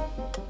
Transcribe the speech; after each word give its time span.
Thank 0.00 0.38
you. 0.38 0.49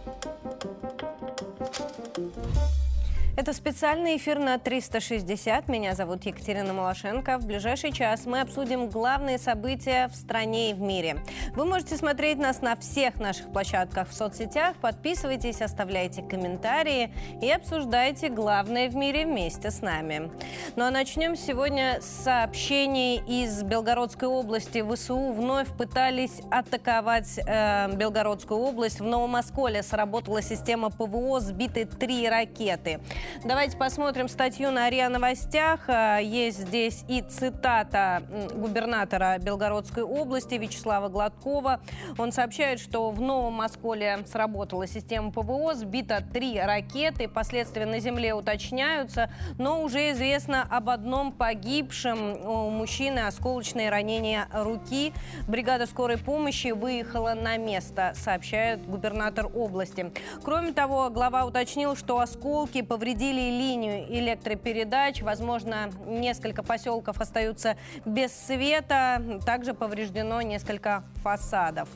Это 3.41 3.55
специальный 3.55 4.19
эфир 4.19 4.39
на 4.39 4.59
360. 4.59 5.67
Меня 5.67 5.95
зовут 5.95 6.27
Екатерина 6.27 6.75
Малашенко. 6.75 7.39
В 7.39 7.47
ближайший 7.47 7.91
час 7.91 8.27
мы 8.27 8.43
обсудим 8.43 8.91
главные 8.91 9.39
события 9.39 10.09
в 10.09 10.15
стране 10.15 10.73
и 10.73 10.75
в 10.75 10.81
мире. 10.83 11.25
Вы 11.55 11.65
можете 11.65 11.97
смотреть 11.97 12.37
нас 12.37 12.61
на 12.61 12.77
всех 12.77 13.19
наших 13.19 13.51
площадках 13.51 14.11
в 14.11 14.13
соцсетях. 14.13 14.77
Подписывайтесь, 14.83 15.63
оставляйте 15.63 16.21
комментарии 16.21 17.15
и 17.41 17.51
обсуждайте 17.51 18.29
главное 18.29 18.91
в 18.91 18.95
мире 18.95 19.25
вместе 19.25 19.71
с 19.71 19.81
нами. 19.81 20.31
Ну 20.77 20.85
а 20.85 20.91
начнем 20.91 21.35
сегодня 21.35 22.03
с 22.03 22.25
сообщений 22.25 23.23
из 23.27 23.63
Белгородской 23.63 24.29
области. 24.29 24.85
ВСУ 24.87 25.33
вновь 25.33 25.69
пытались 25.79 26.43
атаковать 26.51 27.39
э, 27.39 27.91
Белгородскую 27.97 28.61
область. 28.61 29.01
В 29.01 29.05
Новом 29.07 29.37
Осколе 29.37 29.83
сработала 29.83 30.43
система 30.43 30.91
ПВО, 30.91 31.41
сбиты 31.41 31.87
три 31.87 32.29
ракеты. 32.29 33.01
Давайте 33.45 33.77
посмотрим 33.77 34.29
статью 34.29 34.71
на 34.71 34.91
РИА 34.91 35.09
Новостях. 35.09 35.85
А, 35.89 36.19
есть 36.19 36.59
здесь 36.59 37.05
и 37.09 37.23
цитата 37.23 38.23
губернатора 38.55 39.39
Белгородской 39.39 40.03
области 40.03 40.57
Вячеслава 40.57 41.09
Гладкова. 41.09 41.81
Он 42.19 42.33
сообщает, 42.33 42.81
что 42.81 43.11
в 43.11 43.21
Новом 43.21 43.63
Осколе 43.63 44.19
сработала 44.27 44.87
система 44.87 45.31
ПВО, 45.33 45.75
сбито 45.75 46.23
три 46.35 46.61
ракеты. 46.61 47.29
Последствия 47.29 47.87
на 47.87 47.99
земле 48.01 48.35
уточняются, 48.35 49.31
но 49.59 49.83
уже 49.83 50.11
известно 50.11 50.67
об 50.69 50.91
одном 50.91 51.33
погибшем. 51.33 52.47
У 52.47 52.69
мужчины 52.69 53.21
осколочные 53.21 53.89
ранения 53.89 54.49
руки. 54.53 55.15
Бригада 55.49 55.87
скорой 55.87 56.19
помощи 56.19 56.73
выехала 56.73 57.33
на 57.33 57.57
место, 57.57 58.13
сообщает 58.15 58.87
губернатор 58.87 59.47
области. 59.55 60.13
Кроме 60.45 60.73
того, 60.73 61.09
глава 61.09 61.47
уточнил, 61.47 61.97
что 61.97 62.21
осколки 62.21 62.83
повредили 62.83 63.20
повредили 63.21 63.51
линию 63.51 64.07
электропередач. 64.09 65.21
Возможно, 65.21 65.91
несколько 66.07 66.63
поселков 66.63 67.21
остаются 67.21 67.77
без 68.07 68.33
света. 68.33 69.23
Также 69.45 69.75
повреждено 69.75 70.41
несколько 70.41 71.05
фасадов. 71.23 71.91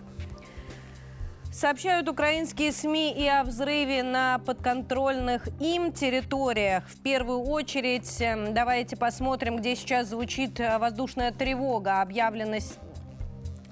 Сообщают 1.51 2.09
украинские 2.09 2.73
СМИ 2.73 3.15
и 3.15 3.27
о 3.27 3.45
взрыве 3.45 4.03
на 4.03 4.39
подконтрольных 4.41 5.49
им 5.61 5.93
территориях. 5.93 6.87
В 6.89 7.01
первую 7.01 7.43
очередь, 7.43 8.21
эм, 8.21 8.53
давайте 8.53 8.97
посмотрим, 8.97 9.57
где 9.57 9.77
сейчас 9.77 10.09
звучит 10.09 10.59
воздушная 10.59 11.31
тревога. 11.31 12.03
Объявленность 12.03 12.79
Э, 12.79 12.94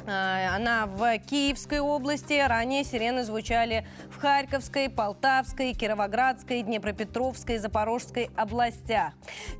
она 0.06 0.86
в 0.86 1.19
Киевской 1.19 1.78
области. 1.78 2.34
Ранее 2.47 2.84
сирены 2.84 3.25
звучали 3.25 3.86
в 4.11 4.19
Харьковской, 4.19 4.89
Полтавской, 4.89 5.75
Кировоградской, 5.75 6.62
Днепропетровской, 6.62 7.59
Запорожской 7.59 8.31
областях. 8.36 9.12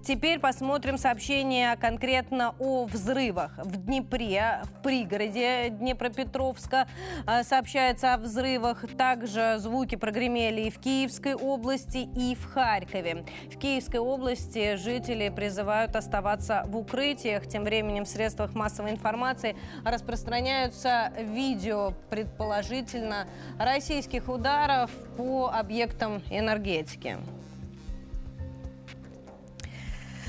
Теперь 0.05 0.41
посмотрим 0.41 0.99
сообщение 0.99 1.77
конкретно 1.77 2.55
о 2.59 2.85
взрывах. 2.87 3.53
В 3.59 3.77
Днепре, 3.77 4.63
в 4.65 4.83
пригороде 4.83 5.69
Днепропетровска 5.71 6.89
э, 7.27 7.45
сообщается 7.45 8.15
о 8.15 8.19
взрывах. 8.19 8.85
Также 8.97 9.57
звуки 9.59 9.95
прогремели 9.95 10.63
и 10.63 10.71
в 10.71 10.79
Киевской 10.81 11.35
области, 11.35 12.09
и 12.17 12.35
в 12.35 12.53
Харькове. 12.53 13.25
В 13.53 13.59
Киевской 13.59 13.99
области 13.99 14.77
жители 14.77 15.29
призывают 15.29 15.95
оставаться 15.95 16.65
в 16.67 16.77
укрытиях. 16.77 17.47
Тем 17.47 17.65
временем 17.65 18.05
в 18.05 18.09
средствах 18.09 18.55
массовой 18.55 18.91
информации 18.91 19.57
распространяются 19.85 20.32
распространяются 20.33 21.13
видео, 21.19 21.93
предположительно, 22.09 23.27
российских 23.59 24.29
ударов 24.29 24.91
по 25.17 25.49
объектам 25.49 26.23
энергетики. 26.31 27.19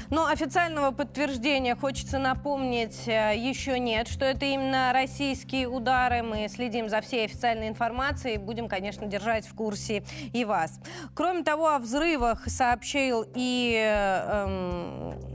Но 0.10 0.28
официального 0.28 0.92
подтверждения, 0.92 1.76
хочется 1.76 2.20
напомнить, 2.20 3.08
э, 3.08 3.34
еще 3.36 3.80
нет, 3.80 4.08
что 4.08 4.26
это 4.26 4.46
именно 4.46 4.92
российские 4.94 5.68
удары. 5.68 6.22
Мы 6.22 6.48
следим 6.50 6.90
за 6.90 7.02
всей 7.02 7.26
официальной 7.26 7.70
информацией 7.70 8.38
будем, 8.38 8.68
конечно, 8.68 9.08
держать 9.08 9.48
в 9.48 9.56
курсе 9.56 10.04
и 10.34 10.46
вас. 10.46 10.80
Кроме 11.16 11.44
того, 11.44 11.70
о 11.70 11.80
взрывах 11.80 12.44
сообщил 12.48 13.26
и 13.34 13.74
э, 13.76 14.46
эм, 14.46 15.33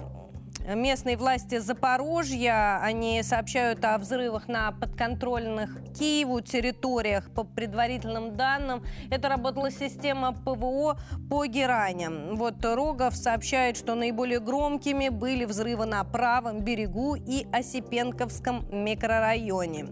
Местные 0.75 1.17
власти 1.17 1.59
Запорожья, 1.61 2.79
они 2.83 3.23
сообщают 3.23 3.83
о 3.87 3.97
взрывах 3.97 4.49
на 4.49 4.71
подконтрольных 4.73 5.79
Киеву 5.99 6.43
территориях. 6.43 7.31
По 7.35 7.43
предварительным 7.43 8.37
данным, 8.37 8.85
это 9.11 9.31
работала 9.31 9.71
система 9.71 10.35
ПВО 10.35 10.99
по 11.31 11.47
гераням. 11.47 12.37
Вот 12.37 12.63
Рогов 12.63 13.17
сообщает, 13.17 13.79
что 13.79 13.95
наиболее 13.95 14.41
громкими 14.41 15.09
были 15.09 15.47
взрывы 15.47 15.87
на 15.87 16.05
правом 16.05 16.61
берегу 16.61 17.15
и 17.15 17.47
Осипенковском 17.51 18.67
микрорайоне. 18.71 19.87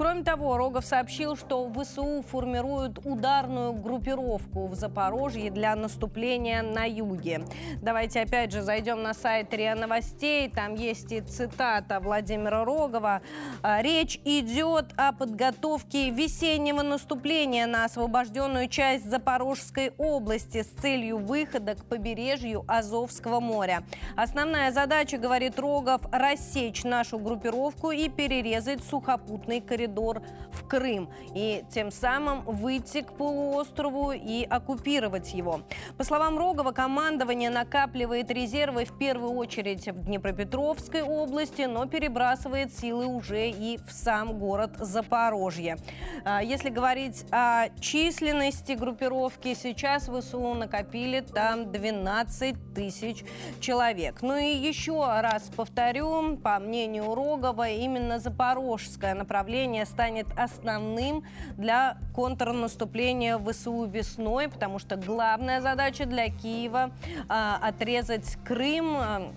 Кроме 0.00 0.24
того, 0.24 0.56
Рогов 0.56 0.86
сообщил, 0.86 1.36
что 1.36 1.70
ВСУ 1.70 2.24
формируют 2.26 3.00
ударную 3.04 3.74
группировку 3.74 4.66
в 4.66 4.74
Запорожье 4.74 5.50
для 5.50 5.76
наступления 5.76 6.62
на 6.62 6.86
юге. 6.86 7.42
Давайте 7.82 8.22
опять 8.22 8.50
же 8.50 8.62
зайдем 8.62 9.02
на 9.02 9.12
сайт 9.12 9.52
РИА 9.52 9.74
Новостей. 9.74 10.48
Там 10.48 10.74
есть 10.74 11.12
и 11.12 11.20
цитата 11.20 12.00
Владимира 12.00 12.64
Рогова. 12.64 13.20
«А, 13.62 13.82
Речь 13.82 14.18
идет 14.24 14.86
о 14.96 15.12
подготовке 15.12 16.08
весеннего 16.08 16.80
наступления 16.80 17.66
на 17.66 17.84
освобожденную 17.84 18.68
часть 18.68 19.04
Запорожской 19.04 19.92
области 19.98 20.62
с 20.62 20.68
целью 20.80 21.18
выхода 21.18 21.74
к 21.74 21.84
побережью 21.84 22.64
Азовского 22.66 23.40
моря. 23.40 23.82
Основная 24.16 24.72
задача, 24.72 25.18
говорит 25.18 25.58
Рогов, 25.58 26.00
рассечь 26.10 26.84
нашу 26.84 27.18
группировку 27.18 27.90
и 27.90 28.08
перерезать 28.08 28.82
сухопутный 28.82 29.60
коридор 29.60 29.89
коридор 29.90 30.22
в 30.52 30.66
Крым 30.66 31.10
и 31.34 31.64
тем 31.70 31.90
самым 31.90 32.42
выйти 32.42 33.02
к 33.02 33.12
полуострову 33.12 34.12
и 34.12 34.44
оккупировать 34.44 35.34
его. 35.34 35.62
По 35.96 36.04
словам 36.04 36.38
Рогова, 36.38 36.72
командование 36.72 37.50
накапливает 37.50 38.30
резервы 38.30 38.84
в 38.84 38.96
первую 38.96 39.32
очередь 39.32 39.88
в 39.88 40.04
Днепропетровской 40.04 41.02
области, 41.02 41.62
но 41.62 41.86
перебрасывает 41.86 42.72
силы 42.72 43.06
уже 43.06 43.50
и 43.50 43.78
в 43.78 43.92
сам 43.92 44.38
город 44.38 44.72
Запорожье. 44.78 45.76
А, 46.24 46.42
если 46.42 46.70
говорить 46.70 47.24
о 47.32 47.68
численности 47.80 48.72
группировки, 48.72 49.54
сейчас 49.54 50.08
ВСУ 50.08 50.54
накопили 50.54 51.20
там 51.20 51.72
12 51.72 52.74
тысяч 52.74 53.24
человек. 53.60 54.22
Ну 54.22 54.36
и 54.36 54.54
еще 54.54 55.04
раз 55.20 55.50
повторю, 55.56 56.36
по 56.36 56.58
мнению 56.58 57.14
Рогова, 57.14 57.68
именно 57.68 58.18
запорожское 58.18 59.14
направление 59.14 59.69
направление 59.70 59.86
станет 59.86 60.26
основным 60.36 61.24
для 61.56 61.96
контрнаступления 62.14 63.38
ВСУ 63.38 63.84
весной, 63.84 64.48
потому 64.48 64.78
что 64.78 64.96
главная 64.96 65.60
задача 65.60 66.06
для 66.06 66.28
Киева 66.28 66.90
а, 67.28 67.58
отрезать 67.62 68.36
Крым 68.44 68.96
а, 68.96 69.32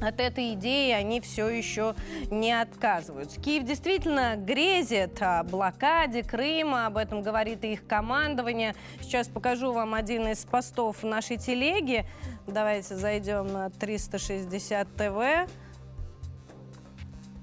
от 0.00 0.20
этой 0.20 0.52
идеи 0.54 0.92
они 0.92 1.20
все 1.20 1.48
еще 1.48 1.94
не 2.30 2.52
отказываются. 2.52 3.40
Киев 3.40 3.64
действительно 3.64 4.36
грезит 4.36 5.20
о 5.20 5.42
блокаде 5.42 6.22
Крыма, 6.22 6.86
об 6.86 6.98
этом 6.98 7.22
говорит 7.22 7.64
и 7.64 7.72
их 7.72 7.86
командование. 7.86 8.74
Сейчас 9.00 9.26
покажу 9.28 9.72
вам 9.72 9.94
один 9.94 10.28
из 10.28 10.44
постов 10.44 11.02
нашей 11.02 11.38
телеге. 11.38 12.06
Давайте 12.46 12.94
зайдем 12.94 13.52
на 13.52 13.70
360 13.70 14.86
ТВ. 14.96 15.50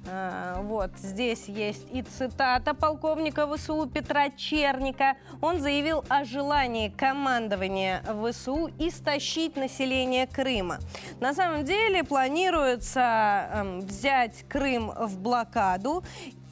А, 0.05 0.61
вот, 0.61 0.91
здесь 0.97 1.45
есть 1.47 1.85
и 1.91 2.01
цитата 2.01 2.73
полковника 2.73 3.47
ВСУ 3.47 3.85
Петра 3.87 4.29
Черника. 4.29 5.15
Он 5.41 5.61
заявил 5.61 6.03
о 6.09 6.25
желании 6.25 6.89
командования 6.89 8.03
ВСУ 8.21 8.69
истощить 8.79 9.55
население 9.55 10.27
Крыма. 10.27 10.79
На 11.21 11.33
самом 11.33 11.63
деле 11.63 12.03
планируется 12.03 13.47
э, 13.53 13.79
взять 13.79 14.43
Крым 14.49 14.91
в 14.91 15.19
блокаду 15.19 16.03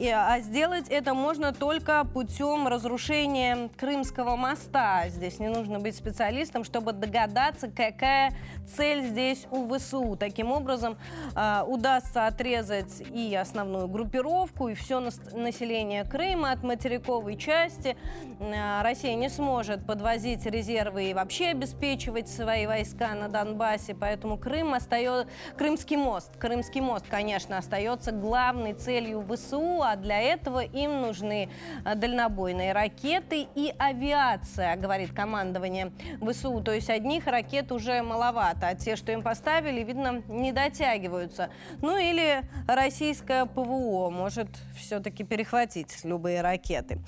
а 0.08 0.40
сделать 0.40 0.88
это 0.88 1.14
можно 1.14 1.52
только 1.52 2.04
путем 2.04 2.66
разрушения 2.66 3.70
Крымского 3.78 4.36
моста. 4.36 5.08
Здесь 5.08 5.38
не 5.38 5.48
нужно 5.48 5.78
быть 5.78 5.94
специалистом, 5.94 6.64
чтобы 6.64 6.92
догадаться, 6.92 7.68
какая 7.68 8.32
цель 8.66 9.02
здесь 9.02 9.46
у 9.50 9.68
ВСУ. 9.68 10.16
Таким 10.16 10.50
образом, 10.50 10.96
а, 11.34 11.64
удастся 11.66 12.26
отрезать 12.26 13.02
и 13.12 13.34
основную 13.34 13.86
группировку, 13.86 14.68
и 14.68 14.74
все 14.74 14.98
население 15.32 16.04
Крыма 16.04 16.52
от 16.52 16.62
материковой 16.62 17.36
части. 17.36 17.96
А, 18.40 18.82
Россия 18.82 19.14
не 19.14 19.28
сможет 19.28 19.86
подвозить 19.86 20.44
резервы 20.46 21.10
и 21.10 21.14
вообще 21.14 21.48
обеспечивать 21.48 22.28
свои 22.28 22.66
войска 22.66 23.14
на 23.14 23.28
Донбассе, 23.28 23.94
поэтому 23.94 24.36
Крым 24.36 24.74
остается... 24.74 25.28
Крымский 25.56 25.96
мост, 25.96 26.36
Крымский 26.38 26.80
мост, 26.80 27.06
конечно, 27.08 27.58
остается 27.58 28.10
главной 28.10 28.72
целью 28.72 29.24
ВСУ, 29.28 29.82
а 29.92 29.96
для 29.96 30.20
этого 30.20 30.60
им 30.60 31.02
нужны 31.02 31.50
э, 31.84 31.94
дальнобойные 31.94 32.72
ракеты 32.72 33.46
и 33.54 33.74
авиация, 33.78 34.76
говорит 34.76 35.12
командование 35.12 35.92
ВСУ. 36.20 36.62
То 36.62 36.72
есть 36.72 36.88
одних 36.88 37.26
ракет 37.26 37.70
уже 37.72 38.02
маловато, 38.02 38.68
а 38.68 38.74
те, 38.74 38.96
что 38.96 39.12
им 39.12 39.22
поставили, 39.22 39.82
видно, 39.82 40.22
не 40.28 40.52
дотягиваются. 40.52 41.50
Ну 41.82 41.98
или 41.98 42.42
российское 42.66 43.44
ПВО 43.44 44.08
может 44.10 44.48
все-таки 44.76 45.24
перехватить 45.24 46.04
любые 46.04 46.40
ракеты. 46.40 47.00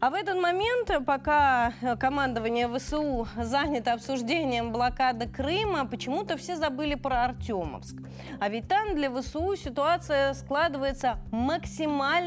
А 0.00 0.08
в 0.08 0.14
этот 0.14 0.40
момент, 0.40 0.90
пока 1.04 1.72
командование 1.98 2.68
ВСУ 2.68 3.28
занято 3.36 3.92
обсуждением 3.92 4.72
блокады 4.72 5.28
Крыма, 5.28 5.86
почему-то 5.86 6.38
все 6.38 6.56
забыли 6.56 6.94
про 6.94 7.24
Артемовск. 7.24 7.96
А 8.40 8.48
ведь 8.48 8.66
там 8.66 8.94
для 8.94 9.10
ВСУ 9.10 9.56
ситуация 9.56 10.32
складывается 10.32 11.18
максимально 11.30 12.19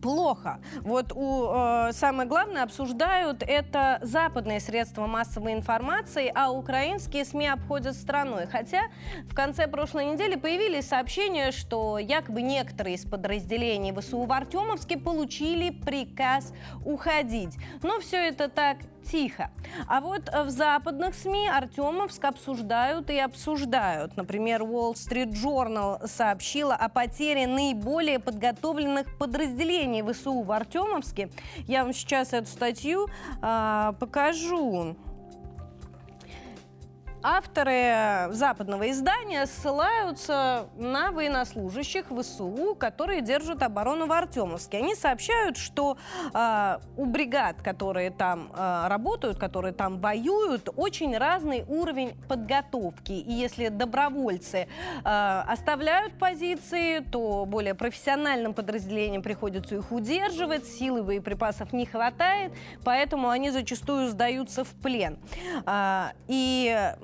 плохо. 0.00 0.60
Вот 0.82 1.12
у, 1.14 1.50
э, 1.52 1.92
самое 1.92 2.28
главное 2.28 2.62
обсуждают 2.62 3.42
это 3.42 3.98
западные 4.02 4.60
средства 4.60 5.06
массовой 5.06 5.54
информации, 5.54 6.30
а 6.34 6.50
украинские 6.50 7.24
СМИ 7.24 7.48
обходят 7.48 7.96
страной. 7.96 8.46
Хотя 8.46 8.82
в 9.24 9.34
конце 9.34 9.66
прошлой 9.66 10.06
недели 10.06 10.36
появились 10.36 10.88
сообщения, 10.88 11.50
что 11.50 11.98
якобы 11.98 12.42
некоторые 12.42 12.96
из 12.96 13.04
подразделений 13.04 13.92
ВСУ 13.92 14.24
в 14.24 14.32
Артемовске 14.32 14.98
получили 14.98 15.70
приказ 15.70 16.52
уходить. 16.84 17.56
Но 17.82 17.98
все 18.00 18.28
это 18.28 18.48
так 18.48 18.78
тихо. 19.10 19.50
А 19.86 20.00
вот 20.00 20.28
в 20.28 20.50
западных 20.50 21.14
СМИ 21.14 21.48
Артемовск 21.48 22.24
обсуждают 22.24 23.10
и 23.10 23.18
обсуждают. 23.18 24.16
Например, 24.16 24.62
Wall 24.62 24.94
Street 24.94 25.32
Journal 25.32 26.06
сообщила 26.06 26.74
о 26.74 26.88
потере 26.88 27.46
наиболее 27.46 28.18
подготовленных 28.18 29.18
подразделений 29.18 30.02
ВСУ 30.02 30.42
в 30.42 30.52
Артемовске. 30.52 31.30
Я 31.66 31.84
вам 31.84 31.92
сейчас 31.92 32.32
эту 32.32 32.46
статью 32.46 33.08
э, 33.42 33.92
покажу. 33.98 34.96
Авторы 37.22 38.32
западного 38.32 38.90
издания 38.90 39.44
ссылаются 39.46 40.68
на 40.76 41.10
военнослужащих 41.10 42.06
ВСУ, 42.10 42.76
которые 42.78 43.22
держат 43.22 43.62
оборону 43.64 44.06
в 44.06 44.12
Артемовске. 44.12 44.78
Они 44.78 44.94
сообщают, 44.94 45.56
что 45.56 45.96
э, 46.32 46.78
у 46.96 47.06
бригад, 47.06 47.60
которые 47.60 48.10
там 48.10 48.52
э, 48.54 48.86
работают, 48.86 49.36
которые 49.36 49.72
там 49.74 49.98
воюют, 50.00 50.68
очень 50.76 51.16
разный 51.16 51.64
уровень 51.66 52.16
подготовки. 52.28 53.12
И 53.12 53.32
если 53.32 53.68
добровольцы 53.68 54.68
э, 55.04 55.42
оставляют 55.48 56.18
позиции, 56.18 57.00
то 57.00 57.44
более 57.46 57.74
профессиональным 57.74 58.54
подразделениям 58.54 59.22
приходится 59.22 59.74
их 59.74 59.90
удерживать, 59.90 60.66
силы 60.66 61.02
боеприпасов 61.02 61.72
не 61.72 61.84
хватает, 61.84 62.52
поэтому 62.84 63.28
они 63.28 63.50
зачастую 63.50 64.08
сдаются 64.08 64.62
в 64.62 64.70
плен. 64.70 65.18
Э, 65.66 66.10
и 66.28 66.94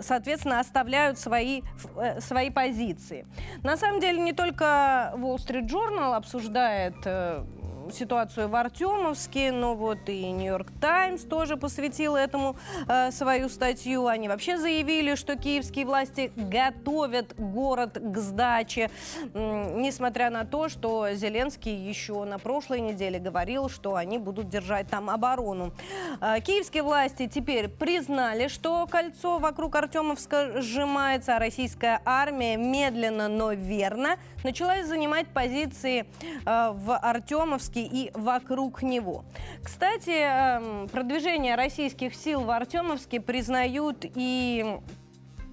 соответственно, 0.00 0.60
оставляют 0.60 1.18
свои, 1.18 1.62
э, 1.96 2.20
свои 2.20 2.50
позиции. 2.50 3.26
На 3.62 3.76
самом 3.76 4.00
деле, 4.00 4.20
не 4.20 4.32
только 4.32 5.12
Wall 5.16 5.36
Street 5.36 5.68
Journal 5.68 6.14
обсуждает 6.14 6.96
э, 7.04 7.44
ситуацию 7.92 8.48
в 8.48 8.54
Артемовске, 8.54 9.52
но 9.52 9.74
вот 9.74 10.08
и 10.08 10.30
Нью-Йорк 10.30 10.68
Таймс 10.80 11.22
тоже 11.24 11.56
посвятил 11.56 12.16
этому 12.16 12.56
э, 12.88 13.10
свою 13.10 13.48
статью. 13.48 14.06
Они 14.06 14.28
вообще 14.28 14.58
заявили, 14.58 15.14
что 15.14 15.36
киевские 15.36 15.86
власти 15.86 16.32
готовят 16.36 17.34
город 17.38 17.98
к 18.00 18.16
сдаче, 18.18 18.90
несмотря 19.34 20.30
на 20.30 20.44
то, 20.44 20.68
что 20.68 21.12
Зеленский 21.12 21.74
еще 21.74 22.24
на 22.24 22.38
прошлой 22.38 22.80
неделе 22.80 23.18
говорил, 23.18 23.68
что 23.68 23.96
они 23.96 24.18
будут 24.18 24.48
держать 24.48 24.88
там 24.88 25.10
оборону. 25.10 25.72
Э, 26.20 26.40
киевские 26.40 26.82
власти 26.82 27.26
теперь 27.26 27.68
признали, 27.68 28.48
что 28.48 28.86
кольцо 28.86 29.38
вокруг 29.38 29.74
Артемовска 29.74 30.62
сжимается, 30.62 31.36
а 31.36 31.38
российская 31.38 32.00
армия 32.04 32.56
медленно, 32.56 33.28
но 33.28 33.52
верно 33.52 34.16
начала 34.44 34.82
занимать 34.84 35.26
позиции 35.28 36.06
э, 36.46 36.70
в 36.72 36.96
Артемовске 36.96 37.79
Артемовске 37.80 37.86
и 37.86 38.10
вокруг 38.14 38.82
него. 38.82 39.24
Кстати, 39.62 40.10
эм, 40.10 40.88
продвижение 40.88 41.54
российских 41.54 42.14
сил 42.14 42.40
в 42.40 42.50
Артемовске 42.50 43.20
признают 43.20 44.04
и 44.14 44.78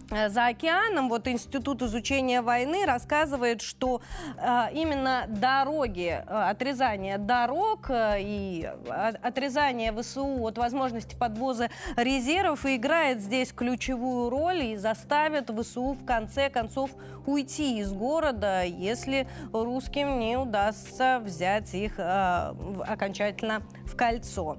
за 0.10 0.48
океаном, 0.48 1.10
вот 1.10 1.28
Институт 1.28 1.82
изучения 1.82 2.42
войны 2.42 2.86
рассказывает, 2.86 3.62
что 3.62 4.02
э, 4.38 4.68
именно 4.74 5.26
дороги, 5.28 6.24
э, 6.26 6.50
отрезание 6.50 7.18
дорог 7.18 7.90
э, 7.90 8.18
и 8.20 8.70
э, 8.86 9.14
отрезание 9.22 9.92
ВСУ 9.92 10.46
от 10.46 10.58
возможности 10.58 11.16
подвоза 11.16 11.70
резервов 11.96 12.66
играет 12.66 13.20
здесь 13.20 13.52
ключевую 13.52 14.30
роль 14.30 14.64
и 14.64 14.78
заставит 14.78 15.50
ВСУ 15.50 15.94
в 15.94 16.06
конце 16.06 16.50
концов 16.50 16.92
уйти 17.26 17.80
из 17.80 17.92
города, 17.92 18.64
если 18.64 19.28
русским 19.52 20.20
не 20.20 20.38
удастся 20.38 21.22
взять 21.24 21.74
их 21.74 21.94
э, 21.98 22.54
окончательно 22.88 23.62
в 23.86 23.96
кольцо. 23.96 24.58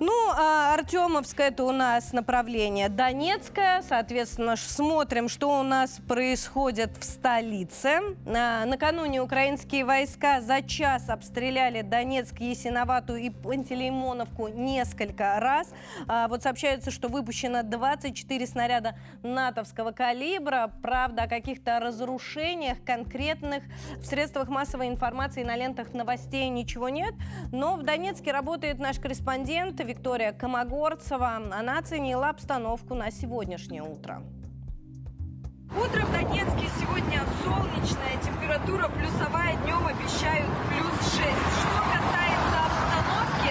Ну, 0.00 0.12
а 0.36 0.74
Артемовская 0.74 1.48
это 1.48 1.64
у 1.64 1.70
нас 1.70 2.12
направление 2.12 2.88
Донецкое. 2.88 3.82
Соответственно, 3.82 4.56
смотрим, 4.56 5.28
что 5.28 5.60
у 5.60 5.62
нас 5.62 6.00
происходит 6.08 6.96
в 6.98 7.04
столице. 7.04 8.00
А, 8.26 8.64
накануне 8.64 9.22
украинские 9.22 9.84
войска 9.84 10.40
за 10.40 10.62
час 10.62 11.08
обстреляли 11.08 11.82
Донецк, 11.82 12.40
Ясиноватую 12.40 13.20
и 13.20 13.30
Пантелеймоновку 13.30 14.48
несколько 14.48 15.38
раз. 15.38 15.72
А, 16.08 16.26
вот 16.26 16.42
сообщается, 16.42 16.90
что 16.90 17.08
выпущено 17.08 17.62
24 17.62 18.46
снаряда 18.48 18.96
натовского 19.22 19.92
калибра. 19.92 20.72
Правда, 20.82 21.24
о 21.24 21.28
каких-то 21.28 21.78
разрушениях 21.78 22.78
конкретных 22.84 23.62
в 23.98 24.06
средствах 24.06 24.48
массовой 24.48 24.88
информации 24.88 25.44
на 25.44 25.54
лентах 25.56 25.94
новостей 25.94 26.48
ничего 26.48 26.88
нет. 26.88 27.14
Но 27.52 27.76
в 27.76 27.84
Донецке 27.84 28.32
работает 28.32 28.80
наш 28.80 28.98
корреспондент 28.98 29.84
Виктория 29.94 30.32
Комогорцева. 30.32 31.36
Она 31.52 31.78
оценила 31.78 32.28
обстановку 32.28 32.94
на 32.94 33.10
сегодняшнее 33.12 33.82
утро. 33.82 34.22
Утро 35.70 36.04
в 36.04 36.12
Донецке 36.12 36.68
сегодня 36.80 37.22
солнечная, 37.44 38.16
температура 38.22 38.88
плюсовая, 38.88 39.56
днем 39.62 39.86
обещают 39.86 40.50
плюс 40.68 40.94
6. 40.98 41.18
Что 41.18 41.78
касается 41.94 42.56
обстановки, 42.66 43.50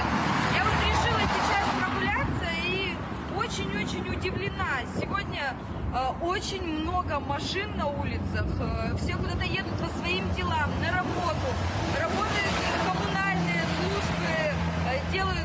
я 0.53 0.63
вот 0.63 0.77
решила 0.83 1.23
сейчас 1.33 1.65
прогуляться 1.79 2.49
и 2.65 2.95
очень-очень 3.37 4.15
удивлена. 4.15 4.83
Сегодня 4.99 5.55
э, 5.95 6.25
очень 6.25 6.81
много 6.81 7.19
машин 7.21 7.75
на 7.77 7.87
улицах, 7.87 8.47
э, 8.59 8.95
все 8.97 9.15
куда-то 9.15 9.43
едут 9.45 9.73
по 9.79 9.87
своим 9.99 10.29
делам, 10.35 10.69
на 10.81 10.91
работу, 10.91 11.47
работают 11.99 12.53
коммунальные 12.85 13.63
службы, 13.79 14.35
э, 14.91 15.11
делают 15.11 15.42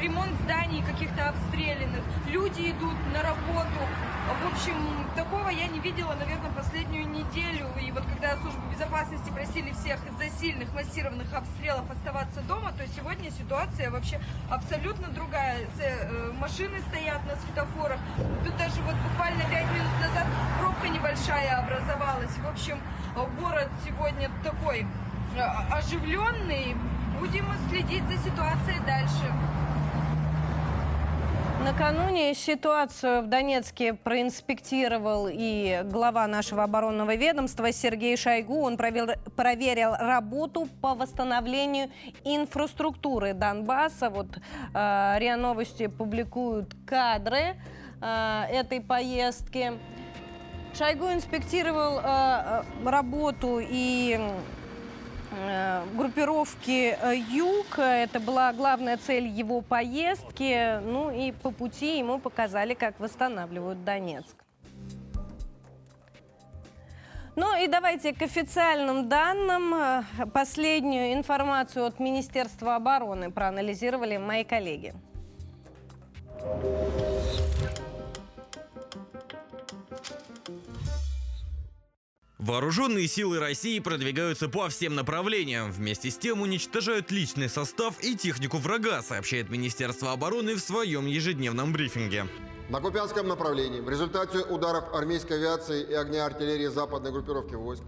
ремонт 0.00 0.32
зданий 0.42 0.82
каких-то 0.82 1.28
обстрелянных, 1.28 2.02
люди 2.28 2.70
идут 2.70 2.96
на 3.12 3.22
работу. 3.22 3.80
В 4.42 4.52
общем, 4.52 4.74
такого 5.16 5.48
я 5.48 5.66
не 5.66 5.80
видела, 5.80 6.14
наверное, 6.14 6.50
последнюю 6.52 7.08
неделю. 7.08 7.66
И 7.82 7.90
вот 7.90 8.04
когда 8.06 8.36
службы 8.36 8.60
безопасности 8.72 9.30
просили 9.30 9.72
всех 9.72 9.98
из-за 10.06 10.38
сильных 10.38 10.72
массированных 10.72 11.32
обстрелов 11.34 11.90
оставаться 11.90 12.40
дома, 12.42 12.72
то 12.72 12.86
сегодня 12.86 13.30
ситуация 13.30 13.90
вообще 13.90 14.20
абсолютно 14.48 15.08
другая. 15.08 15.66
Э, 15.80 16.32
машины 16.38 16.80
стоят 16.88 17.20
на 17.26 17.36
светофорах. 17.36 17.98
Тут 18.44 18.56
даже 18.56 18.80
вот 18.82 18.94
буквально 19.10 19.42
5 19.42 19.50
минут 19.50 20.00
назад 20.00 20.26
пробка 20.60 20.88
небольшая 20.88 21.58
образовалась. 21.58 22.36
В 22.38 22.48
общем, 22.48 22.80
город 23.38 23.68
сегодня 23.84 24.30
такой 24.42 24.86
э, 25.36 25.40
оживленный. 25.70 26.76
Будем 27.18 27.44
следить 27.68 28.04
за 28.08 28.16
ситуацией 28.16 28.80
дальше. 28.86 29.30
Накануне 31.64 32.34
ситуацию 32.34 33.20
в 33.20 33.26
Донецке 33.26 33.92
проинспектировал 33.92 35.28
и 35.30 35.82
глава 35.84 36.26
нашего 36.26 36.62
оборонного 36.62 37.14
ведомства 37.16 37.70
Сергей 37.70 38.16
Шойгу. 38.16 38.62
Он 38.62 38.78
провел, 38.78 39.08
проверил 39.36 39.92
работу 39.92 40.68
по 40.80 40.94
восстановлению 40.94 41.90
инфраструктуры 42.24 43.34
Донбасса. 43.34 44.08
Вот 44.08 44.38
э, 44.72 45.18
РИА 45.18 45.36
Новости 45.36 45.86
публикуют 45.86 46.74
кадры 46.86 47.56
э, 48.00 48.42
этой 48.50 48.80
поездки. 48.80 49.72
Шойгу 50.72 51.12
инспектировал 51.12 51.98
э, 51.98 52.02
э 52.04 52.88
работу 52.88 53.58
и 53.60 54.18
группировки 55.94 56.96
э, 57.00 57.16
«Юг». 57.16 57.78
Это 57.78 58.20
была 58.20 58.52
главная 58.52 58.96
цель 58.96 59.26
его 59.26 59.60
поездки. 59.60 60.80
Ну 60.80 61.10
и 61.10 61.32
по 61.32 61.50
пути 61.50 61.98
ему 61.98 62.18
показали, 62.18 62.74
как 62.74 62.98
восстанавливают 63.00 63.84
Донецк. 63.84 64.36
Ну 67.36 67.56
и 67.56 67.68
давайте 67.68 68.12
к 68.12 68.22
официальным 68.22 69.08
данным. 69.08 69.74
Э, 69.74 70.02
последнюю 70.32 71.14
информацию 71.14 71.86
от 71.86 72.00
Министерства 72.00 72.76
обороны 72.76 73.30
проанализировали 73.30 74.16
мои 74.16 74.44
коллеги. 74.44 74.94
Вооруженные 82.40 83.06
силы 83.06 83.38
России 83.38 83.78
продвигаются 83.80 84.48
по 84.48 84.70
всем 84.70 84.94
направлениям. 84.94 85.70
Вместе 85.70 86.10
с 86.10 86.16
тем 86.16 86.40
уничтожают 86.40 87.10
личный 87.10 87.50
состав 87.50 88.02
и 88.02 88.16
технику 88.16 88.56
врага, 88.56 89.02
сообщает 89.02 89.50
Министерство 89.50 90.12
обороны 90.12 90.54
в 90.54 90.60
своем 90.60 91.04
ежедневном 91.04 91.70
брифинге. 91.74 92.26
На 92.70 92.80
Купянском 92.80 93.28
направлении 93.28 93.80
в 93.80 93.90
результате 93.90 94.38
ударов 94.38 94.84
армейской 94.94 95.36
авиации 95.36 95.82
и 95.82 95.92
огня 95.92 96.24
артиллерии 96.24 96.68
западной 96.68 97.12
группировки 97.12 97.56
войск 97.56 97.82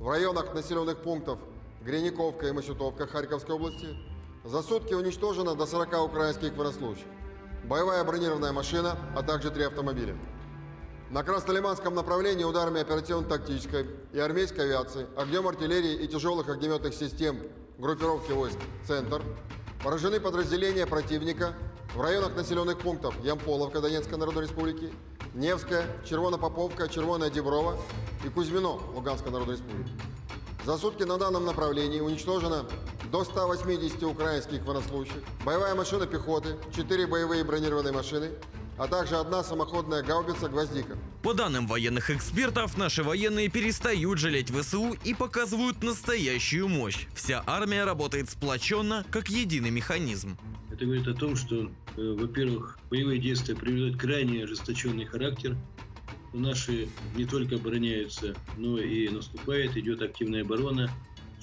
в 0.00 0.08
районах 0.08 0.52
населенных 0.52 1.00
пунктов 1.00 1.38
Грениковка 1.84 2.48
и 2.48 2.52
Масютовка 2.52 3.06
Харьковской 3.06 3.54
области 3.54 3.86
за 4.42 4.62
сутки 4.62 4.94
уничтожено 4.94 5.54
до 5.54 5.64
40 5.64 6.06
украинских 6.06 6.56
военнослужащих, 6.56 7.06
боевая 7.62 8.02
бронированная 8.02 8.50
машина, 8.50 8.98
а 9.14 9.22
также 9.22 9.52
три 9.52 9.62
автомобиля. 9.62 10.16
На 11.12 11.22
Краснолиманском 11.22 11.94
направлении 11.94 12.42
ударами 12.42 12.80
оперативно-тактической 12.80 13.86
и 14.14 14.18
армейской 14.18 14.64
авиации, 14.64 15.06
огнем 15.14 15.46
артиллерии 15.46 15.96
и 15.96 16.08
тяжелых 16.08 16.48
огнеметных 16.48 16.94
систем 16.94 17.38
группировки 17.76 18.32
войск 18.32 18.56
«Центр» 18.86 19.20
поражены 19.84 20.20
подразделения 20.20 20.86
противника 20.86 21.52
в 21.94 22.00
районах 22.00 22.34
населенных 22.34 22.78
пунктов 22.78 23.14
Ямполовка 23.22 23.82
Донецкой 23.82 24.16
Народной 24.16 24.44
Республики, 24.44 24.90
Невская, 25.34 25.84
Червонопоповка, 26.08 26.88
Червоная 26.88 27.28
Деброва 27.28 27.76
и 28.24 28.30
Кузьмино 28.30 28.80
Луганской 28.94 29.30
Народной 29.30 29.56
Республики. 29.56 29.92
За 30.64 30.78
сутки 30.78 31.02
на 31.02 31.18
данном 31.18 31.44
направлении 31.44 32.00
уничтожено 32.00 32.64
до 33.10 33.24
180 33.24 34.02
украинских 34.04 34.64
военнослужащих, 34.64 35.22
боевая 35.44 35.74
машина 35.74 36.06
пехоты, 36.06 36.56
4 36.74 37.06
боевые 37.06 37.44
бронированные 37.44 37.92
машины, 37.92 38.30
а 38.82 38.88
также 38.88 39.14
одна 39.14 39.44
самоходная 39.44 40.02
гаубица 40.02 40.48
«Гвоздика». 40.48 40.98
По 41.22 41.34
данным 41.34 41.68
военных 41.68 42.10
экспертов, 42.10 42.76
наши 42.76 43.04
военные 43.04 43.48
перестают 43.48 44.18
жалеть 44.18 44.50
ВСУ 44.50 44.96
и 45.04 45.14
показывают 45.14 45.84
настоящую 45.84 46.66
мощь. 46.66 47.06
Вся 47.14 47.44
армия 47.46 47.84
работает 47.84 48.28
сплоченно, 48.28 49.06
как 49.12 49.28
единый 49.28 49.70
механизм. 49.70 50.36
Это 50.72 50.84
говорит 50.84 51.06
о 51.06 51.14
том, 51.14 51.36
что, 51.36 51.70
э, 51.96 52.16
во-первых, 52.18 52.76
боевые 52.90 53.20
действия 53.20 53.54
приведут 53.54 54.00
крайне 54.00 54.42
ожесточенный 54.42 55.04
характер. 55.04 55.56
Наши 56.32 56.88
не 57.14 57.24
только 57.24 57.56
обороняются, 57.56 58.34
но 58.56 58.78
и 58.78 59.08
наступает, 59.08 59.76
идет 59.76 60.02
активная 60.02 60.42
оборона. 60.42 60.90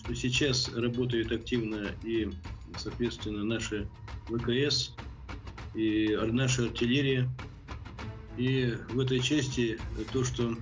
Что 0.04 0.14
сейчас 0.14 0.70
работают 0.76 1.32
активно 1.32 1.88
и, 2.04 2.30
соответственно, 2.76 3.46
наши 3.46 3.88
ВКС, 4.28 4.94
и 5.74 6.18
наша 6.32 6.66
артиллерия. 6.66 7.30
И 8.38 8.74
в 8.90 9.00
этой 9.00 9.20
части 9.20 9.78
то, 10.14 10.24
что 10.24 10.56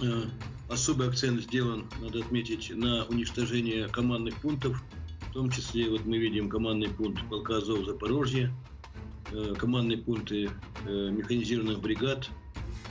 э, 0.00 0.22
особый 0.68 1.08
акцент 1.08 1.42
сделан, 1.42 1.86
надо 2.00 2.20
отметить, 2.20 2.70
на 2.74 3.04
уничтожение 3.06 3.88
командных 3.88 4.36
пунктов, 4.36 4.82
в 5.30 5.32
том 5.32 5.50
числе 5.50 5.88
вот 5.88 6.04
мы 6.04 6.18
видим 6.18 6.48
командный 6.48 6.88
пункт 6.88 7.22
полка 7.28 7.56
Азов 7.56 7.84
Запорожье, 7.84 8.52
э, 9.32 9.54
командные 9.58 9.98
пункты 9.98 10.50
э, 10.86 11.10
механизированных 11.10 11.80
бригад. 11.80 12.28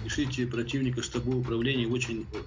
Решить 0.03 0.49
противника 0.49 1.03
штабу 1.03 1.37
управления 1.37 1.87
очень 1.87 2.25
э, 2.33 2.37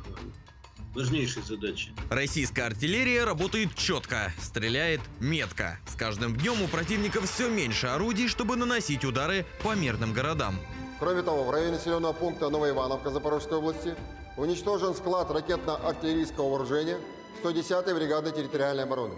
важнейшей 0.94 1.42
задачи. 1.42 1.90
Российская 2.10 2.62
артиллерия 2.62 3.24
работает 3.24 3.74
четко, 3.74 4.32
стреляет 4.40 5.00
метко. 5.20 5.78
С 5.86 5.94
каждым 5.94 6.36
днем 6.36 6.62
у 6.62 6.68
противника 6.68 7.20
все 7.22 7.48
меньше 7.48 7.88
орудий, 7.88 8.28
чтобы 8.28 8.56
наносить 8.56 9.04
удары 9.04 9.44
по 9.62 9.74
мирным 9.74 10.12
городам. 10.12 10.56
Кроме 11.00 11.22
того, 11.22 11.44
в 11.44 11.50
районе 11.50 11.72
населенного 11.72 12.12
пункта 12.12 12.48
Новоивановка 12.48 13.10
Запорожской 13.10 13.58
области 13.58 13.94
уничтожен 14.36 14.94
склад 14.94 15.30
ракетно-артиллерийского 15.30 16.50
вооружения 16.50 16.98
110-й 17.42 17.94
бригады 17.94 18.30
территориальной 18.30 18.84
обороны. 18.84 19.14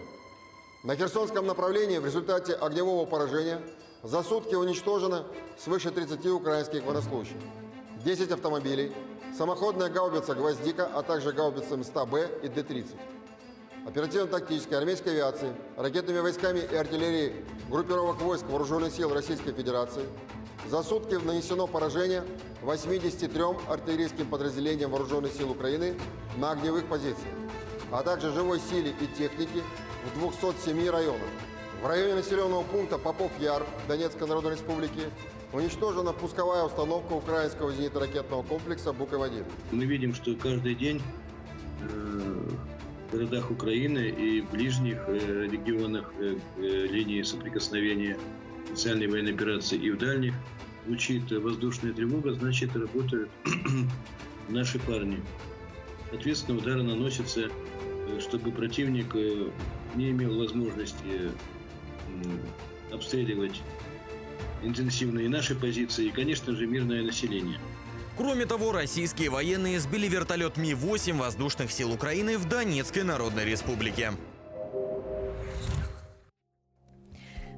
На 0.82 0.96
Херсонском 0.96 1.46
направлении 1.46 1.98
в 1.98 2.06
результате 2.06 2.54
огневого 2.54 3.06
поражения 3.06 3.60
за 4.02 4.22
сутки 4.22 4.54
уничтожено 4.54 5.24
свыше 5.58 5.90
30 5.90 6.26
украинских 6.26 6.84
военнослужащих, 6.84 7.36
10 8.04 8.30
автомобилей, 8.30 8.92
самоходная 9.36 9.90
гаубица 9.90 10.34
«Гвоздика», 10.34 10.86
а 10.86 11.02
также 11.02 11.32
гаубицы 11.32 11.76
МСТА-Б 11.76 12.40
и 12.42 12.48
Д-30. 12.48 12.86
Оперативно-тактической 13.86 14.78
армейской 14.78 15.12
авиации, 15.12 15.54
ракетными 15.76 16.18
войсками 16.20 16.60
и 16.60 16.74
артиллерией 16.74 17.44
группировок 17.68 18.20
войск 18.20 18.46
Вооруженных 18.46 18.92
сил 18.92 19.12
Российской 19.12 19.52
Федерации 19.52 20.06
за 20.68 20.82
сутки 20.82 21.14
нанесено 21.14 21.66
поражение 21.66 22.24
83 22.62 23.42
артиллерийским 23.68 24.26
подразделениям 24.28 24.90
Вооруженных 24.90 25.32
сил 25.32 25.50
Украины 25.50 25.94
на 26.36 26.52
огневых 26.52 26.86
позициях, 26.86 27.34
а 27.92 28.02
также 28.02 28.32
живой 28.32 28.58
силе 28.58 28.92
и 29.00 29.06
технике 29.06 29.62
в 30.04 30.18
207 30.18 30.90
районах. 30.90 31.28
В 31.82 31.86
районе 31.86 32.14
населенного 32.14 32.62
пункта 32.62 32.98
Попов-Яр 32.98 33.64
Донецкой 33.86 34.26
Народной 34.26 34.52
Республики 34.52 35.10
Уничтожена 35.52 36.12
пусковая 36.12 36.64
установка 36.64 37.12
украинского 37.12 37.72
зенитно-ракетного 37.72 38.42
комплекса 38.42 38.92
«Буководин». 38.92 39.44
Мы 39.70 39.84
видим, 39.84 40.12
что 40.12 40.34
каждый 40.34 40.74
день 40.74 41.00
э, 41.82 42.48
в 43.08 43.12
городах 43.12 43.50
Украины 43.52 44.08
и 44.08 44.40
в 44.40 44.50
ближних 44.50 44.98
э, 45.06 45.46
регионах 45.48 46.12
э, 46.18 46.36
линии 46.58 47.22
соприкосновения 47.22 48.18
специальной 48.66 49.06
военной 49.06 49.34
операции 49.34 49.78
и 49.78 49.90
в 49.90 49.98
дальних 49.98 50.34
звучит 50.84 51.30
воздушная 51.30 51.92
тревога, 51.92 52.32
значит 52.32 52.74
работают 52.74 53.30
наши 54.48 54.80
парни. 54.80 55.22
Соответственно, 56.10 56.58
удары 56.58 56.82
наносятся, 56.82 57.48
чтобы 58.18 58.50
противник 58.50 59.14
не 59.94 60.10
имел 60.10 60.38
возможности 60.38 61.30
обстреливать 62.92 63.62
интенсивно 64.66 65.20
и 65.20 65.28
наши 65.28 65.54
позиции, 65.54 66.06
и, 66.06 66.10
конечно 66.10 66.54
же, 66.54 66.66
мирное 66.66 67.02
население. 67.02 67.58
Кроме 68.16 68.46
того, 68.46 68.72
российские 68.72 69.30
военные 69.30 69.78
сбили 69.78 70.08
вертолет 70.08 70.56
Ми-8 70.56 71.18
воздушных 71.18 71.70
сил 71.70 71.92
Украины 71.92 72.38
в 72.38 72.48
Донецкой 72.48 73.04
Народной 73.04 73.44
Республике. 73.44 74.12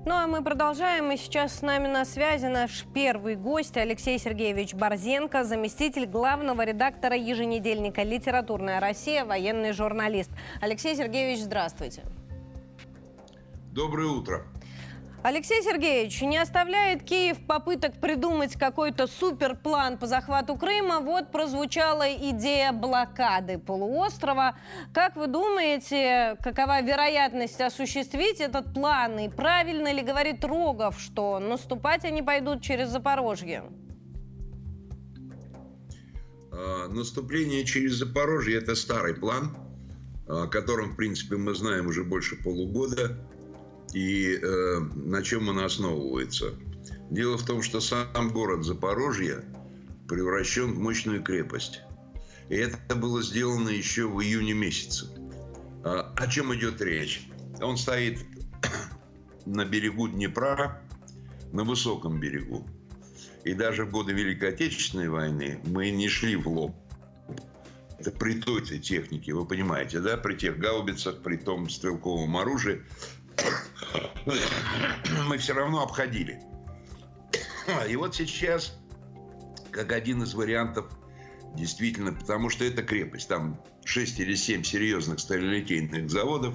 Ну 0.05 0.15
а 0.15 0.27
мы 0.27 0.43
продолжаем. 0.43 1.11
И 1.13 1.17
сейчас 1.17 1.59
с 1.59 1.63
нами 1.63 1.87
на 1.87 2.05
связи 2.05 2.47
наш 2.47 2.85
первый 2.95 3.37
гость 3.37 3.77
Алексей 3.77 4.19
Сергеевич 4.19 4.73
Борзенко, 4.75 5.45
заместитель 5.45 6.07
главного 6.07 6.65
редактора 6.65 7.15
еженедельника 7.15 8.03
«Литературная 8.03 8.81
Россия», 8.81 9.25
военный 9.25 9.73
журналист. 9.73 10.31
Алексей 10.63 10.97
Сергеевич, 10.97 11.41
здравствуйте. 11.41 12.05
Доброе 13.73 14.09
утро. 14.09 14.47
Алексей 15.25 15.61
Сергеевич, 15.65 16.23
не 16.23 16.39
оставляет 16.39 17.03
Киев 17.03 17.39
попыток 17.45 18.01
придумать 18.01 18.55
какой-то 18.55 19.09
суперплан 19.09 19.99
по 19.99 20.07
захвату 20.07 20.55
Крыма. 20.55 21.01
Вот 21.01 21.33
прозвучала 21.33 22.09
идея 22.15 22.73
блокады 22.73 23.59
полуострова. 23.59 24.57
Как 24.95 25.17
вы 25.17 25.27
думаете, 25.27 26.37
какова 26.45 26.81
вероятность 26.83 27.61
осуществить 27.61 28.41
этот 28.41 28.73
план? 28.73 29.19
И 29.19 29.29
правильно 29.29 29.93
ли 29.93 30.03
говорит 30.03 30.45
Рогов, 30.45 31.01
что 31.01 31.41
наступать 31.41 32.05
они 32.05 32.23
пойдут 32.23 32.63
через 32.63 32.89
Запорожье? 32.91 33.65
А, 36.53 36.87
наступление 36.89 37.65
через 37.65 37.95
Запорожье– 37.95 38.59
это 38.59 38.77
старый 38.77 39.15
план, 39.15 39.57
о 40.29 40.47
котором, 40.47 40.93
в 40.93 40.97
принципе, 40.97 41.37
мы 41.37 41.57
знаем 41.57 41.89
уже 41.89 42.05
больше 42.05 42.37
полугода 42.37 43.19
и 43.99 44.39
э, 44.41 44.79
на 44.95 45.25
чем 45.25 45.49
он 45.49 45.59
основывается. 45.59 46.55
Дело 47.11 47.37
в 47.37 47.45
том, 47.45 47.63
что 47.63 47.81
сам 47.81 48.31
город 48.31 48.65
Запорожье 48.65 49.45
превращен 50.07 50.73
в 50.73 50.79
мощную 50.79 51.21
крепость. 51.21 51.81
И 52.49 52.55
это 52.55 52.95
было 52.95 53.23
сделано 53.23 53.71
еще 53.71 54.07
в 54.07 54.21
июне 54.23 54.53
месяце. 54.53 55.09
А, 55.85 56.15
о 56.17 56.29
чем 56.29 56.55
идет 56.55 56.81
речь? 56.81 57.29
Он 57.61 57.77
стоит 57.77 58.21
на 59.47 59.65
берегу 59.65 60.07
Днепра, 60.07 60.81
на 61.53 61.65
высоком 61.65 62.21
берегу. 62.21 62.65
И 63.45 63.53
даже 63.53 63.85
в 63.85 63.91
годы 63.91 64.13
Великой 64.13 64.51
Отечественной 64.51 65.09
войны 65.09 65.61
мы 65.65 65.91
не 65.91 66.09
шли 66.09 66.37
в 66.37 66.47
лоб. 66.47 66.77
Это 67.99 68.13
при 68.13 68.35
той 68.35 68.63
технике, 68.63 69.35
вы 69.35 69.45
понимаете, 69.45 69.99
да, 69.99 70.17
при 70.17 70.37
тех 70.37 70.57
гаубицах, 70.57 71.21
при 71.21 71.37
том 71.37 71.69
стрелковом 71.69 72.37
оружии 72.37 72.85
мы 75.27 75.39
все 75.39 75.55
равно 75.55 75.83
обходили. 75.83 76.41
И 77.89 77.97
вот 77.97 78.15
сейчас, 78.15 78.79
как 79.71 79.93
один 79.93 80.23
из 80.23 80.35
вариантов 80.35 80.87
Действительно, 81.55 82.13
потому 82.13 82.51
что 82.51 82.65
это 82.65 82.83
крепость. 82.83 83.29
Там 83.29 83.61
6 83.85 84.21
или 84.21 84.35
7 84.35 84.63
серьезных 84.63 85.21
сталелитейных 85.21 86.11
заводов, 86.11 86.55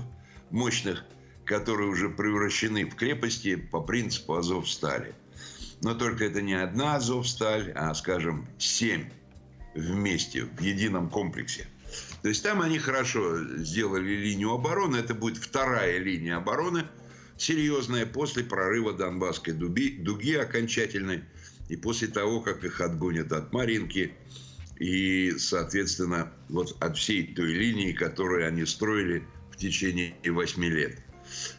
мощных, 0.49 1.03
которые 1.45 1.89
уже 1.89 2.09
превращены 2.09 2.85
в 2.85 2.95
крепости 2.95 3.55
по 3.55 3.81
принципу 3.81 4.35
Азовстали. 4.35 5.13
Но 5.81 5.93
только 5.93 6.25
это 6.25 6.41
не 6.41 6.53
одна 6.53 6.95
Азовсталь, 6.95 7.71
а, 7.75 7.93
скажем, 7.93 8.47
7 8.57 9.09
вместе, 9.75 10.45
в 10.45 10.61
едином 10.61 11.09
комплексе. 11.09 11.67
То 12.21 12.29
есть 12.29 12.43
там 12.43 12.61
они 12.61 12.79
хорошо 12.79 13.43
сделали 13.57 14.15
линию 14.15 14.51
обороны. 14.51 14.97
Это 14.97 15.13
будет 15.13 15.37
вторая 15.37 15.97
линия 15.99 16.37
обороны, 16.37 16.85
серьезная, 17.37 18.05
после 18.05 18.43
прорыва 18.43 18.93
Донбасской 18.93 19.53
дуги, 19.53 19.97
дуги 19.99 20.35
окончательной. 20.35 21.23
И 21.69 21.75
после 21.75 22.07
того, 22.07 22.41
как 22.41 22.63
их 22.63 22.81
отгонят 22.81 23.31
от 23.31 23.53
Маринки 23.53 24.13
и, 24.77 25.33
соответственно, 25.37 26.31
вот 26.49 26.75
от 26.81 26.97
всей 26.97 27.33
той 27.33 27.53
линии, 27.53 27.93
которую 27.93 28.47
они 28.47 28.65
строили 28.65 29.23
в 29.51 29.57
течение 29.57 30.15
8 30.25 30.63
лет. 30.65 30.99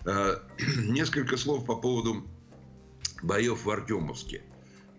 А, 0.05 0.43
несколько 0.79 1.37
слов 1.37 1.65
по 1.65 1.77
поводу 1.77 2.27
боев 3.23 3.65
в 3.65 3.71
Артемовске. 3.71 4.43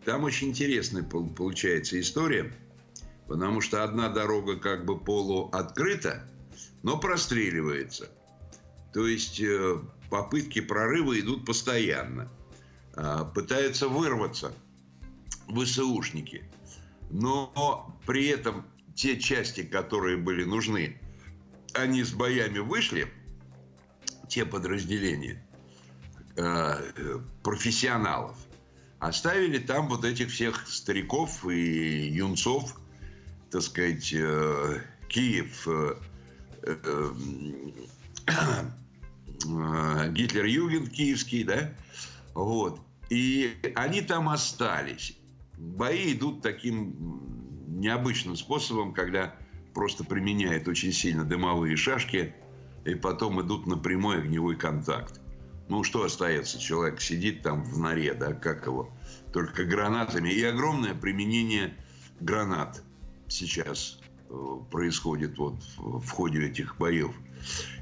Там 0.06 0.24
очень 0.24 0.50
интересная 0.50 1.04
получается 1.04 2.00
история, 2.00 2.54
потому 3.28 3.62
что 3.62 3.84
одна 3.84 4.10
дорога 4.10 4.58
как 4.58 4.86
бы 4.86 5.00
полуоткрыта, 5.00 6.28
но 6.84 6.98
простреливается. 6.98 8.10
То 8.94 9.08
есть 9.08 9.42
э, 9.42 9.80
попытки 10.10 10.62
прорыва 10.62 11.20
идут 11.20 11.46
постоянно. 11.46 12.32
А, 12.96 13.26
пытаются 13.26 13.88
вырваться 13.88 14.54
ВСУшники. 15.48 16.50
Но 17.10 17.94
при 18.06 18.28
этом 18.28 18.66
те 18.96 19.20
части, 19.20 19.64
которые 19.64 20.18
были 20.18 20.44
нужны, 20.44 21.00
они 21.74 22.04
с 22.04 22.12
боями 22.14 22.60
вышли, 22.60 23.12
те 24.30 24.46
подразделения 24.46 25.46
э, 26.38 27.20
профессионалов, 27.44 28.38
оставили 29.00 29.60
там 29.60 29.90
вот 29.90 30.06
этих 30.06 30.32
всех 30.32 30.68
стариков 30.68 31.46
и 31.48 32.08
юнцов, 32.10 32.80
так 33.56 33.64
сказать, 33.64 34.14
э, 34.14 34.82
Киев, 35.08 35.66
э, 35.66 35.96
э, 36.64 37.12
Гитлер-Юген 40.10 40.88
киевский, 40.88 41.46
да, 41.46 41.72
вот. 42.34 42.82
И 43.10 43.56
они 43.76 44.02
там 44.02 44.28
остались. 44.28 45.18
Бои 45.58 46.12
идут 46.12 46.42
таким 46.42 47.80
необычным 47.80 48.36
способом, 48.36 48.94
когда 48.94 49.34
просто 49.74 50.04
применяют 50.04 50.68
очень 50.68 50.92
сильно 50.92 51.24
дымовые 51.24 51.78
шашки, 51.78 52.36
и 52.84 52.94
потом 52.94 53.42
идут 53.42 53.68
на 53.68 53.78
прямой 53.78 54.18
огневой 54.18 54.58
контакт. 54.58 55.22
Ну, 55.70 55.86
что 55.86 56.04
остается? 56.04 56.60
Человек 56.60 57.00
сидит 57.00 57.42
там 57.42 57.64
в 57.64 57.80
норе, 57.80 58.16
да, 58.16 58.34
как 58.34 58.66
его? 58.66 58.92
Только 59.32 59.64
гранатами. 59.64 60.28
И 60.30 60.44
огромное 60.44 60.94
применение 60.94 61.74
гранат 62.20 62.84
сейчас 63.28 64.00
э, 64.30 64.58
происходит 64.72 65.38
вот 65.38 65.56
в 65.78 66.10
ходе 66.10 66.46
этих 66.46 66.78
боев. 66.78 67.12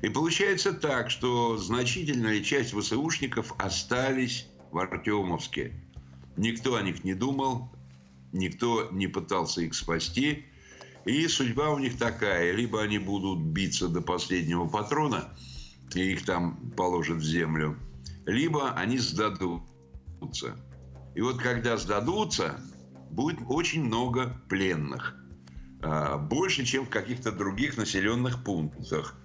И 0.02 0.10
получается 0.10 0.74
так, 0.74 1.10
что 1.10 1.58
значительная 1.58 2.42
часть 2.42 2.74
ВСУшников 2.74 3.54
остались 3.58 4.48
в 4.72 4.78
Артемовске. 4.78 5.74
Никто 6.36 6.76
о 6.76 6.82
них 6.82 7.04
не 7.04 7.14
думал, 7.14 7.72
никто 8.32 8.90
не 8.92 9.08
пытался 9.08 9.62
их 9.62 9.76
спасти. 9.76 10.46
И 11.06 11.28
судьба 11.28 11.72
у 11.72 11.80
них 11.80 11.98
такая. 11.98 12.54
Либо 12.54 12.82
они 12.82 12.98
будут 12.98 13.40
биться 13.40 13.88
до 13.88 14.02
последнего 14.02 14.68
патрона, 14.68 15.36
и 15.94 16.14
их 16.14 16.26
там 16.26 16.72
положат 16.76 17.18
в 17.18 17.24
землю, 17.24 17.78
либо 18.26 18.72
они 18.72 18.98
сдадутся. 18.98 20.58
И 21.14 21.22
вот 21.22 21.40
когда 21.40 21.78
сдадутся, 21.78 22.60
будет 23.12 23.40
очень 23.48 23.84
много 23.84 24.42
пленных. 24.50 25.16
А, 25.84 26.18
больше, 26.18 26.66
чем 26.66 26.86
в 26.86 26.90
каких-то 26.90 27.32
других 27.32 27.78
населенных 27.78 28.44
пунктах 28.44 29.16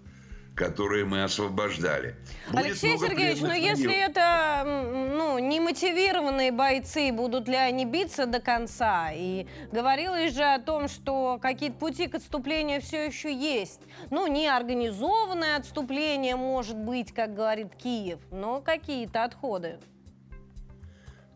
которые 0.59 1.05
мы 1.05 1.23
освобождали. 1.23 2.17
Будет 2.49 2.65
Алексей 2.65 2.99
Сергеевич, 2.99 3.41
но 3.41 3.55
если 3.55 3.95
это 3.95 4.65
ну, 4.67 5.39
немотивированные 5.39 6.51
бойцы, 6.51 7.13
будут 7.13 7.47
ли 7.47 7.55
они 7.55 7.85
биться 7.85 8.27
до 8.27 8.41
конца? 8.41 9.13
И 9.15 9.47
говорилось 9.71 10.35
же 10.35 10.43
о 10.43 10.59
том, 10.59 10.89
что 10.89 11.39
какие-то 11.41 11.77
пути 11.77 12.09
к 12.09 12.17
отступлению 12.17 12.83
все 12.83 13.07
еще 13.07 13.33
есть. 13.33 13.83
Ну, 14.11 14.27
не 14.27 14.49
организованное 14.49 15.57
отступление 15.59 16.35
может 16.35 16.77
быть, 16.77 17.13
как 17.13 17.35
говорит 17.35 17.77
Киев, 17.77 18.19
но 18.33 18.61
какие-то 18.61 19.23
отходы. 19.23 19.79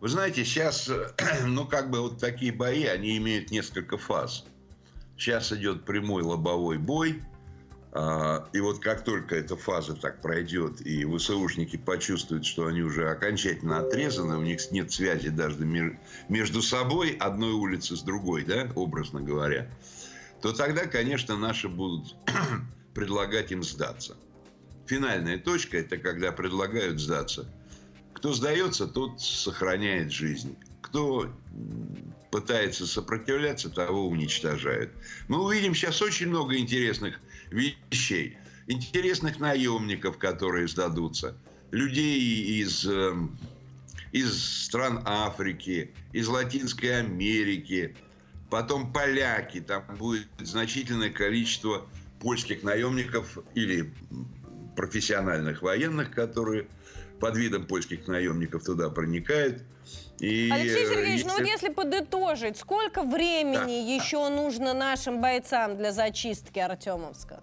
Вы 0.01 0.09
знаете, 0.09 0.45
сейчас, 0.45 0.91
ну, 1.47 1.65
как 1.65 1.91
бы 1.91 2.01
вот 2.01 2.19
такие 2.19 2.51
бои, 2.51 2.87
они 2.87 3.17
имеют 3.19 3.53
несколько 3.53 3.99
фаз. 3.99 4.45
Сейчас 5.23 5.53
идет 5.53 5.85
прямой 5.85 6.23
лобовой 6.23 6.79
бой– 6.79 7.23
а, 7.95 8.49
и 8.55 8.61
вот 8.61 8.79
как 8.79 9.05
только 9.05 9.37
эта 9.37 9.55
фаза 9.55 9.95
так 9.95 10.23
пройдет, 10.23 10.81
и 10.81 11.05
ВСУшники 11.05 11.77
почувствуют, 11.77 12.47
что 12.47 12.67
они 12.67 12.81
уже 12.81 13.11
окончательно 13.11 13.81
отрезаны, 13.81 14.39
у 14.39 14.43
них 14.43 14.71
нет 14.71 14.91
связи 14.91 15.29
даже 15.29 15.65
между 16.29 16.63
собой, 16.63 17.11
одной 17.11 17.53
улицы 17.53 17.95
с 17.97 18.03
другой, 18.03 18.45
да, 18.45 18.73
образно 18.75 19.21
говоря, 19.21 19.71
то 20.41 20.53
тогда, 20.53 20.87
конечно, 20.87 21.37
наши 21.37 21.69
будут 21.69 22.17
предлагать 22.95 23.53
им 23.53 23.63
сдаться. 23.63 24.17
Финальная 24.87 25.39
точка– 25.39 25.77
это 25.79 25.99
когда 25.99 26.33
предлагают 26.33 26.99
сдаться. 26.99 27.47
Кто 28.15 28.33
сдается, 28.33 28.87
тот 28.87 29.21
сохраняет 29.21 30.11
жизнь. 30.11 30.57
Кто 30.81 31.31
пытается 32.33 32.87
сопротивляться, 32.87 33.68
того 33.68 34.09
уничтожают. 34.09 34.90
Мы 35.29 35.45
увидим 35.45 35.75
сейчас 35.75 36.01
очень 36.01 36.29
много 36.29 36.57
интересных 36.57 37.21
вещей. 37.51 38.38
Интересных 38.66 39.38
наемников, 39.38 40.16
которые 40.16 40.66
сдадутся. 40.66 41.37
Людей 41.73 42.62
из, 42.62 42.87
эм, 42.87 43.37
из 44.12 44.64
стран 44.64 45.03
Африки, 45.05 45.92
из 46.12 46.27
Латинской 46.27 47.01
Америки. 47.01 47.95
Потом 48.49 48.95
поляки. 48.95 49.61
Там 49.61 49.85
будет 49.99 50.27
значительное 50.38 51.11
количество 51.11 51.87
польских 52.18 52.62
наемников 52.62 53.38
или 53.55 53.92
профессиональных 54.75 55.61
военных, 55.61 56.12
которые 56.12 56.66
под 57.23 57.37
видом 57.37 57.69
польских 57.69 58.09
наемников 58.09 58.65
туда 58.65 58.91
проникают. 58.91 59.63
И, 60.19 60.51
Алексей 60.53 60.87
Сергеевич, 60.87 61.23
и... 61.23 61.25
ну 61.25 61.35
вот 61.35 61.47
если 61.47 61.69
подытожить, 61.69 62.57
сколько 62.57 63.05
времени 63.05 63.55
да. 63.55 63.95
еще 63.95 64.29
нужно 64.29 64.75
нашим 64.75 65.21
бойцам 65.21 65.77
для 65.77 65.93
зачистки 65.93 66.59
Артемовска? 66.59 67.41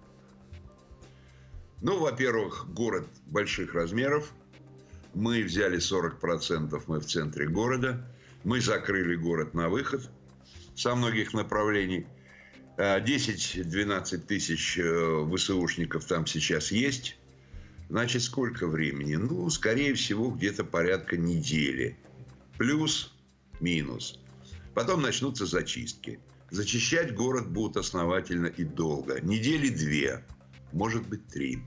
Ну, 1.80 1.98
во-первых, 1.98 2.66
город 2.74 3.08
больших 3.24 3.72
размеров. 3.72 4.30
Мы 5.14 5.42
взяли 5.42 5.78
40%, 5.78 6.82
мы 6.86 7.00
в 7.00 7.06
центре 7.06 7.48
города. 7.48 8.06
Мы 8.44 8.60
закрыли 8.60 9.16
город 9.16 9.54
на 9.54 9.70
выход 9.70 10.10
со 10.76 10.94
многих 10.94 11.32
направлений. 11.32 12.06
10-12 12.76 14.18
тысяч 14.18 14.78
э, 14.78 15.26
ВСУшников 15.34 16.04
там 16.04 16.26
сейчас 16.26 16.70
есть. 16.70 17.16
Значит, 17.90 18.22
сколько 18.22 18.68
времени? 18.68 19.16
Ну, 19.16 19.50
скорее 19.50 19.94
всего, 19.94 20.30
где-то 20.30 20.64
порядка 20.64 21.16
недели. 21.16 21.98
Плюс-минус. 22.56 24.20
Потом 24.74 25.02
начнутся 25.02 25.44
зачистки. 25.44 26.20
Зачищать 26.50 27.14
город 27.14 27.50
будут 27.50 27.76
основательно 27.76 28.46
и 28.46 28.62
долго. 28.64 29.20
Недели 29.20 29.68
две 29.68 30.24
может 30.72 31.06
быть, 31.08 31.26
три. 31.28 31.58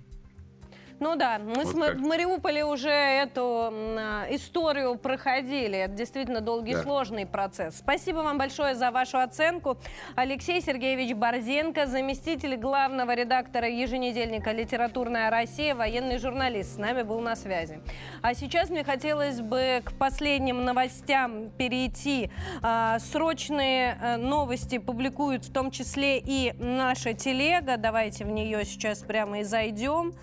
Ну 1.00 1.16
да, 1.16 1.40
мы 1.40 1.64
вот 1.64 1.96
в 1.96 2.02
Мариуполе 2.02 2.66
уже 2.66 2.90
эту 2.90 3.70
а, 3.72 4.26
историю 4.30 4.96
проходили. 4.96 5.78
Это 5.78 5.94
действительно 5.94 6.42
долгий, 6.42 6.74
да. 6.74 6.84
сложный 6.84 7.26
процесс. 7.26 7.78
Спасибо 7.78 8.18
вам 8.18 8.38
большое 8.38 8.76
за 8.76 8.92
вашу 8.92 9.20
оценку. 9.20 9.78
Алексей 10.16 10.62
Сергеевич 10.62 11.14
Борзенко, 11.14 11.88
заместитель 11.88 12.56
главного 12.56 13.14
редактора 13.16 13.68
еженедельника 13.68 14.52
«Литературная 14.52 15.30
Россия», 15.30 15.76
военный 15.76 16.20
журналист, 16.20 16.76
с 16.76 16.78
нами 16.78 17.02
был 17.04 17.20
на 17.20 17.36
связи. 17.36 17.82
А 18.22 18.34
сейчас 18.34 18.70
мне 18.70 18.84
хотелось 18.84 19.42
бы 19.42 19.82
к 19.84 19.94
последним 19.98 20.64
новостям 20.64 21.50
перейти. 21.50 22.30
А, 22.62 23.00
срочные 23.00 23.98
э, 24.02 24.18
новости 24.18 24.78
публикуют 24.78 25.46
в 25.46 25.52
том 25.52 25.72
числе 25.72 26.20
и 26.20 26.54
наша 26.60 27.14
телега. 27.14 27.78
Давайте 27.78 28.26
в 28.26 28.30
нее 28.30 28.64
сейчас 28.66 29.00
прямо 29.00 29.40
и 29.40 29.44
зайдем. 29.44 30.14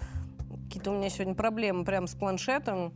Какие-то 0.70 0.92
у 0.92 0.94
меня 0.94 1.10
сегодня 1.10 1.34
проблемы 1.34 1.84
прямо 1.84 2.06
с 2.06 2.14
планшетом. 2.14 2.94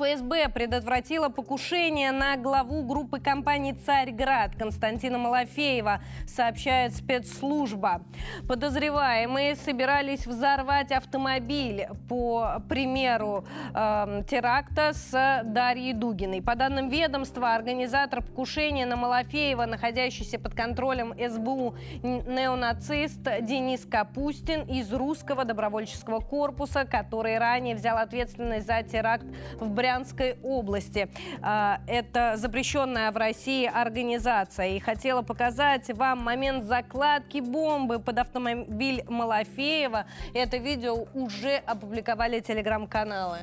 ФСБ 0.00 0.48
предотвратила 0.48 1.28
покушение 1.28 2.10
на 2.10 2.36
главу 2.36 2.82
группы 2.84 3.20
компании 3.20 3.72
«Царьград» 3.72 4.56
Константина 4.56 5.18
Малафеева, 5.18 6.00
сообщает 6.26 6.94
спецслужба. 6.94 8.00
Подозреваемые 8.48 9.56
собирались 9.56 10.26
взорвать 10.26 10.90
автомобиль 10.90 11.86
по 12.08 12.62
примеру 12.66 13.44
э, 13.74 14.22
теракта 14.26 14.92
с 14.94 15.42
Дарьей 15.44 15.92
Дугиной. 15.92 16.40
По 16.40 16.54
данным 16.54 16.88
ведомства, 16.88 17.54
организатор 17.54 18.22
покушения 18.22 18.86
на 18.86 18.96
Малафеева, 18.96 19.66
находящийся 19.66 20.38
под 20.38 20.54
контролем 20.54 21.12
СБУ 21.12 21.74
неонацист 22.02 23.20
Денис 23.42 23.84
Капустин 23.84 24.62
из 24.62 24.90
русского 24.94 25.44
добровольческого 25.44 26.20
корпуса, 26.20 26.86
который 26.86 27.36
ранее 27.36 27.74
взял 27.74 27.98
ответственность 27.98 28.66
за 28.66 28.82
теракт 28.82 29.26
в 29.58 29.68
Брянской 29.90 30.36
области. 30.44 31.08
А, 31.42 31.80
это 31.88 32.34
запрещенная 32.36 33.10
в 33.10 33.16
России 33.16 33.66
организация. 33.66 34.68
И 34.68 34.78
хотела 34.78 35.22
показать 35.22 35.90
вам 35.90 36.20
момент 36.20 36.64
закладки 36.64 37.38
бомбы 37.40 37.98
под 37.98 38.18
автомобиль 38.20 39.02
Малафеева. 39.08 40.06
Это 40.32 40.58
видео 40.58 41.06
уже 41.12 41.56
опубликовали 41.66 42.38
телеграм-каналы. 42.38 43.38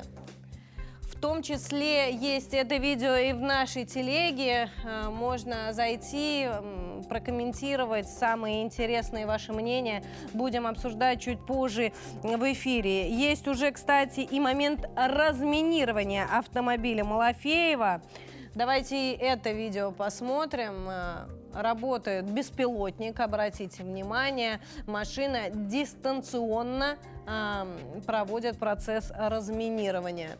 В 1.18 1.20
том 1.20 1.42
числе 1.42 2.14
есть 2.14 2.54
это 2.54 2.76
видео 2.76 3.16
и 3.16 3.32
в 3.32 3.40
нашей 3.40 3.84
телеге. 3.84 4.70
А, 4.84 5.10
можно 5.10 5.72
зайти, 5.72 6.46
прокомментировать 7.08 8.08
самые 8.08 8.62
интересные 8.62 9.26
ваши 9.26 9.52
мнения. 9.52 10.04
Будем 10.32 10.64
обсуждать 10.64 11.20
чуть 11.20 11.44
позже 11.44 11.92
в 12.22 12.52
эфире. 12.52 13.10
Есть 13.10 13.48
уже, 13.48 13.72
кстати, 13.72 14.20
и 14.20 14.38
момент 14.38 14.88
разминирования 14.94 16.24
автомобиля 16.24 17.02
Малафеева. 17.02 18.00
Давайте 18.54 19.12
это 19.14 19.50
видео 19.50 19.90
посмотрим. 19.90 20.86
А, 20.88 21.28
работает 21.52 22.30
беспилотник, 22.30 23.18
обратите 23.18 23.82
внимание. 23.82 24.60
Машина 24.86 25.50
дистанционно 25.50 26.96
э, 27.26 28.00
проводит 28.06 28.58
процесс 28.58 29.10
разминирования. 29.16 30.38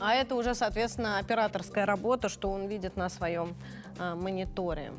А 0.00 0.14
это 0.14 0.34
уже, 0.34 0.54
соответственно, 0.54 1.18
операторская 1.18 1.86
работа, 1.86 2.28
что 2.28 2.50
он 2.50 2.66
видит 2.66 2.96
на 2.96 3.08
своем 3.08 3.54
э, 3.98 4.14
мониторе. 4.14 4.92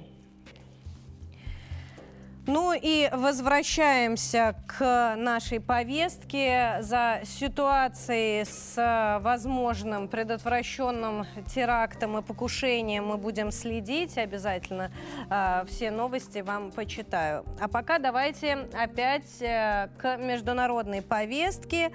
Ну 2.47 2.71
и 2.73 3.09
возвращаемся 3.11 4.55
к 4.67 5.15
нашей 5.17 5.59
повестке. 5.59 6.77
За 6.79 7.19
ситуацией 7.25 8.45
с 8.45 9.19
возможным 9.21 10.07
предотвращенным 10.07 11.27
терактом 11.53 12.17
и 12.17 12.21
покушением 12.21 13.07
мы 13.07 13.17
будем 13.17 13.51
следить. 13.51 14.17
Обязательно 14.17 14.91
э, 15.29 15.65
все 15.67 15.91
новости 15.91 16.39
вам 16.39 16.71
почитаю. 16.71 17.43
А 17.59 17.67
пока 17.67 17.99
давайте 17.99 18.69
опять 18.71 19.41
э, 19.41 19.89
к 19.97 20.15
международной 20.15 21.01
повестке. 21.01 21.91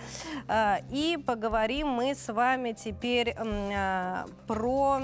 Э, 0.49 0.81
и 0.91 1.17
поговорим 1.17 1.89
мы 1.89 2.15
с 2.15 2.31
вами 2.31 2.73
теперь 2.73 3.35
э, 3.35 4.25
про 4.47 5.01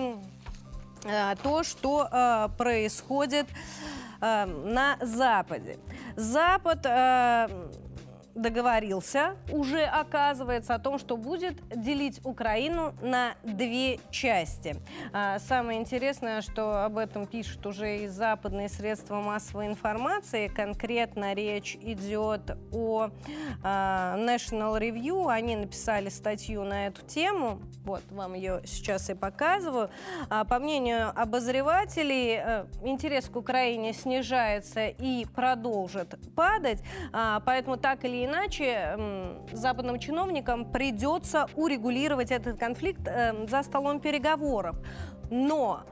э, 1.06 1.37
то, 1.42 1.62
что 1.62 2.06
э, 2.12 2.48
происходит 2.58 3.46
э, 3.46 4.08
на 4.20 4.96
Западе. 5.00 5.78
Запад 6.16 6.87
э, 6.87 7.48
договорился, 8.38 9.37
уже 9.51 9.83
оказывается, 9.83 10.74
о 10.74 10.79
том, 10.79 10.98
что 10.98 11.16
будет 11.16 11.57
делить 11.68 12.20
Украину 12.24 12.94
на 13.03 13.35
две 13.42 13.98
части. 14.11 14.77
А, 15.12 15.38
самое 15.40 15.81
интересное, 15.81 16.40
что 16.40 16.85
об 16.85 16.98
этом 16.98 17.27
пишут 17.27 17.66
уже 17.66 17.98
и 17.98 18.07
западные 18.07 18.68
средства 18.68 19.20
массовой 19.20 19.66
информации. 19.66 20.48
Конкретно 20.48 21.35
речь 21.35 21.77
идет 21.81 22.57
о 22.72 23.11
а, 23.62 24.16
National 24.16 24.79
Review. 24.79 25.31
Они 25.31 25.57
написали 25.57 26.09
статью 26.09 26.62
на 26.64 26.87
эту 26.87 27.05
тему. 27.05 27.61
Вот, 27.85 28.03
вам 28.11 28.35
ее 28.35 28.62
сейчас 28.64 29.11
и 29.11 29.14
показываю. 29.14 29.90
А, 30.31 30.44
по 30.44 30.59
мнению 30.59 31.12
обозревателей, 31.20 32.38
э, 32.40 32.66
интерес 32.85 33.29
к 33.29 33.37
Украине 33.37 33.92
снижается 33.92 34.88
и 34.88 35.24
продолжит 35.24 36.14
падать. 36.35 36.83
Поэтому 37.44 37.77
так 37.77 38.05
или 38.05 38.24
иначе 38.24 38.27
западным 39.52 39.98
чиновникам 39.98 40.64
придется 40.64 41.48
урегулировать 41.56 42.30
этот 42.30 42.58
конфликт 42.58 43.06
эм, 43.06 43.48
за 43.48 43.62
столом 43.62 44.00
переговоров. 44.00 44.76
Но 45.30 45.82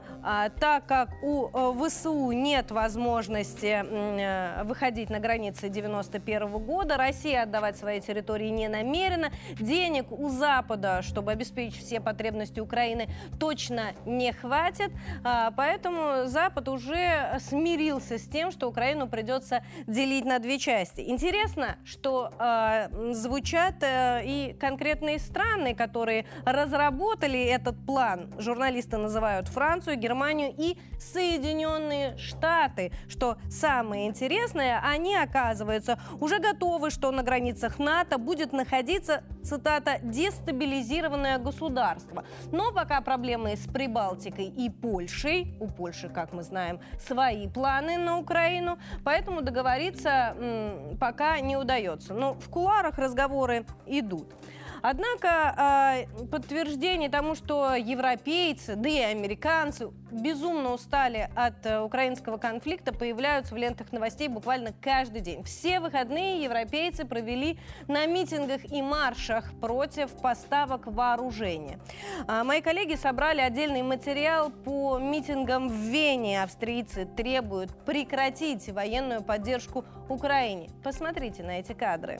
так 0.59 0.85
как 0.85 1.09
у 1.21 1.47
э, 1.47 1.87
ВСУ 1.87 2.31
нет 2.31 2.71
возможности 2.71 3.83
э, 3.85 4.63
выходить 4.63 5.09
на 5.09 5.19
границы 5.19 5.69
91 5.69 6.49
года, 6.59 6.97
Россия 6.97 7.43
отдавать 7.43 7.77
свои 7.77 8.01
территории 8.01 8.49
не 8.49 8.67
намерена, 8.67 9.31
денег 9.59 10.11
у 10.11 10.29
Запада, 10.29 11.01
чтобы 11.01 11.31
обеспечить 11.31 11.85
все 11.85 12.01
потребности 12.01 12.59
Украины, 12.59 13.07
точно 13.39 13.93
не 14.05 14.33
хватит, 14.33 14.91
а, 15.23 15.51
поэтому 15.51 16.25
Запад 16.25 16.67
уже 16.67 17.39
смирился 17.39 18.17
с 18.17 18.27
тем, 18.27 18.51
что 18.51 18.67
Украину 18.67 19.07
придется 19.07 19.63
делить 19.85 20.25
на 20.25 20.39
две 20.39 20.59
части. 20.59 21.01
Интересно, 21.01 21.77
что 21.85 22.33
а, 22.37 22.89
звучат 23.13 23.75
э, 23.81 24.23
и 24.25 24.57
конкретные 24.59 25.19
страны, 25.19 25.73
которые 25.73 26.25
разработали 26.43 27.39
этот 27.39 27.77
план. 27.85 28.33
Журналисты 28.37 28.97
называют 28.97 29.47
Францию, 29.47 29.95
Германию, 29.95 30.16
Германию 30.17 30.51
и 30.57 30.77
Соединенные 30.99 32.17
Штаты. 32.17 32.91
Что 33.07 33.37
самое 33.51 34.07
интересное, 34.07 34.81
они, 34.83 35.15
оказывается, 35.15 35.99
уже 36.19 36.39
готовы, 36.39 36.89
что 36.89 37.11
на 37.11 37.21
границах 37.21 37.77
НАТО 37.77 38.17
будет 38.17 38.51
находиться, 38.51 39.21
цитата, 39.43 39.99
дестабилизированное 40.01 41.37
государство. 41.37 42.25
Но 42.51 42.71
пока 42.71 42.99
проблемы 43.01 43.55
с 43.55 43.71
Прибалтикой 43.71 44.45
и 44.47 44.71
Польшей, 44.71 45.55
у 45.59 45.67
Польши, 45.67 46.09
как 46.09 46.33
мы 46.33 46.41
знаем, 46.41 46.79
свои 46.99 47.47
планы 47.47 47.99
на 47.99 48.17
Украину, 48.17 48.79
поэтому 49.03 49.43
договориться 49.43 50.33
м, 50.35 50.97
пока 50.97 51.39
не 51.41 51.57
удается. 51.57 52.15
Но 52.15 52.33
в 52.33 52.49
куларах 52.49 52.97
разговоры 52.97 53.67
идут. 53.85 54.33
Однако 54.81 56.05
э, 56.07 56.25
подтверждение 56.27 57.09
тому, 57.09 57.35
что 57.35 57.75
европейцы, 57.75 58.75
да 58.75 58.89
и 58.89 58.99
американцы 58.99 59.89
безумно 60.11 60.73
устали 60.73 61.29
от 61.35 61.65
э, 61.65 61.81
украинского 61.81 62.37
конфликта, 62.37 62.93
появляются 62.93 63.53
в 63.53 63.57
лентах 63.57 63.91
новостей 63.91 64.27
буквально 64.27 64.73
каждый 64.81 65.21
день. 65.21 65.43
Все 65.43 65.79
выходные 65.79 66.43
европейцы 66.43 67.05
провели 67.05 67.59
на 67.87 68.05
митингах 68.05 68.71
и 68.71 68.81
маршах 68.81 69.51
против 69.59 70.11
поставок 70.21 70.87
вооружения. 70.87 71.79
А 72.27 72.43
мои 72.43 72.61
коллеги 72.61 72.95
собрали 72.95 73.41
отдельный 73.41 73.83
материал 73.83 74.49
по 74.49 74.97
митингам 74.97 75.69
в 75.69 75.73
Вене. 75.73 76.43
Австрийцы 76.43 77.05
требуют 77.05 77.85
прекратить 77.85 78.69
военную 78.69 79.23
поддержку 79.23 79.85
Украине. 80.09 80.69
Посмотрите 80.83 81.43
на 81.43 81.59
эти 81.59 81.73
кадры. 81.73 82.19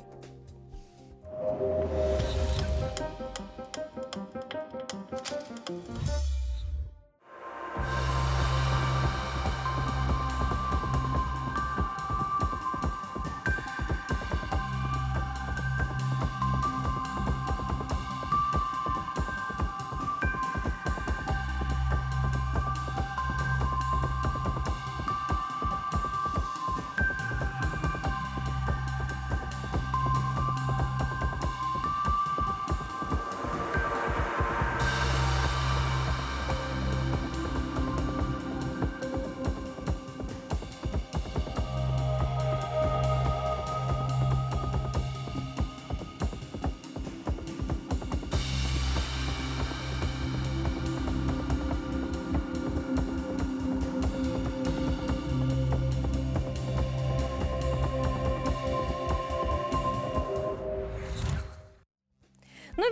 Thank 1.40 3.00
you. 3.00 3.17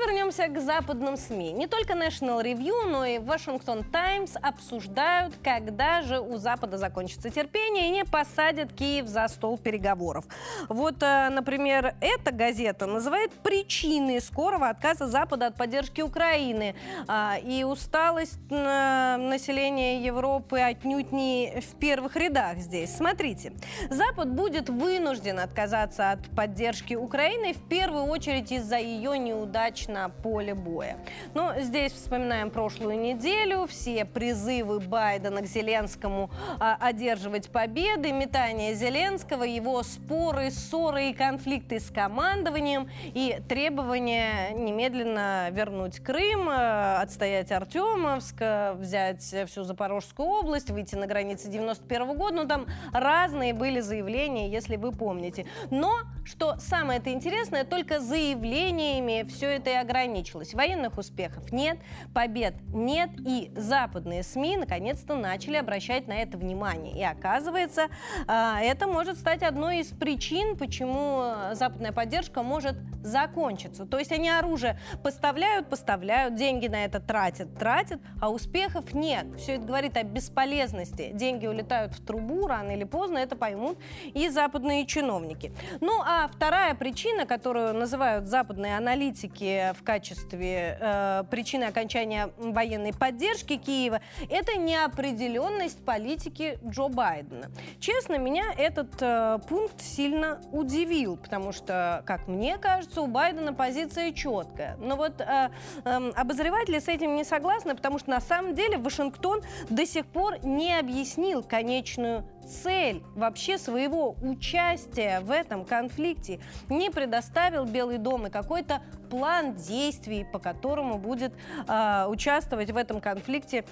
Владимир 0.05 0.23
не 0.23 0.24
вернемся 0.25 0.47
к 0.47 0.59
западным 0.59 1.17
СМИ. 1.17 1.51
Не 1.51 1.67
только 1.67 1.93
National 1.93 2.43
Review, 2.43 2.89
но 2.89 3.05
и 3.05 3.17
Washington 3.17 3.85
Times 3.91 4.35
обсуждают, 4.41 5.35
когда 5.43 6.01
же 6.01 6.19
у 6.19 6.37
Запада 6.37 6.77
закончится 6.77 7.29
терпение 7.29 7.89
и 7.89 7.91
не 7.91 8.05
посадят 8.05 8.73
Киев 8.73 9.07
за 9.07 9.27
стол 9.27 9.57
переговоров. 9.57 10.25
Вот, 10.67 10.95
э, 11.01 11.29
например, 11.29 11.95
эта 12.01 12.31
газета 12.31 12.87
называет 12.87 13.31
причины 13.33 14.19
скорого 14.19 14.69
отказа 14.69 15.07
Запада 15.07 15.47
от 15.47 15.55
поддержки 15.55 16.01
Украины. 16.01 16.75
А, 17.07 17.37
и 17.43 17.63
усталость 17.63 18.39
населения 18.49 20.03
Европы 20.03 20.59
отнюдь 20.59 21.11
не 21.11 21.61
в 21.61 21.77
первых 21.79 22.15
рядах 22.15 22.57
здесь. 22.57 22.95
Смотрите, 22.95 23.53
Запад 23.89 24.31
будет 24.31 24.69
вынужден 24.69 25.39
отказаться 25.39 26.11
от 26.11 26.29
поддержки 26.35 26.95
Украины 26.95 27.53
в 27.53 27.67
первую 27.67 28.05
очередь 28.05 28.51
из-за 28.51 28.77
ее 28.77 29.17
неудач 29.19 29.87
на 29.87 30.09
поле 30.21 30.53
боя. 30.53 30.97
Но 31.33 31.53
здесь 31.59 31.91
вспоминаем 31.91 32.49
прошлую 32.49 32.99
неделю, 32.99 33.67
все 33.67 34.05
призывы 34.05 34.79
Байдена 34.79 35.41
к 35.41 35.45
Зеленскому 35.45 36.29
а, 36.59 36.77
одерживать 36.79 37.49
победы, 37.49 38.11
метание 38.11 38.73
Зеленского, 38.73 39.43
его 39.43 39.83
споры, 39.83 40.51
ссоры 40.51 41.09
и 41.09 41.13
конфликты 41.13 41.79
с 41.79 41.89
командованием 41.89 42.89
и 43.03 43.41
требования 43.47 44.51
немедленно 44.51 45.49
вернуть 45.51 45.99
Крым, 45.99 46.47
а, 46.49 47.01
отстоять 47.01 47.51
Артемовск, 47.51 48.35
взять 48.75 49.23
всю 49.47 49.63
Запорожскую 49.63 50.27
область, 50.27 50.69
выйти 50.69 50.95
на 50.95 51.07
границы 51.07 51.49
91 51.49 52.15
года. 52.15 52.35
Ну, 52.35 52.47
там 52.47 52.67
разные 52.91 53.53
были 53.53 53.79
заявления, 53.79 54.49
если 54.49 54.75
вы 54.75 54.91
помните. 54.91 55.45
Но, 55.69 56.01
что 56.23 56.55
самое 56.57 56.99
это 56.99 57.11
интересное, 57.11 57.63
только 57.63 57.99
заявлениями 57.99 59.25
все 59.27 59.47
это 59.47 59.69
и 59.69 59.73
ограничилось. 60.05 60.53
Военных 60.53 60.97
успехов 60.97 61.51
нет, 61.51 61.77
побед 62.13 62.55
нет, 62.73 63.09
и 63.25 63.51
западные 63.55 64.23
СМИ 64.23 64.57
наконец-то 64.57 65.15
начали 65.15 65.57
обращать 65.57 66.07
на 66.07 66.13
это 66.13 66.37
внимание. 66.37 66.97
И 66.97 67.03
оказывается, 67.03 67.87
а, 68.27 68.61
это 68.61 68.87
может 68.87 69.17
стать 69.17 69.43
одной 69.43 69.79
из 69.79 69.87
причин, 69.87 70.57
почему 70.57 71.31
западная 71.53 71.91
поддержка 71.91 72.43
может 72.43 72.75
закончиться. 73.03 73.85
То 73.85 73.99
есть 73.99 74.11
они 74.11 74.29
оружие 74.29 74.79
поставляют, 75.03 75.69
поставляют, 75.69 76.35
деньги 76.35 76.67
на 76.67 76.85
это 76.85 76.99
тратят, 76.99 77.57
тратят, 77.57 77.99
а 78.21 78.29
успехов 78.29 78.93
нет. 78.93 79.25
Все 79.37 79.53
это 79.53 79.65
говорит 79.65 79.97
о 79.97 80.03
бесполезности. 80.03 81.11
Деньги 81.13 81.47
улетают 81.47 81.93
в 81.93 82.05
трубу, 82.05 82.47
рано 82.47 82.71
или 82.71 82.83
поздно 82.83 83.19
это 83.19 83.35
поймут 83.35 83.77
и 84.05 84.29
западные 84.29 84.85
чиновники. 84.85 85.53
Ну 85.81 86.01
а 86.03 86.27
вторая 86.27 86.73
причина, 86.75 87.25
которую 87.25 87.73
называют 87.73 88.27
западные 88.27 88.77
аналитики 88.77 89.73
в 89.77 89.83
качестве 89.83 89.94
э, 89.97 91.23
причины 91.29 91.63
окончания 91.65 92.29
военной 92.37 92.93
поддержки 92.93 93.57
Киева, 93.57 94.01
это 94.29 94.57
неопределенность 94.57 95.83
политики 95.83 96.59
Джо 96.65 96.87
Байдена. 96.87 97.51
Честно, 97.79 98.17
меня 98.17 98.45
этот 98.57 99.01
э, 99.01 99.39
пункт 99.47 99.81
сильно 99.81 100.41
удивил, 100.51 101.17
потому 101.17 101.51
что, 101.51 102.03
как 102.05 102.27
мне 102.27 102.57
кажется, 102.57 103.01
у 103.01 103.07
Байдена 103.07 103.53
позиция 103.53 104.11
четкая. 104.11 104.77
Но 104.79 104.95
вот 104.95 105.21
э, 105.21 105.49
э, 105.83 106.11
обозреватели 106.15 106.79
с 106.79 106.87
этим 106.87 107.15
не 107.15 107.23
согласны, 107.23 107.75
потому 107.75 107.99
что 107.99 108.09
на 108.09 108.21
самом 108.21 108.55
деле 108.55 108.77
Вашингтон 108.77 109.41
до 109.69 109.85
сих 109.85 110.05
пор 110.05 110.43
не 110.45 110.77
объяснил 110.77 111.43
конечную 111.43 112.27
цель 112.45 113.03
вообще 113.15 113.57
своего 113.57 114.15
участия 114.21 115.19
в 115.21 115.31
этом 115.31 115.65
конфликте, 115.65 116.39
не 116.69 116.89
предоставил 116.89 117.65
Белый 117.65 117.97
дом 117.97 118.27
и 118.27 118.29
какой-то 118.29 118.81
план 119.09 119.55
действий, 119.55 120.25
по 120.31 120.39
которому 120.39 120.97
будет 120.97 121.33
э, 121.67 122.05
участвовать 122.07 122.71
в 122.71 122.77
этом 122.77 123.01
конфликте 123.01 123.65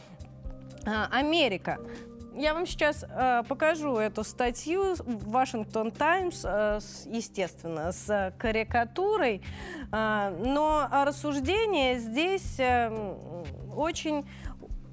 э, 0.86 0.90
Америка. 1.12 1.80
Я 2.36 2.56
вам 2.56 2.66
сейчас 2.66 3.06
э, 3.08 3.44
покажу 3.48 3.98
эту 3.98 4.24
статью 4.24 4.96
Вашингтон 5.06 5.92
Таймс, 5.92 6.42
э, 6.44 6.80
естественно, 7.06 7.92
с 7.92 8.34
карикатурой, 8.40 9.44
э, 9.92 10.36
но 10.44 10.88
рассуждение 10.92 12.00
здесь 12.00 12.60
э, 12.60 12.90
очень 13.76 14.26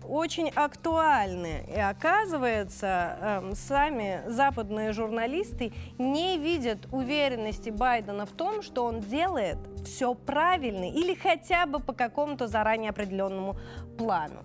очень 0.05 0.49
актуальны. 0.51 1.65
И 1.69 1.79
оказывается, 1.79 3.19
э, 3.21 3.53
сами 3.55 4.23
западные 4.27 4.93
журналисты 4.93 5.73
не 5.99 6.39
видят 6.39 6.87
уверенности 6.93 7.71
Байдена 7.71 8.27
в 8.27 8.33
том, 8.33 8.63
что 8.63 8.85
он 8.85 9.01
делает 9.01 9.59
все 9.85 10.15
правильно 10.15 10.85
или 10.91 11.15
хотя 11.15 11.67
бы 11.67 11.81
по 11.81 11.93
какому-то 11.93 12.47
заранее 12.47 12.91
определенному 12.91 13.57
плану. 13.99 14.41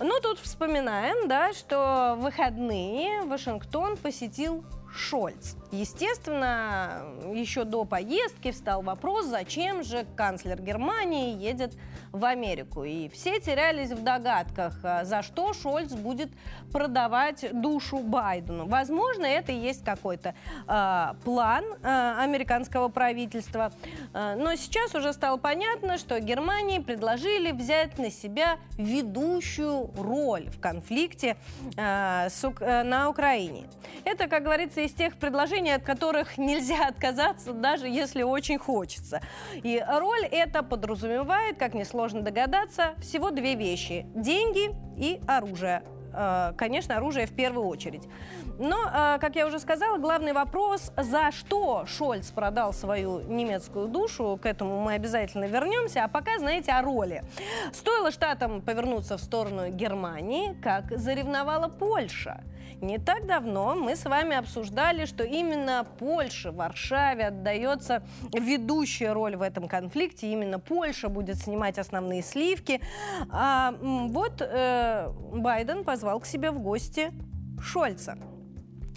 Ну, 0.00 0.20
тут 0.20 0.38
вспоминаем, 0.38 1.28
да, 1.28 1.52
что 1.52 2.16
в 2.18 2.22
выходные 2.22 3.22
Вашингтон 3.22 3.96
посетил 3.96 4.64
Шольц. 4.94 5.54
Естественно, 5.72 7.02
еще 7.32 7.64
до 7.64 7.84
поездки 7.84 8.52
встал 8.52 8.82
вопрос, 8.82 9.26
зачем 9.26 9.82
же 9.82 10.06
канцлер 10.16 10.62
Германии 10.62 11.36
едет 11.36 11.72
в 12.12 12.24
Америку. 12.24 12.84
И 12.84 13.08
все 13.08 13.40
терялись 13.40 13.90
в 13.90 14.04
догадках, 14.04 14.78
а, 14.84 15.04
за 15.04 15.22
что 15.22 15.52
Шольц 15.52 15.92
будет 15.92 16.30
продавать 16.72 17.44
душу 17.52 17.98
Байдену. 17.98 18.66
Возможно, 18.66 19.26
это 19.26 19.50
и 19.50 19.56
есть 19.56 19.84
какой-то 19.84 20.34
э, 20.66 21.06
план 21.24 21.64
э, 21.82 22.14
американского 22.18 22.88
правительства. 22.88 23.72
Э, 24.12 24.34
но 24.36 24.54
сейчас 24.54 24.94
уже 24.94 25.12
стало 25.12 25.38
понятно, 25.38 25.98
что 25.98 26.20
Германии 26.20 26.78
предложили 26.78 27.50
взять 27.50 27.98
на 27.98 28.10
себя 28.10 28.58
ведущую 28.78 29.90
роль 29.96 30.48
в 30.50 30.60
конфликте 30.60 31.36
э, 31.76 32.28
с, 32.28 32.44
э, 32.60 32.82
на 32.84 33.08
Украине. 33.08 33.66
Это, 34.04 34.28
как 34.28 34.44
говорится, 34.44 34.83
из 34.84 34.92
тех 34.92 35.16
предложений, 35.16 35.76
от 35.76 35.82
которых 35.82 36.38
нельзя 36.38 36.86
отказаться, 36.88 37.52
даже 37.52 37.88
если 37.88 38.22
очень 38.22 38.58
хочется. 38.58 39.20
И 39.54 39.84
роль 39.86 40.24
это 40.26 40.62
подразумевает, 40.62 41.58
как 41.58 41.74
несложно 41.74 42.22
догадаться, 42.22 42.94
всего 43.00 43.30
две 43.30 43.54
вещи. 43.54 44.06
Деньги 44.14 44.70
и 44.96 45.20
оружие. 45.26 45.82
Э, 46.14 46.52
конечно, 46.56 46.96
оружие 46.96 47.26
в 47.26 47.34
первую 47.34 47.66
очередь. 47.66 48.08
Но, 48.58 48.76
э, 48.86 49.18
как 49.18 49.34
я 49.36 49.46
уже 49.46 49.58
сказала, 49.58 49.98
главный 49.98 50.32
вопрос, 50.32 50.92
за 50.96 51.30
что 51.32 51.86
Шольц 51.86 52.30
продал 52.30 52.72
свою 52.72 53.20
немецкую 53.20 53.88
душу, 53.88 54.38
к 54.40 54.46
этому 54.46 54.80
мы 54.80 54.94
обязательно 54.94 55.46
вернемся. 55.46 56.04
А 56.04 56.08
пока, 56.08 56.38
знаете, 56.38 56.72
о 56.72 56.82
роли. 56.82 57.22
Стоило 57.72 58.10
штатам 58.10 58.62
повернуться 58.62 59.16
в 59.16 59.20
сторону 59.20 59.70
Германии, 59.70 60.56
как 60.62 60.96
заревновала 60.96 61.68
Польша. 61.68 62.42
Не 62.80 62.98
так 62.98 63.26
давно 63.26 63.74
мы 63.74 63.96
с 63.96 64.04
вами 64.04 64.36
обсуждали, 64.36 65.06
что 65.06 65.24
именно 65.24 65.86
Польша, 65.98 66.52
Варшаве 66.52 67.28
отдается 67.28 68.02
ведущая 68.32 69.12
роль 69.12 69.36
в 69.36 69.42
этом 69.42 69.68
конфликте. 69.68 70.30
Именно 70.30 70.58
Польша 70.58 71.08
будет 71.08 71.38
снимать 71.38 71.78
основные 71.78 72.22
сливки. 72.22 72.80
А 73.30 73.74
вот 73.80 74.40
э, 74.40 75.10
Байден 75.32 75.84
позвал 75.84 76.20
к 76.20 76.26
себе 76.26 76.50
в 76.50 76.58
гости 76.58 77.12
Шольца. 77.60 78.18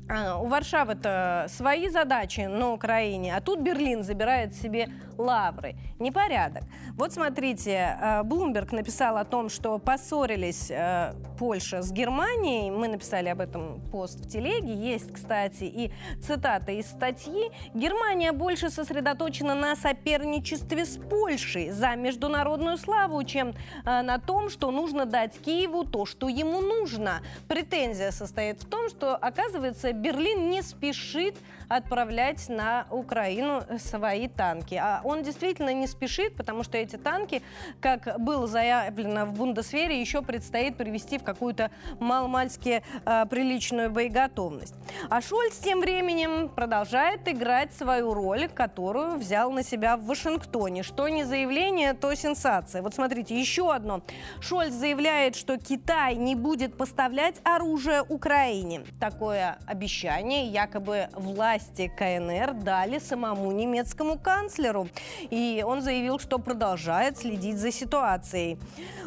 А, 0.09 0.39
у 0.39 0.47
Варшавы-то 0.47 1.47
свои 1.49 1.89
задачи 1.89 2.41
на 2.41 2.71
Украине, 2.71 3.35
а 3.35 3.41
тут 3.41 3.59
Берлин 3.59 4.03
забирает 4.03 4.55
себе 4.55 4.89
лавры. 5.17 5.75
Непорядок. 5.99 6.63
Вот 6.91 7.11
смотрите, 7.11 7.97
Блумберг 8.23 8.71
написал 8.71 9.17
о 9.17 9.25
том, 9.25 9.49
что 9.49 9.79
поссорились 9.79 10.69
э, 10.69 11.13
Польша 11.39 11.81
с 11.81 11.91
Германией. 11.91 12.69
Мы 12.69 12.87
написали 12.87 13.29
об 13.29 13.41
этом 13.41 13.81
пост 13.91 14.19
в 14.19 14.29
телеге. 14.29 14.73
Есть, 14.73 15.11
кстати, 15.11 15.63
и 15.63 15.91
цитата 16.21 16.71
из 16.71 16.85
статьи. 16.85 17.51
Германия 17.73 18.31
больше 18.31 18.69
сосредоточена 18.69 19.55
на 19.55 19.75
соперничестве 19.75 20.85
с 20.85 20.97
Польшей 20.97 21.71
за 21.71 21.95
международную 21.95 22.77
славу, 22.77 23.23
чем 23.23 23.53
на 23.83 24.19
том, 24.19 24.49
что 24.49 24.69
нужно 24.69 25.05
дать 25.05 25.39
Киеву 25.39 25.83
то, 25.83 26.05
что 26.05 26.29
ему 26.29 26.61
нужно. 26.61 27.21
Претензия 27.47 28.11
состоит 28.11 28.61
в 28.61 28.65
том, 28.65 28.89
что, 28.89 29.15
оказывается, 29.15 29.93
Берлин 29.97 30.49
не 30.49 30.62
спешит 30.62 31.36
отправлять 31.69 32.49
на 32.49 32.88
Украину 32.91 33.63
свои 33.77 34.27
танки. 34.27 34.75
А 34.75 35.01
он 35.03 35.23
действительно 35.23 35.73
не 35.73 35.88
спешит, 35.88 36.36
потому 36.36 36.63
что 36.63 36.77
эти 36.77 36.95
танки, 36.95 37.41
как 37.82 38.19
было 38.19 38.47
заявлено 38.47 39.25
в 39.25 39.34
Бундесвере, 39.34 39.99
еще 39.99 40.21
предстоит 40.21 40.77
привести 40.77 41.17
в 41.17 41.23
какую-то 41.23 41.71
маломальски 41.99 42.84
э, 43.06 43.25
приличную 43.30 43.89
боеготовность. 43.89 44.75
А 45.10 45.21
Шольц 45.21 45.58
тем 45.58 45.82
временем 45.82 46.49
продолжает 46.49 47.27
играть 47.27 47.73
свою 47.73 48.13
роль, 48.13 48.47
которую 48.49 49.17
взял 49.17 49.51
на 49.51 49.63
себя 49.63 49.97
в 49.97 50.06
Вашингтоне. 50.06 50.84
Что 50.84 51.08
не 51.08 51.23
заявление, 51.23 51.93
то 51.93 52.13
сенсация. 52.15 52.82
Вот 52.82 52.95
смотрите, 52.95 53.39
еще 53.39 53.73
одно. 53.73 54.01
Шольц 54.39 54.73
заявляет, 54.73 55.36
что 55.36 55.58
Китай 55.58 56.15
не 56.15 56.36
будет 56.36 56.77
поставлять 56.77 57.36
оружие 57.43 58.03
Украине. 58.03 58.84
Такое 58.99 59.58
обещание 59.65 60.47
якобы 60.47 61.10
власти 61.57 61.91
КНР 61.97 62.53
дали 62.53 62.99
самому 62.99 63.51
немецкому 63.51 64.17
канцлеру. 64.19 64.87
И 65.31 65.63
он 65.65 65.81
заявил, 65.81 66.19
что 66.19 66.37
продолжает 66.37 67.17
следить 67.17 67.57
за 67.57 67.71
ситуацией. 67.71 68.57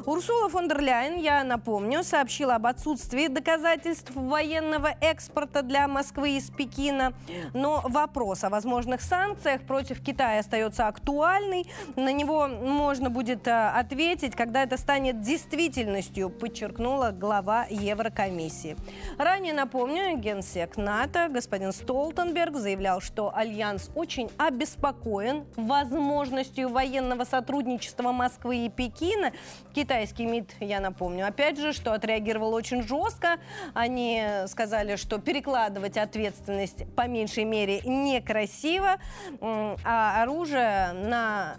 Урсула 0.06 0.48
фон 0.48 0.68
дер 0.68 0.80
Ляйен, 0.80 1.20
я 1.20 1.44
напомню, 1.44 2.02
сообщила 2.02 2.56
об 2.56 2.66
отсутствии 2.66 3.28
доказательств 3.28 4.10
военного 4.14 4.88
экспорта 5.00 5.62
для 5.62 5.86
Москвы 5.86 6.36
из 6.38 6.50
Пекина. 6.50 7.12
Но 7.54 7.82
вопрос 7.84 8.44
о 8.44 8.48
возможных 8.48 9.00
санкциях 9.00 9.62
против 9.62 10.00
Китая 10.00 10.40
остается 10.40 10.88
актуальный. 10.88 11.66
На 11.96 12.12
него 12.12 12.48
можно 12.48 13.10
будет 13.10 13.46
э, 13.46 13.68
ответить, 13.80 14.34
когда 14.34 14.62
это 14.62 14.76
станет 14.76 15.20
действительностью, 15.20 16.30
подчеркнула 16.30 17.12
глава 17.12 17.66
Еврокомиссии. 17.70 18.76
Ранее, 19.18 19.52
напомню, 19.52 20.16
генсек 20.16 20.76
НАТО 20.76 21.28
господин 21.30 21.72
Столтенберг 21.72 22.39
заявлял, 22.48 23.00
что 23.00 23.34
Альянс 23.34 23.90
очень 23.94 24.30
обеспокоен 24.38 25.44
возможностью 25.56 26.70
военного 26.70 27.24
сотрудничества 27.24 28.12
Москвы 28.12 28.66
и 28.66 28.68
Пекина. 28.70 29.32
Китайский 29.74 30.26
МИД, 30.26 30.54
я 30.60 30.80
напомню, 30.80 31.26
опять 31.26 31.58
же, 31.58 31.72
что 31.72 31.92
отреагировал 31.92 32.54
очень 32.54 32.82
жестко. 32.82 33.38
Они 33.74 34.24
сказали, 34.46 34.96
что 34.96 35.18
перекладывать 35.18 35.96
ответственность 35.96 36.84
по 36.96 37.06
меньшей 37.06 37.44
мере 37.44 37.80
некрасиво, 37.82 38.96
а 39.40 40.22
оружие 40.22 40.92
на 40.92 41.56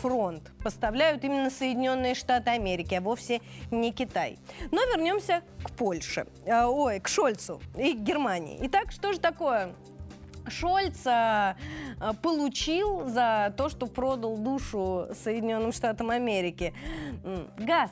фронт 0.00 0.52
поставляют 0.62 1.24
именно 1.24 1.50
Соединенные 1.50 2.14
Штаты 2.14 2.50
Америки, 2.50 2.94
а 2.94 3.00
вовсе 3.00 3.40
не 3.70 3.92
Китай. 3.92 4.38
Но 4.70 4.80
вернемся 4.84 5.42
к 5.64 5.70
Польше, 5.72 6.26
э, 6.44 6.64
ой, 6.64 7.00
к 7.00 7.08
Шольцу 7.08 7.60
и 7.76 7.94
к 7.94 7.98
Германии. 7.98 8.58
Итак, 8.62 8.92
что 8.92 9.12
же 9.12 9.18
такое 9.18 9.72
Шольц 10.48 11.06
э, 11.06 11.54
получил 12.22 13.06
за 13.08 13.52
то, 13.56 13.68
что 13.68 13.86
продал 13.86 14.36
душу 14.36 15.08
Соединенным 15.12 15.72
Штатам 15.72 16.10
Америки. 16.10 16.74
Газ 17.58 17.90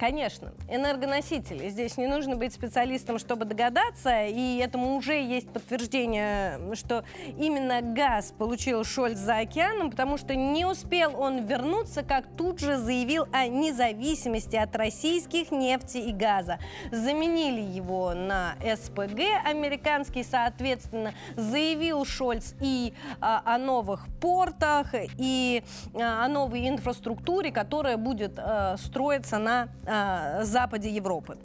Конечно, 0.00 0.54
энергоносители. 0.70 1.68
Здесь 1.68 1.98
не 1.98 2.06
нужно 2.06 2.34
быть 2.34 2.54
специалистом, 2.54 3.18
чтобы 3.18 3.44
догадаться, 3.44 4.24
и 4.24 4.56
этому 4.56 4.96
уже 4.96 5.22
есть 5.22 5.50
подтверждение, 5.50 6.58
что 6.74 7.04
именно 7.36 7.82
газ 7.82 8.32
получил 8.38 8.82
Шольц 8.82 9.18
за 9.18 9.40
океаном, 9.40 9.90
потому 9.90 10.16
что 10.16 10.34
не 10.34 10.64
успел 10.64 11.20
он 11.20 11.44
вернуться, 11.44 12.02
как 12.02 12.24
тут 12.38 12.60
же 12.60 12.78
заявил 12.78 13.26
о 13.30 13.46
независимости 13.46 14.56
от 14.56 14.74
российских 14.74 15.50
нефти 15.50 15.98
и 15.98 16.12
газа. 16.12 16.58
Заменили 16.90 17.60
его 17.60 18.14
на 18.14 18.54
СПГ 18.62 19.20
американский, 19.44 20.24
соответственно, 20.24 21.12
заявил 21.36 22.06
Шольц 22.06 22.54
и 22.62 22.94
а, 23.20 23.42
о 23.44 23.58
новых 23.58 24.06
портах, 24.22 24.94
и 25.18 25.62
а, 25.92 26.24
о 26.24 26.28
новой 26.28 26.70
инфраструктуре, 26.70 27.52
которая 27.52 27.98
будет 27.98 28.38
а, 28.38 28.78
строиться 28.78 29.36
на 29.36 29.68
э, 29.90 30.44
западе 30.44 30.88
Европы. 30.90 31.38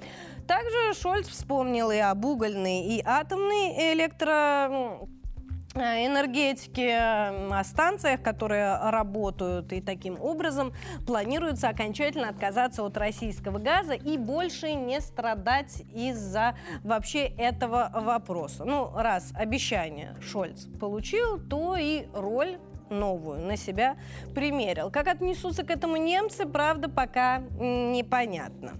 Также 0.47 0.93
Шольц 0.93 1.27
вспомнил 1.27 1.89
и 1.89 1.97
об 1.97 2.23
угольной, 2.23 2.81
и 2.81 3.01
атомной 3.03 3.93
электро 3.93 5.07
э, 5.73 6.05
энергетики, 6.05 6.87
о 6.87 7.63
станциях, 7.63 8.21
которые 8.21 8.77
работают, 8.77 9.73
и 9.73 9.81
таким 9.81 10.21
образом 10.21 10.71
планируется 11.07 11.69
окончательно 11.69 12.29
отказаться 12.29 12.83
от 12.83 12.95
российского 12.97 13.57
газа 13.57 13.93
и 13.93 14.17
больше 14.17 14.73
не 14.73 15.01
страдать 15.01 15.81
из-за 15.93 16.55
вообще 16.83 17.25
этого 17.25 17.89
вопроса. 17.93 18.65
Ну, 18.65 18.91
раз 18.95 19.31
обещание 19.33 20.15
Шольц 20.21 20.65
получил, 20.79 21.39
то 21.39 21.75
и 21.75 22.05
роль 22.13 22.59
новую 22.89 23.41
на 23.45 23.57
себя 23.57 23.97
примерил. 24.33 24.91
Как 24.91 25.07
отнесутся 25.07 25.63
к 25.63 25.69
этому 25.69 25.97
немцы, 25.97 26.45
правда, 26.45 26.89
пока 26.89 27.39
непонятно. 27.39 28.73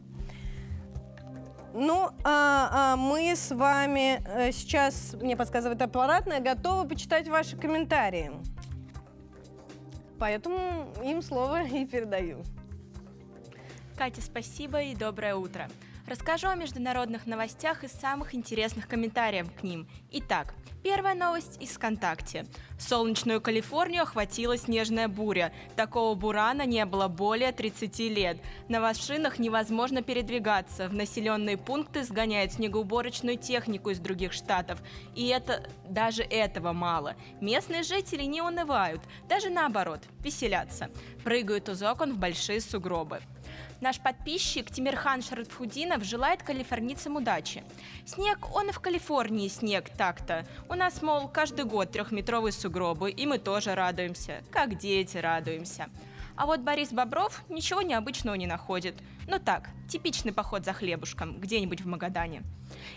Ну, 1.74 2.10
а, 2.24 2.70
а 2.72 2.96
мы 2.96 3.36
с 3.36 3.52
вами 3.54 4.22
э, 4.26 4.54
сейчас, 4.54 5.14
мне 5.22 5.36
подсказывает 5.36 5.82
аппаратная, 5.82 6.40
готовы 6.40 6.88
почитать 6.88 7.28
ваши 7.28 7.58
комментарии. 7.58 8.32
Поэтому 10.18 10.88
им 11.04 11.22
слово 11.22 11.64
и 11.64 11.86
передаю. 11.86 12.44
Катя, 13.98 14.22
спасибо 14.22 14.82
и 14.82 14.96
доброе 14.96 15.36
утро. 15.36 15.68
Расскажу 16.08 16.50
о 16.50 16.56
международных 16.56 17.26
новостях 17.26 17.84
и 17.84 17.88
самых 17.88 18.36
интересных 18.36 18.88
комментариев 18.88 19.52
к 19.52 19.64
ним. 19.64 19.88
Итак, 20.12 20.54
первая 20.84 21.16
новость 21.16 21.60
из 21.60 21.72
ВКонтакте. 21.72 22.46
Солнечную 22.78 23.42
Калифорнию 23.42 24.04
охватила 24.04 24.56
снежная 24.56 25.08
буря. 25.08 25.52
Такого 25.76 26.14
бурана 26.14 26.68
не 26.68 26.86
было 26.86 27.08
более 27.08 27.52
30 27.52 27.98
лет. 28.12 28.38
На 28.70 28.82
машинах 28.82 29.40
невозможно 29.40 30.04
передвигаться. 30.04 30.88
В 30.90 30.94
населенные 30.94 31.58
пункты 31.58 32.04
сгоняют 32.04 32.54
снегоуборочную 32.54 33.40
технику 33.40 33.90
из 33.90 33.98
других 33.98 34.32
штатов. 34.32 34.84
И 35.16 35.26
это 35.30 35.68
даже 35.90 36.22
этого 36.22 36.72
мало. 36.72 37.16
Местные 37.42 37.82
жители 37.82 38.26
не 38.26 38.44
унывают, 38.44 39.02
даже 39.28 39.50
наоборот, 39.50 40.02
веселятся. 40.20 40.92
Прыгают 41.24 41.68
из 41.68 41.82
окон 41.82 42.14
в 42.14 42.20
большие 42.20 42.62
сугробы. 42.62 43.22
Наш 43.82 44.00
подписчик 44.00 44.72
Тимирхан 44.72 45.22
Шаратфудинов 45.22 46.04
желает 46.04 46.44
калифорнийцам 46.44 47.18
удачи. 47.18 47.64
Снег, 48.06 48.56
он 48.56 48.70
и 48.70 48.72
в 48.72 48.80
Калифорнии 48.80 49.48
снег 49.50 49.90
так-то. 49.90 50.46
У 50.70 50.76
нас, 50.76 51.02
мол, 51.02 51.28
каждый 51.28 51.66
год 51.66 51.92
трехметровые 51.92 52.54
сугробы, 52.54 53.12
и 53.12 53.26
мы 53.26 53.38
тоже 53.38 53.76
радуемся, 53.76 54.44
как 54.52 54.78
дети 54.78 55.18
радуемся. 55.18 55.90
А 56.38 56.46
вот 56.46 56.62
Борис 56.62 56.92
Бобров 56.92 57.44
ничего 57.50 57.82
необычного 57.82 58.36
не 58.36 58.48
находит. 58.48 58.96
Ну 59.28 59.40
так, 59.40 59.70
типичный 59.90 60.34
поход 60.34 60.66
за 60.66 60.74
хлебушком 60.74 61.40
где-нибудь 61.40 61.82
в 61.82 61.88
Магадане. 61.88 62.44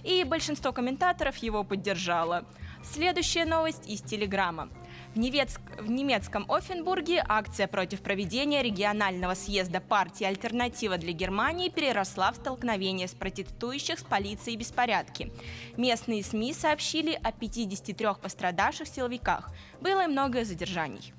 И 0.03 0.25
большинство 0.25 0.73
комментаторов 0.73 1.37
его 1.37 1.63
поддержало. 1.63 2.45
Следующая 2.83 3.45
новость 3.45 3.89
из 3.89 4.01
Телеграма. 4.03 4.69
В, 5.15 5.19
Невецк... 5.19 5.61
в 5.79 5.91
немецком 5.91 6.45
Оффенбурге 6.51 7.25
акция 7.27 7.67
против 7.67 8.03
проведения 8.03 8.63
регионального 8.63 9.35
съезда 9.35 9.81
партии 9.81 10.25
«Альтернатива 10.25 10.99
для 10.99 11.13
Германии» 11.13 11.71
переросла 11.71 12.31
в 12.31 12.37
столкновение 12.37 13.09
с 13.09 13.15
протестующих 13.15 13.99
с 13.99 14.03
полицией 14.03 14.57
беспорядки. 14.57 15.33
Местные 15.77 16.23
СМИ 16.23 16.53
сообщили 16.53 17.19
о 17.23 17.33
53 17.33 18.07
пострадавших 18.21 18.87
силовиках. 18.87 19.51
Было 19.81 20.05
и 20.05 20.09
много 20.09 20.45
задержаний. 20.45 21.13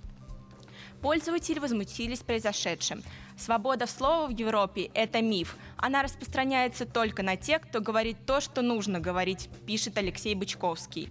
Пользователи 1.01 1.59
возмутились 1.59 2.19
произошедшим. 2.19 3.03
Свобода 3.37 3.87
слова 3.87 4.27
в 4.27 4.31
Европе– 4.31 4.91
это 4.93 5.21
миф. 5.21 5.55
Она 5.77 6.03
распространяется 6.03 6.85
только 6.85 7.23
на 7.23 7.37
тех, 7.37 7.61
кто 7.61 7.79
говорит 7.79 8.17
то, 8.25 8.41
что 8.41 8.61
нужно 8.61 8.99
говорить, 8.99 9.49
пишет 9.65 9.97
Алексей 9.97 10.35
Бычковский. 10.35 11.09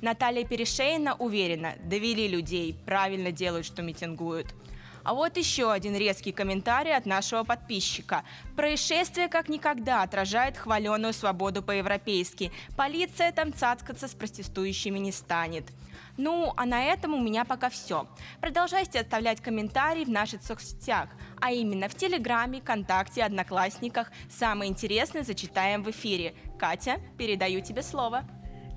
Наталья 0.00 0.44
Перешейна 0.44 1.14
уверена, 1.14 1.74
довели 1.84 2.26
людей, 2.26 2.74
правильно 2.86 3.32
делают, 3.32 3.66
что 3.66 3.82
митингуют. 3.82 4.54
А 5.02 5.14
вот 5.14 5.36
еще 5.36 5.72
один 5.72 5.96
резкий 5.96 6.32
комментарий 6.32 6.94
от 6.94 7.06
нашего 7.06 7.42
подписчика. 7.42 8.22
Происшествие 8.56 9.28
как 9.28 9.48
никогда 9.48 10.02
отражает 10.02 10.56
хваленую 10.56 11.12
свободу 11.12 11.62
по-европейски. 11.62 12.52
Полиция 12.76 13.32
там 13.32 13.52
цацкаться 13.52 14.08
с 14.08 14.14
протестующими 14.14 14.98
не 14.98 15.12
станет. 15.12 15.64
Ну, 16.16 16.52
а 16.56 16.66
на 16.66 16.84
этом 16.84 17.14
у 17.14 17.20
меня 17.20 17.44
пока 17.44 17.70
все. 17.70 18.06
Продолжайте 18.40 19.00
оставлять 19.00 19.40
комментарии 19.40 20.04
в 20.04 20.10
наших 20.10 20.42
соцсетях, 20.42 21.08
а 21.40 21.52
именно 21.52 21.88
в 21.88 21.94
Телеграме, 21.94 22.60
ВКонтакте, 22.60 23.22
Одноклассниках. 23.22 24.10
Самое 24.28 24.70
интересное 24.70 25.22
зачитаем 25.22 25.82
в 25.82 25.90
эфире. 25.90 26.34
Катя, 26.58 27.00
передаю 27.16 27.62
тебе 27.62 27.82
слово. 27.82 28.24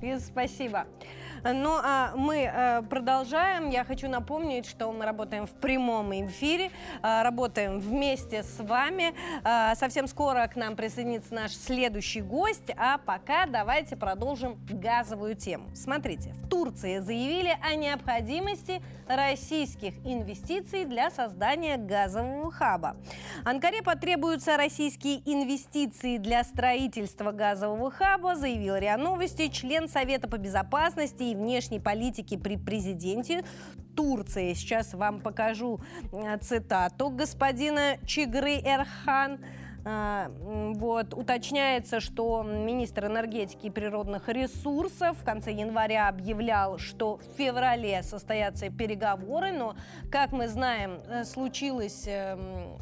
Лиза, 0.04 0.26
спасибо. 0.26 0.86
Ну, 1.44 1.78
а 1.84 2.14
мы 2.16 2.50
э, 2.50 2.82
продолжаем. 2.84 3.70
Я 3.70 3.84
хочу 3.84 4.08
напомнить, 4.08 4.66
что 4.66 4.90
мы 4.94 5.04
работаем 5.04 5.46
в 5.46 5.52
прямом 5.52 6.14
эфире, 6.26 6.72
э, 7.02 7.22
работаем 7.22 7.82
вместе 7.82 8.44
с 8.44 8.60
вами. 8.60 9.14
Э, 9.44 9.76
совсем 9.76 10.08
скоро 10.08 10.48
к 10.48 10.56
нам 10.56 10.78
присоединится 10.78 11.34
наш 11.34 11.52
следующий 11.52 12.22
гость, 12.22 12.72
а 12.78 12.98
пока 12.98 13.46
давайте 13.46 13.98
продолжим 13.98 14.58
газовую 14.70 15.36
тему. 15.36 15.70
Смотрите, 15.76 16.34
в 16.34 16.48
Турции 16.48 17.00
заявили 17.00 17.58
о 17.62 17.76
необходимости 17.76 18.82
российских 19.08 19.96
инвестиций 20.06 20.86
для 20.86 21.12
создания 21.12 21.76
газового 21.76 22.52
хаба. 22.52 22.96
Анкаре 23.44 23.82
потребуются 23.82 24.56
российские 24.56 25.18
инвестиции 25.30 26.18
для 26.18 26.46
строительства 26.46 27.34
газового 27.34 27.92
хаба, 27.92 28.36
заявил 28.36 28.78
РИА 28.78 28.96
Новости 28.96 29.50
член 29.50 29.90
Совета 29.90 30.30
по 30.30 30.38
безопасности 30.38 31.24
и 31.24 31.33
внешней 31.34 31.80
политики 31.80 32.38
при 32.38 32.58
президенте 32.58 33.44
Турции. 33.96 34.54
Сейчас 34.54 34.94
вам 34.94 35.22
покажу 35.22 35.80
э, 36.12 36.38
цитату 36.40 37.10
господина 37.10 37.98
Чигры 38.06 38.56
Эрхан. 38.56 39.40
А, 39.86 40.32
вот, 40.76 41.14
уточняется, 41.14 42.00
что 42.00 42.42
министр 42.42 43.08
энергетики 43.08 43.68
и 43.68 43.70
природных 43.70 44.30
ресурсов 44.30 45.18
в 45.18 45.26
конце 45.26 45.52
января 45.52 46.08
объявлял, 46.08 46.78
что 46.78 47.18
в 47.18 47.38
феврале 47.38 48.02
состоятся 48.02 48.70
переговоры, 48.70 49.52
но, 49.52 49.76
как 50.10 50.32
мы 50.32 50.48
знаем, 50.48 51.00
э, 51.08 51.26
случилось 51.26 52.06
эм, 52.08 52.78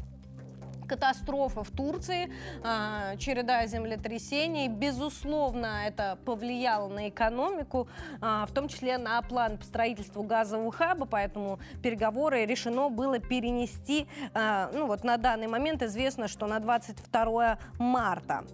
катастрофа 0.86 1.64
в 1.64 1.70
Турции, 1.70 2.32
а, 2.62 3.16
череда 3.16 3.66
землетрясений. 3.66 4.68
Безусловно, 4.68 5.86
это 5.86 6.18
повлияло 6.24 6.88
на 6.88 7.08
экономику, 7.08 7.88
а, 8.20 8.46
в 8.46 8.52
том 8.52 8.68
числе 8.68 8.98
на 8.98 9.20
план 9.22 9.58
по 9.58 9.64
строительству 9.64 10.22
газового 10.22 10.72
хаба, 10.72 11.06
поэтому 11.06 11.58
переговоры 11.82 12.44
решено 12.46 12.88
было 12.88 13.18
перенести, 13.18 14.06
а, 14.34 14.70
ну 14.72 14.86
вот 14.86 15.04
на 15.04 15.16
данный 15.16 15.46
момент 15.46 15.82
известно, 15.82 16.28
что 16.28 16.46
на 16.46 16.58
22 16.58 17.58
марта. 17.78 18.44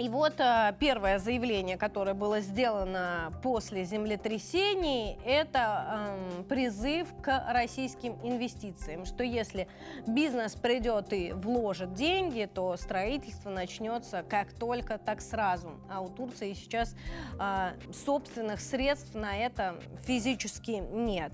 И 0.00 0.08
вот 0.08 0.40
э, 0.40 0.74
первое 0.80 1.18
заявление, 1.18 1.76
которое 1.76 2.14
было 2.14 2.40
сделано 2.40 3.34
после 3.42 3.84
землетрясений, 3.84 5.18
это 5.26 6.16
э, 6.40 6.42
призыв 6.44 7.06
к 7.20 7.44
российским 7.50 8.14
инвестициям, 8.22 9.04
что 9.04 9.22
если 9.24 9.68
бизнес 10.06 10.54
придет 10.54 11.12
и 11.12 11.32
вложит 11.32 11.92
деньги, 11.92 12.48
то 12.52 12.78
строительство 12.78 13.50
начнется 13.50 14.24
как 14.26 14.54
только, 14.54 14.96
так 14.96 15.20
сразу. 15.20 15.72
А 15.90 16.00
у 16.00 16.08
Турции 16.08 16.54
сейчас 16.54 16.96
э, 17.38 17.72
собственных 17.92 18.62
средств 18.62 19.14
на 19.14 19.36
это 19.36 19.76
физически 20.06 20.82
нет. 20.92 21.32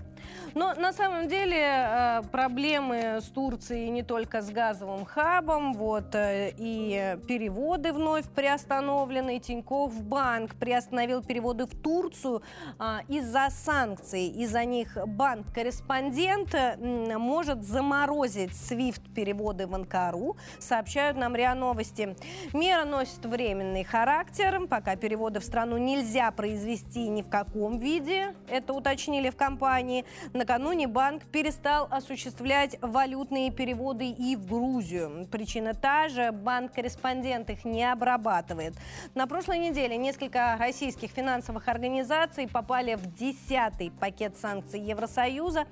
Но 0.53 0.73
на 0.73 0.93
самом 0.93 1.27
деле 1.27 1.57
э, 1.59 2.21
проблемы 2.31 3.19
с 3.21 3.25
Турцией 3.25 3.89
не 3.89 4.03
только 4.03 4.41
с 4.41 4.49
газовым 4.49 5.05
хабом, 5.05 5.73
вот 5.73 6.15
э, 6.15 6.53
и 6.57 7.17
переводы 7.27 7.93
вновь 7.93 8.25
приостановлены. 8.29 9.39
Тинькофф 9.39 9.93
Банк 10.01 10.55
приостановил 10.55 11.21
переводы 11.23 11.65
в 11.65 11.75
Турцию 11.75 12.41
а, 12.79 13.01
из-за 13.07 13.49
санкций. 13.49 14.27
Из-за 14.27 14.65
них 14.65 14.97
банк-корреспондент 15.05 16.55
может 16.79 17.63
заморозить 17.63 18.51
SWIFT 18.51 19.13
переводы 19.13 19.67
в 19.67 19.75
Анкару, 19.75 20.37
сообщают 20.59 21.17
нам 21.17 21.35
РИА 21.35 21.55
Новости. 21.55 22.15
Мера 22.53 22.85
носит 22.85 23.25
временный 23.25 23.83
характер, 23.83 24.65
пока 24.67 24.95
переводы 24.95 25.39
в 25.39 25.43
страну 25.43 25.77
нельзя 25.77 26.31
произвести 26.31 27.07
ни 27.09 27.21
в 27.21 27.29
каком 27.29 27.79
виде, 27.79 28.35
это 28.49 28.73
уточнили 28.73 29.29
в 29.29 29.35
компании. 29.35 30.05
Накануне 30.33 30.87
банк 30.87 31.23
перестал 31.25 31.87
осуществлять 31.89 32.77
валютные 32.81 33.51
переводы 33.51 34.09
и 34.09 34.35
в 34.35 34.47
Грузию. 34.47 35.27
Причина 35.31 35.73
та 35.73 36.09
же, 36.09 36.31
банк-корреспондент 36.31 37.49
их 37.49 37.65
не 37.65 37.83
обрабатывает. 37.89 38.75
На 39.15 39.27
прошлой 39.27 39.59
неделе 39.59 39.97
несколько 39.97 40.57
российских 40.59 41.11
финансовых 41.11 41.67
организаций 41.67 42.47
попали 42.47 42.95
в 42.95 43.05
десятый 43.17 43.91
пакет 43.91 44.37
санкций 44.37 44.79
Евросоюза. 44.79 45.65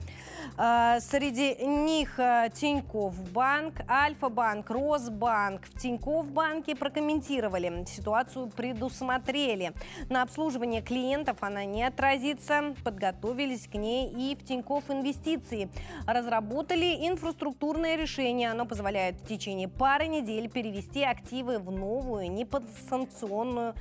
А, 0.57 0.99
среди 0.99 1.55
них 1.65 2.19
а, 2.19 2.49
Тинькофф 2.49 3.13
Банк, 3.31 3.75
Альфа-Банк, 3.89 4.69
Росбанк. 4.69 5.65
В 5.65 5.79
Тинькофф 5.79 6.25
Банке 6.27 6.75
прокомментировали. 6.75 7.86
Ситуацию 7.86 8.47
предусмотрели. 8.47 9.73
На 10.09 10.21
обслуживание 10.21 10.81
клиентов 10.81 11.38
она 11.41 11.65
не 11.65 11.83
отразится. 11.83 12.75
Подготовились 12.83 13.67
к 13.67 13.75
ней 13.75 14.09
и 14.09 14.24
в 14.34 14.43
Тинькофф 14.43 14.89
Инвестиции. 14.89 15.69
Разработали 16.07 17.07
инфраструктурное 17.07 17.95
решение. 17.97 18.49
Оно 18.49 18.65
позволяет 18.65 19.17
в 19.17 19.28
течение 19.28 19.67
пары 19.67 20.07
недель 20.07 20.49
перевести 20.49 21.03
активы 21.03 21.59
в 21.59 21.69
новую 21.69 22.32
неподсанкционную 22.32 23.76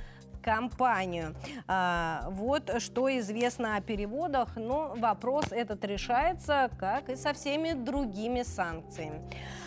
компанию. 0.45 1.35
А, 1.67 2.27
вот 2.29 2.71
что 2.79 3.09
известно 3.17 3.77
о 3.77 3.81
переводах, 3.81 4.55
но 4.55 4.93
вопрос 4.95 5.45
этот 5.49 5.83
решается, 5.83 6.69
как 6.77 7.09
и 7.09 7.15
со 7.15 7.33
всеми 7.33 7.73
другими 7.73 8.43
санкциями. 8.43 9.21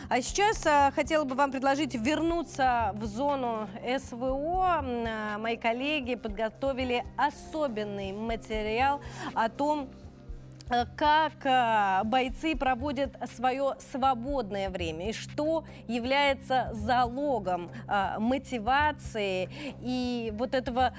А 0.09 0.23
сейчас 0.23 0.65
а, 0.67 0.93
хотела 0.93 1.25
бы 1.25 1.35
вам 1.35 1.51
предложить 1.51 1.95
вернуться 1.95 2.93
в 2.95 3.05
зону 3.07 3.69
СВО. 3.99 4.85
А, 4.85 5.39
мои 5.39 5.57
коллеги 5.57 6.15
подготовили 6.15 7.05
особенный 7.17 8.13
материал 8.13 9.01
о 9.35 9.49
том, 9.49 9.91
как 10.97 11.45
э, 11.45 12.03
бойцы 12.05 12.57
проводят 12.57 13.17
свое 13.37 13.77
свободное 13.91 14.71
время 14.71 15.11
и 15.11 15.13
что 15.13 15.65
является 15.87 16.71
залогом 16.73 17.71
э, 17.89 18.19
мотивации 18.19 19.49
и 19.81 20.33
вот 20.37 20.55
этого 20.55 20.93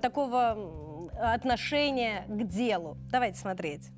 такого 0.00 1.08
отношения 1.20 2.24
к 2.28 2.44
делу. 2.44 2.96
Давайте 3.10 3.38
смотреть. 3.38 3.90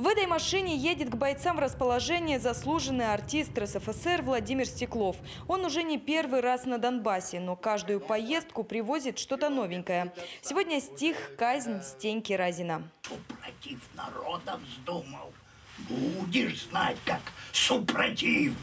В 0.00 0.06
этой 0.06 0.26
машине 0.26 0.78
едет 0.78 1.10
к 1.10 1.14
бойцам 1.16 1.56
в 1.56 1.60
расположение 1.60 2.40
заслуженный 2.40 3.12
артист 3.12 3.50
РСФСР 3.58 4.22
Владимир 4.22 4.64
Стеклов. 4.64 5.18
Он 5.46 5.62
уже 5.66 5.82
не 5.82 5.98
первый 5.98 6.40
раз 6.40 6.64
на 6.64 6.78
Донбассе, 6.78 7.38
но 7.38 7.54
каждую 7.54 8.00
поездку 8.00 8.64
привозит 8.64 9.18
что-то 9.18 9.50
новенькое. 9.50 10.10
Сегодня 10.40 10.80
стих 10.80 11.36
«Казнь 11.36 11.82
Стеньки 11.82 12.32
Разина». 12.32 12.82
Супротив 13.02 13.78
народа 13.94 14.58
вздумал. 14.64 15.34
Будешь 15.80 16.64
знать, 16.70 16.96
как 17.04 17.20
супротив. 17.52 18.54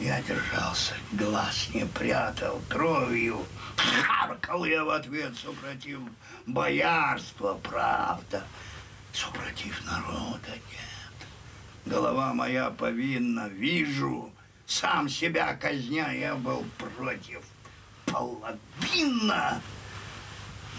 Я 0.00 0.22
держался, 0.22 0.94
глаз 1.12 1.68
не 1.74 1.84
прятал, 1.84 2.58
кровью 2.70 3.44
харкал 3.76 4.64
я 4.64 4.82
в 4.82 4.88
ответ 4.88 5.36
супротив. 5.36 6.00
Боярство, 6.46 7.60
правда 7.62 8.44
супротив 9.14 9.82
народа 9.86 10.50
нет. 10.70 11.28
Голова 11.86 12.34
моя 12.34 12.70
повинна, 12.70 13.48
вижу, 13.48 14.32
сам 14.66 15.08
себя 15.08 15.54
казня 15.54 16.12
я 16.12 16.34
был 16.34 16.64
против. 16.78 17.40
Половина 18.06 19.60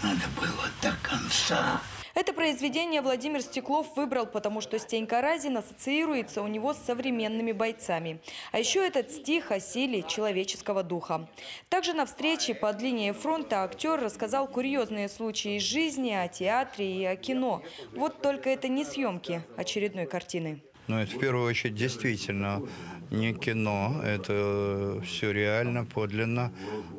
надо 0.02 0.26
было 0.38 0.68
до 0.82 0.92
конца. 1.02 1.80
Это 2.16 2.32
произведение 2.32 3.02
Владимир 3.02 3.42
Стеклов 3.42 3.94
выбрал, 3.94 4.24
потому 4.24 4.62
что 4.62 4.78
Стенька 4.78 5.20
Разин 5.20 5.58
ассоциируется 5.58 6.40
у 6.40 6.46
него 6.46 6.72
с 6.72 6.78
современными 6.78 7.52
бойцами. 7.52 8.22
А 8.52 8.58
еще 8.58 8.86
этот 8.86 9.10
стих 9.10 9.50
о 9.50 9.60
силе 9.60 10.02
человеческого 10.02 10.82
духа. 10.82 11.28
Также 11.68 11.92
на 11.92 12.06
встрече 12.06 12.54
под 12.54 12.80
линией 12.80 13.12
фронта 13.12 13.64
актер 13.64 14.00
рассказал 14.00 14.48
курьезные 14.48 15.10
случаи 15.10 15.58
из 15.58 15.64
жизни, 15.64 16.12
о 16.12 16.26
театре 16.26 16.90
и 16.90 17.04
о 17.04 17.16
кино. 17.16 17.62
Вот 17.94 18.22
только 18.22 18.48
это 18.48 18.68
не 18.68 18.86
съемки 18.86 19.42
очередной 19.58 20.06
картины. 20.06 20.62
Ну, 20.86 20.98
это 20.98 21.14
в 21.14 21.18
первую 21.18 21.46
очередь 21.46 21.74
действительно 21.74 22.62
не 23.10 23.34
кино, 23.34 24.00
это 24.02 25.02
все 25.04 25.32
реально, 25.32 25.84
подлинно. 25.84 26.50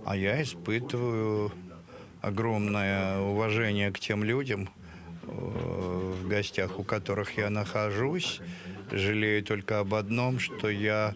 А 0.05 0.15
я 0.15 0.43
испытываю 0.43 1.51
огромное 2.21 3.19
уважение 3.19 3.91
к 3.91 3.97
тем 3.99 4.23
людям, 4.23 4.69
в 5.27 6.27
гостях, 6.27 6.79
у 6.79 6.83
которых 6.83 7.37
я 7.37 7.49
нахожусь. 7.49 8.41
Жалею 8.91 9.43
только 9.43 9.79
об 9.79 9.93
одном, 9.93 10.39
что 10.39 10.69
я, 10.69 11.13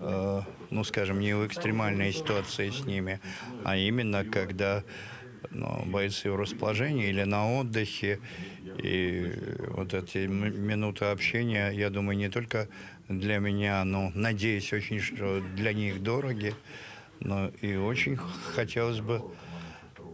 э, 0.00 0.40
ну, 0.70 0.84
скажем, 0.84 1.18
не 1.18 1.34
в 1.34 1.46
экстремальной 1.46 2.12
ситуации 2.12 2.70
с 2.70 2.86
ними, 2.86 3.20
а 3.64 3.76
именно 3.76 4.24
когда 4.24 4.84
ну, 5.50 5.84
бойцы 5.86 6.30
в 6.30 6.36
расположении 6.36 7.08
или 7.08 7.24
на 7.24 7.58
отдыхе. 7.58 8.20
И 8.82 9.32
вот 9.70 9.94
эти 9.94 10.26
минуты 10.26 11.06
общения, 11.06 11.70
я 11.70 11.90
думаю, 11.90 12.16
не 12.16 12.28
только 12.28 12.68
для 13.08 13.38
меня, 13.38 13.84
но 13.84 14.12
надеюсь 14.14 14.72
очень, 14.72 15.00
что 15.00 15.40
для 15.40 15.72
них 15.72 16.02
дороги, 16.02 16.54
но 17.18 17.48
и 17.60 17.74
очень 17.74 18.16
хотелось 18.16 19.00
бы 19.00 19.22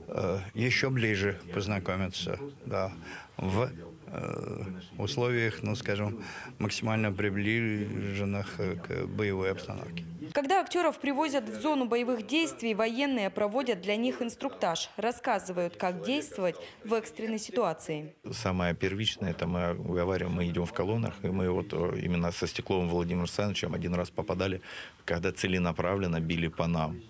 э, 0.09 0.39
еще 0.55 0.89
ближе 0.89 1.39
познакомиться, 1.53 2.39
да 2.65 2.93
в 3.37 3.71
э, 4.07 4.65
условиях, 4.99 5.63
ну, 5.63 5.75
скажем, 5.77 6.23
максимально 6.59 7.13
приближенных 7.13 8.57
к 8.57 9.07
боевой 9.07 9.51
обстановке. 9.51 10.05
Когда 10.33 10.61
актеров 10.61 10.99
привозят 10.99 11.49
в 11.49 11.61
зону 11.61 11.87
боевых 11.87 12.27
действий, 12.27 12.75
военные 12.75 13.31
проводят 13.31 13.81
для 13.81 13.97
них 13.97 14.23
инструктаж, 14.23 14.91
рассказывают, 14.97 15.77
как 15.77 16.05
действовать 16.05 16.57
в 16.85 16.95
экстренной 16.95 17.39
ситуации. 17.39 18.15
Самое 18.33 18.75
первичное, 18.75 19.31
это 19.31 19.47
мы 19.47 19.75
говорим, 19.75 20.33
мы 20.33 20.49
идем 20.49 20.67
в 20.67 20.73
колоннах, 20.73 21.15
и 21.23 21.29
мы 21.29 21.51
вот 21.51 21.73
э, 21.73 22.01
именно 22.03 22.33
со 22.33 22.47
Стекловым 22.47 22.89
Владимиром 22.89 23.23
Александровичем 23.25 23.75
один 23.75 23.95
раз 23.95 24.11
попадали, 24.11 24.61
когда 25.05 25.33
целенаправленно 25.33 26.21
били 26.21 26.49
по 26.49 26.67
нам. 26.67 27.01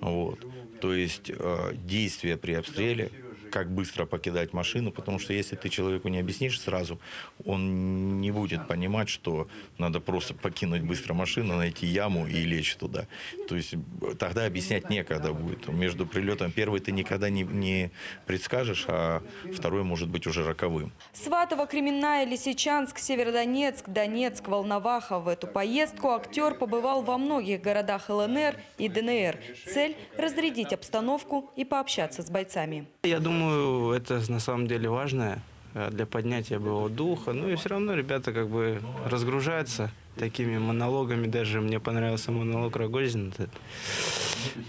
Вот. 0.00 0.44
То 0.80 0.94
есть 0.94 1.30
э, 1.30 1.72
действия 1.74 2.36
при 2.36 2.52
обстреле 2.52 3.10
как 3.50 3.70
быстро 3.70 4.06
покидать 4.06 4.52
машину, 4.52 4.92
потому 4.92 5.18
что 5.18 5.32
если 5.32 5.56
ты 5.56 5.68
человеку 5.68 6.08
не 6.08 6.18
объяснишь 6.18 6.60
сразу, 6.60 7.00
он 7.44 8.20
не 8.20 8.30
будет 8.30 8.66
понимать, 8.66 9.08
что 9.08 9.48
надо 9.78 10.00
просто 10.00 10.34
покинуть 10.34 10.82
быстро 10.82 11.14
машину, 11.14 11.56
найти 11.56 11.86
яму 11.86 12.26
и 12.26 12.44
лечь 12.44 12.76
туда. 12.76 13.06
То 13.48 13.56
есть 13.56 13.74
тогда 14.18 14.46
объяснять 14.46 14.90
некогда 14.90 15.32
будет. 15.32 15.68
Между 15.68 16.06
прилетом 16.06 16.52
первый 16.52 16.80
ты 16.80 16.92
никогда 16.92 17.30
не, 17.30 17.42
не 17.42 17.90
предскажешь, 18.26 18.84
а 18.88 19.22
второй 19.52 19.84
может 19.84 20.08
быть 20.08 20.26
уже 20.26 20.44
роковым. 20.44 20.92
Сватово, 21.12 21.66
Кременная, 21.66 22.24
Лисичанск, 22.24 22.98
Северодонецк, 22.98 23.88
Донецк, 23.88 24.46
Волноваха. 24.48 25.18
В 25.18 25.28
эту 25.28 25.46
поездку 25.46 26.10
актер 26.10 26.54
побывал 26.54 27.02
во 27.02 27.18
многих 27.18 27.60
городах 27.60 28.08
ЛНР 28.08 28.56
и 28.78 28.88
ДНР. 28.88 29.38
Цель– 29.66 29.96
разрядить 30.18 30.72
обстановку 30.72 31.50
и 31.56 31.64
пообщаться 31.64 32.22
с 32.22 32.30
бойцами. 32.30 32.86
Я 33.02 33.20
думаю, 33.20 33.37
это 33.94 34.22
на 34.28 34.40
самом 34.40 34.66
деле 34.66 34.88
важно 34.88 35.40
э, 35.74 35.90
для 35.90 36.06
поднятия 36.06 36.58
боевого 36.58 36.88
духа. 36.88 37.32
Ну 37.32 37.48
и 37.48 37.56
все 37.56 37.70
равно 37.70 37.94
ребята 37.94 38.32
как 38.32 38.48
бы 38.48 38.80
разгружаются 39.04 39.90
такими 40.16 40.58
монологами. 40.58 41.26
Даже 41.26 41.60
мне 41.60 41.80
понравился 41.80 42.32
монолог 42.32 42.76
Рогозина. 42.76 43.32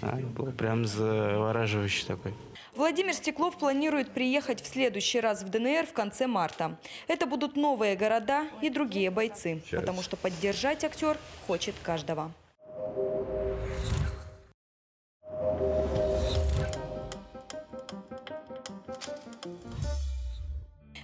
А, 0.01 0.17
был 0.17 0.51
прям 0.51 0.85
завораживающий 0.85 2.05
такой. 2.05 2.33
Владимир 2.75 3.13
Стеклов 3.13 3.57
планирует 3.57 4.11
приехать 4.11 4.61
в 4.61 4.67
следующий 4.67 5.19
раз 5.19 5.43
в 5.43 5.49
ДНР 5.49 5.85
в 5.85 5.93
конце 5.93 6.27
марта. 6.27 6.77
Это 7.07 7.25
будут 7.25 7.55
новые 7.55 7.95
города 7.95 8.47
и 8.61 8.69
другие 8.69 9.11
бойцы, 9.11 9.61
потому 9.71 10.01
что 10.01 10.15
поддержать 10.15 10.83
актер 10.83 11.17
хочет 11.45 11.75
каждого. 11.83 12.31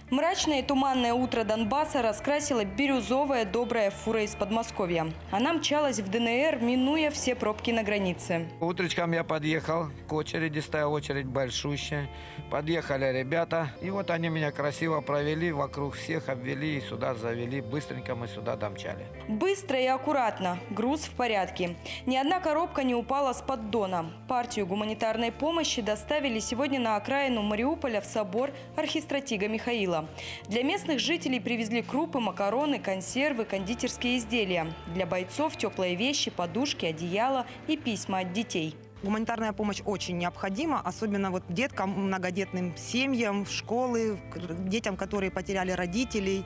Мрачное 0.08 0.60
и 0.60 0.62
туманное 0.62 1.12
утро 1.12 1.42
Донбасса 1.42 2.00
раскрасила 2.00 2.64
бирюзовая 2.64 3.44
добрая 3.44 3.90
фура 3.90 4.22
из 4.22 4.36
Подмосковья. 4.36 5.12
Она 5.32 5.52
мчалась 5.52 5.98
в 5.98 6.08
ДНР, 6.08 6.60
минуя 6.60 7.10
все 7.10 7.34
пробки 7.34 7.72
на 7.72 7.82
границе. 7.82 8.48
Утречком 8.60 9.10
я 9.10 9.24
подъехал, 9.24 9.88
к 10.06 10.12
очереди 10.12 10.60
стояла 10.60 10.90
очередь 10.92 11.26
большущая. 11.26 12.08
Подъехали 12.52 13.18
ребята, 13.18 13.70
и 13.82 13.90
вот 13.90 14.10
они 14.10 14.28
меня 14.28 14.52
красиво 14.52 15.00
провели, 15.00 15.50
вокруг 15.50 15.94
всех 15.94 16.28
обвели 16.28 16.76
и 16.76 16.80
сюда 16.80 17.16
завели. 17.16 17.60
Быстренько 17.60 18.14
мы 18.14 18.28
сюда 18.28 18.54
домчали. 18.54 19.06
Быстро 19.26 19.80
и 19.80 19.86
аккуратно, 19.86 20.60
груз 20.70 21.00
в 21.00 21.14
порядке. 21.14 21.76
Ни 22.06 22.16
одна 22.16 22.38
коробка 22.38 22.84
не 22.84 22.94
упала 22.94 23.32
с 23.32 23.42
поддона. 23.42 24.12
Партию 24.28 24.68
гуманитарной 24.68 25.32
помощи 25.32 25.82
доставили 25.82 26.38
сегодня 26.38 26.78
на 26.78 26.94
окраину 26.94 27.42
Мариуполя 27.42 28.00
в 28.00 28.04
собор 28.04 28.52
архистратига 28.76 29.48
Михаила. 29.48 29.95
Кирилла. 29.96 30.08
Для 30.48 30.62
местных 30.62 30.98
жителей 30.98 31.40
привезли 31.40 31.82
крупы, 31.82 32.20
макароны, 32.20 32.78
консервы, 32.78 33.44
кондитерские 33.44 34.18
изделия. 34.18 34.72
Для 34.94 35.06
бойцов 35.06 35.56
теплые 35.56 35.94
вещи, 35.94 36.30
подушки, 36.30 36.86
одеяла 36.86 37.46
и 37.66 37.76
письма 37.76 38.20
от 38.20 38.32
детей. 38.32 38.74
Гуманитарная 39.02 39.52
помощь 39.52 39.82
очень 39.84 40.18
необходима, 40.18 40.80
особенно 40.80 41.30
вот 41.30 41.44
деткам, 41.48 41.90
многодетным 41.90 42.74
семьям, 42.76 43.44
в 43.44 43.50
школы, 43.50 44.18
детям, 44.66 44.96
которые 44.96 45.30
потеряли 45.30 45.72
родителей, 45.72 46.44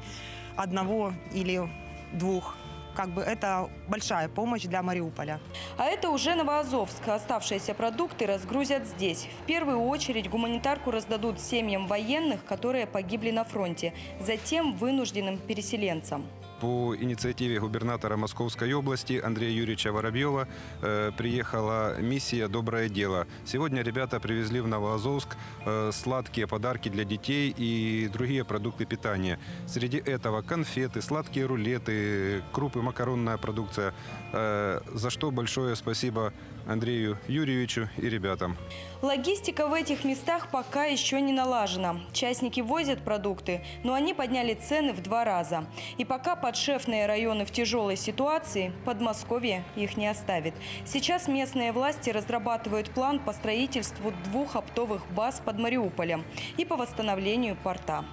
одного 0.57 1.13
или 1.33 1.69
двух 2.13 2.57
как 3.01 3.09
бы 3.15 3.23
это 3.23 3.71
большая 3.89 4.29
помощь 4.29 4.65
для 4.65 4.83
Мариуполя. 4.83 5.41
А 5.79 5.87
это 5.87 6.11
уже 6.11 6.35
Новоазовск. 6.35 7.09
Оставшиеся 7.09 7.73
продукты 7.73 8.27
разгрузят 8.27 8.87
здесь. 8.87 9.27
В 9.43 9.47
первую 9.47 9.81
очередь 9.87 10.29
гуманитарку 10.29 10.91
раздадут 10.91 11.41
семьям 11.41 11.87
военных, 11.87 12.45
которые 12.45 12.87
погибли 12.87 13.31
на 13.31 13.45
фронте, 13.45 13.95
затем 14.21 14.75
вынужденным 14.75 15.39
переселенцам 15.39 16.27
по 16.61 16.95
инициативе 16.95 17.59
губернатора 17.59 18.17
Московской 18.17 18.73
области 18.75 19.15
Андрея 19.19 19.51
Юрьевича 19.51 19.93
Воробьева 19.93 20.47
э, 20.83 21.11
приехала 21.17 21.99
миссия 22.01 22.49
«Доброе 22.49 22.89
дело». 22.89 23.27
Сегодня 23.47 23.83
ребята 23.83 24.21
привезли 24.21 24.61
в 24.61 24.69
Новоазовск 24.69 25.37
э, 25.65 25.91
сладкие 25.93 26.47
подарки 26.47 26.91
для 26.91 27.05
детей 27.05 27.53
и 27.57 28.11
другие 28.13 28.45
продукты 28.45 28.85
питания. 28.85 29.39
Среди 29.67 29.97
этого 29.97 30.43
конфеты, 30.43 31.01
сладкие 31.01 31.47
рулеты, 31.47 32.43
крупы, 32.53 32.83
макаронная 32.83 33.39
продукция. 33.39 33.95
Э, 34.33 34.81
за 34.93 35.09
что 35.09 35.31
большое 35.31 35.75
спасибо 35.77 36.33
Андрею 36.67 37.19
Юрьевичу 37.29 37.89
и 37.97 38.09
ребятам. 38.09 38.57
Логистика 39.03 39.67
в 39.67 39.73
этих 39.73 40.05
местах 40.05 40.49
пока 40.51 40.85
еще 40.85 41.21
не 41.21 41.33
налажена. 41.33 42.01
Частники 42.13 42.61
возят 42.61 43.03
продукты, 43.03 43.65
но 43.83 43.95
они 43.95 44.15
подняли 44.15 44.55
цены 44.55 44.93
в 44.93 45.03
два 45.03 45.25
раза. 45.25 45.65
И 45.99 46.05
пока 46.05 46.37
подшефные 46.37 47.07
районы 47.07 47.45
в 47.45 47.51
тяжелой 47.51 47.97
ситуации, 47.97 48.73
Подмосковье 48.85 49.65
их 49.77 49.97
не 49.97 50.07
оставит. 50.07 50.55
Сейчас 50.85 51.29
местные 51.29 51.73
власти 51.73 52.11
разрабатывают 52.11 52.91
план 52.91 53.19
по 53.19 53.33
строительству 53.33 54.13
двух 54.25 54.57
оптовых 54.57 55.03
баз 55.13 55.41
под 55.45 55.59
Мариуполем 55.59 56.25
и 56.57 56.65
по 56.65 56.77
восстановлению 56.77 57.57
порта. 57.57 58.05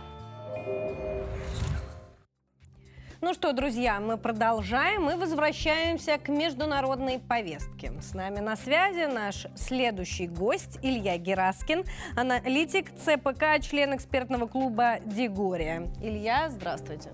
Ну 3.19 3.33
что, 3.33 3.51
друзья, 3.51 3.99
мы 3.99 4.17
продолжаем 4.17 5.09
и 5.09 5.15
возвращаемся 5.15 6.19
к 6.19 6.29
международной 6.29 7.17
повестке. 7.17 7.91
С 7.99 8.13
нами 8.13 8.39
на 8.39 8.55
связи 8.55 9.11
наш 9.11 9.47
следующий 9.55 10.27
гость 10.27 10.77
Илья 10.83 11.17
Гераскин, 11.17 11.83
аналитик 12.15 12.91
ЦПК, 12.95 13.59
член 13.61 13.95
экспертного 13.95 14.45
клуба 14.45 14.99
«Дигория». 15.03 15.91
Илья, 15.99 16.49
здравствуйте. 16.49 17.09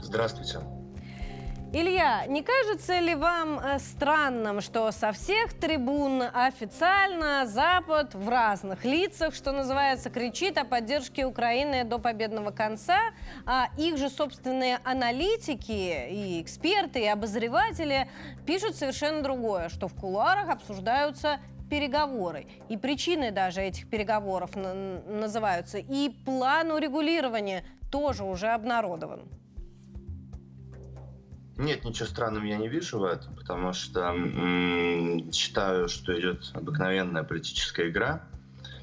Здравствуйте. 0.00 0.60
Илья, 1.70 2.24
не 2.26 2.42
кажется 2.42 2.98
ли 2.98 3.14
вам 3.14 3.58
э, 3.58 3.78
странным, 3.78 4.62
что 4.62 4.90
со 4.90 5.12
всех 5.12 5.52
трибун 5.52 6.22
официально 6.32 7.46
Запад 7.46 8.14
в 8.14 8.26
разных 8.26 8.86
лицах, 8.86 9.34
что 9.34 9.52
называется, 9.52 10.08
кричит 10.08 10.56
о 10.56 10.64
поддержке 10.64 11.26
Украины 11.26 11.84
до 11.84 11.98
победного 11.98 12.52
конца, 12.52 12.98
а 13.44 13.68
их 13.76 13.98
же 13.98 14.08
собственные 14.08 14.78
аналитики 14.82 16.08
и 16.08 16.40
эксперты, 16.40 17.00
и 17.00 17.06
обозреватели 17.06 18.08
пишут 18.46 18.74
совершенно 18.74 19.22
другое, 19.22 19.68
что 19.68 19.88
в 19.88 19.94
кулуарах 19.94 20.48
обсуждаются 20.48 21.38
переговоры. 21.68 22.46
И 22.70 22.78
причины 22.78 23.30
даже 23.30 23.60
этих 23.60 23.90
переговоров 23.90 24.52
называются. 24.56 25.76
И 25.76 26.08
план 26.24 26.70
урегулирования 26.70 27.62
тоже 27.90 28.24
уже 28.24 28.48
обнародован. 28.48 29.28
Нет, 31.58 31.84
ничего 31.84 32.06
странного 32.06 32.44
я 32.44 32.56
не 32.56 32.68
вижу 32.68 33.00
в 33.00 33.04
этом, 33.04 33.34
потому 33.34 33.72
что 33.72 34.14
считаю, 35.32 35.88
что 35.88 36.18
идет 36.18 36.52
обыкновенная 36.54 37.24
политическая 37.24 37.88
игра. 37.88 38.22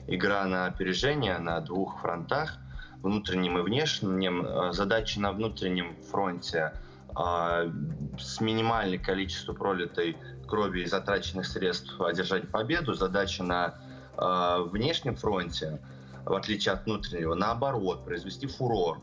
Игра 0.08 0.44
на 0.46 0.66
опережение 0.66 1.38
на 1.38 1.62
двух 1.62 2.02
фронтах, 2.02 2.58
внутреннем 3.02 3.58
и 3.58 3.62
внешнем. 3.62 4.46
Э, 4.46 4.74
задача 4.74 5.22
на 5.22 5.32
внутреннем 5.32 5.96
фронте 6.12 6.74
э, 7.18 7.72
с 8.20 8.42
минимальным 8.42 9.02
количеством 9.02 9.56
пролитой 9.56 10.18
крови 10.46 10.82
и 10.82 10.86
затраченных 10.86 11.48
средств 11.48 12.00
одержать 12.02 12.52
победу. 12.52 12.94
Задача 12.94 13.44
на 13.44 13.76
э, 14.18 14.64
внешнем 14.70 15.16
фронте, 15.16 15.80
в 16.26 16.34
отличие 16.34 16.74
от 16.74 16.86
внутреннего, 16.86 17.36
наоборот, 17.36 18.04
произвести 18.04 18.48
фурор 18.48 19.02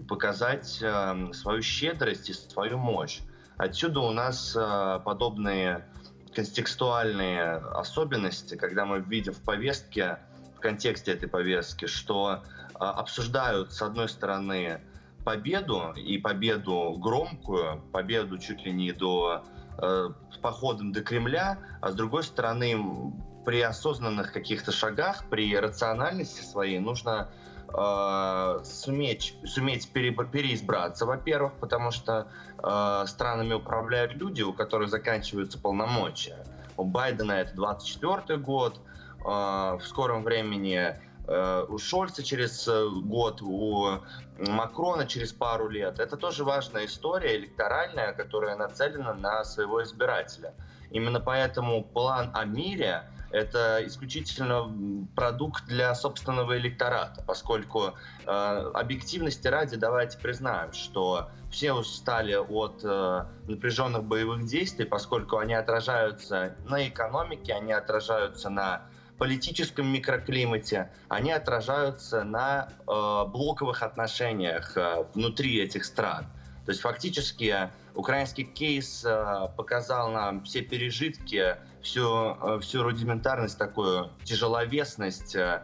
и 0.00 0.02
показать 0.02 0.78
э, 0.82 1.32
свою 1.32 1.62
щедрость 1.62 2.30
и 2.30 2.32
свою 2.32 2.78
мощь. 2.78 3.20
Отсюда 3.56 4.00
у 4.00 4.12
нас 4.12 4.56
э, 4.56 5.00
подобные 5.04 5.86
контекстуальные 6.34 7.56
особенности, 7.56 8.56
когда 8.56 8.86
мы 8.86 9.00
видим 9.00 9.32
в 9.32 9.42
повестке, 9.42 10.18
в 10.56 10.60
контексте 10.60 11.12
этой 11.12 11.28
повестки, 11.28 11.86
что 11.86 12.42
э, 12.42 12.78
обсуждают, 12.78 13.72
с 13.72 13.82
одной 13.82 14.08
стороны, 14.08 14.80
победу, 15.24 15.92
и 15.96 16.16
победу 16.18 16.96
громкую, 16.98 17.82
победу 17.92 18.38
чуть 18.38 18.64
ли 18.64 18.72
не 18.72 18.92
до 18.92 19.44
э, 19.78 20.08
походом 20.40 20.92
до 20.92 21.02
Кремля, 21.02 21.58
а 21.82 21.90
с 21.90 21.94
другой 21.94 22.22
стороны, 22.22 23.12
при 23.44 23.60
осознанных 23.60 24.32
каких-то 24.32 24.72
шагах, 24.72 25.28
при 25.28 25.54
рациональности 25.56 26.42
своей 26.42 26.78
нужно 26.78 27.28
э, 27.72 28.64
суметь, 28.64 29.36
суметь 29.44 29.90
пере, 29.92 30.12
переизбраться, 30.12 31.06
во-первых, 31.06 31.52
потому 31.60 31.90
что 31.90 32.28
э, 32.58 33.04
странами 33.06 33.54
управляют 33.54 34.14
люди, 34.14 34.42
у 34.42 34.52
которых 34.52 34.88
заканчиваются 34.90 35.58
полномочия. 35.58 36.44
У 36.76 36.84
Байдена 36.84 37.32
это 37.32 37.54
24 37.54 38.38
год, 38.38 38.80
э, 39.20 39.22
в 39.24 39.80
скором 39.82 40.24
времени 40.24 40.96
э, 41.26 41.64
у 41.68 41.78
Шольца 41.78 42.22
через 42.22 42.66
э, 42.68 42.88
год, 43.02 43.42
у 43.42 43.98
Макрона 44.38 45.06
через 45.06 45.32
пару 45.32 45.68
лет. 45.68 46.00
Это 46.00 46.16
тоже 46.16 46.44
важная 46.44 46.86
история 46.86 47.36
электоральная, 47.36 48.12
которая 48.12 48.56
нацелена 48.56 49.14
на 49.14 49.44
своего 49.44 49.82
избирателя. 49.82 50.54
Именно 50.90 51.20
поэтому 51.20 51.84
план 51.84 52.30
о 52.34 52.44
мире 52.44 53.04
это 53.30 53.80
исключительно 53.86 55.06
продукт 55.14 55.66
для 55.66 55.94
собственного 55.94 56.58
электората, 56.58 57.22
поскольку 57.26 57.94
э, 58.26 58.30
объективности 58.30 59.48
ради 59.48 59.76
давайте 59.76 60.18
признаем, 60.18 60.72
что 60.72 61.30
все 61.50 61.72
устали 61.72 62.34
от 62.34 62.80
э, 62.84 63.24
напряженных 63.46 64.04
боевых 64.04 64.46
действий, 64.46 64.84
поскольку 64.84 65.38
они 65.38 65.54
отражаются 65.54 66.56
на 66.66 66.86
экономике, 66.88 67.54
они 67.54 67.72
отражаются 67.72 68.50
на 68.50 68.82
политическом 69.18 69.86
микроклимате, 69.92 70.90
они 71.08 71.30
отражаются 71.30 72.24
на 72.24 72.68
э, 72.70 73.30
блоковых 73.30 73.82
отношениях 73.82 74.76
э, 74.76 75.04
внутри 75.14 75.60
этих 75.60 75.84
стран. 75.84 76.26
То 76.64 76.72
есть 76.72 76.80
фактически 76.80 77.70
украинский 77.94 78.44
кейс 78.44 79.04
э, 79.04 79.48
показал 79.56 80.10
нам 80.10 80.42
все 80.44 80.62
пережитки, 80.62 81.56
всю, 81.82 82.36
э, 82.40 82.60
всю 82.60 82.82
рудиментарность, 82.82 83.58
такую 83.58 84.10
тяжеловесность, 84.24 85.34
э, 85.34 85.62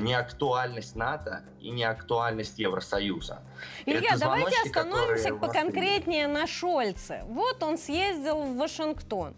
неактуальность 0.00 0.96
НАТО 0.96 1.44
и 1.60 1.70
неактуальность 1.70 2.58
Евросоюза. 2.58 3.42
Илья, 3.84 4.16
давайте 4.18 4.60
остановимся 4.64 5.34
поконкретнее 5.34 6.26
на 6.26 6.46
Шольце. 6.46 7.22
Вот 7.26 7.62
он 7.62 7.78
съездил 7.78 8.42
в 8.42 8.56
Вашингтон. 8.56 9.34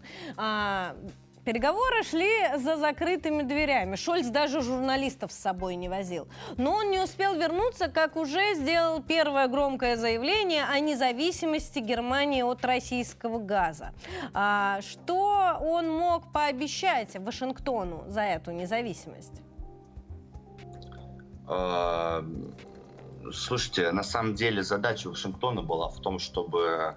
Переговоры 1.45 2.03
шли 2.03 2.57
за 2.57 2.75
закрытыми 2.75 3.43
дверями. 3.43 3.95
Шольц 3.95 4.27
даже 4.27 4.61
журналистов 4.61 5.31
с 5.31 5.37
собой 5.37 5.75
не 5.75 5.87
возил. 5.89 6.27
Но 6.57 6.73
он 6.73 6.91
не 6.91 6.99
успел 6.99 7.35
вернуться, 7.35 7.87
как 7.87 8.17
уже 8.17 8.55
сделал 8.55 9.01
первое 9.01 9.47
громкое 9.47 9.95
заявление 9.95 10.65
о 10.65 10.79
независимости 10.79 11.79
Германии 11.79 12.41
от 12.41 12.63
российского 12.65 13.39
газа. 13.39 13.93
А, 14.33 14.81
что 14.81 15.57
он 15.61 15.89
мог 15.89 16.31
пообещать 16.31 17.15
Вашингтону 17.15 18.03
за 18.07 18.21
эту 18.21 18.51
независимость? 18.51 19.41
А, 21.47 22.23
слушайте, 23.31 23.91
на 23.91 24.03
самом 24.03 24.35
деле 24.35 24.61
задача 24.61 25.07
Вашингтона 25.07 25.61
была 25.61 25.89
в 25.89 25.99
том, 26.01 26.19
чтобы 26.19 26.95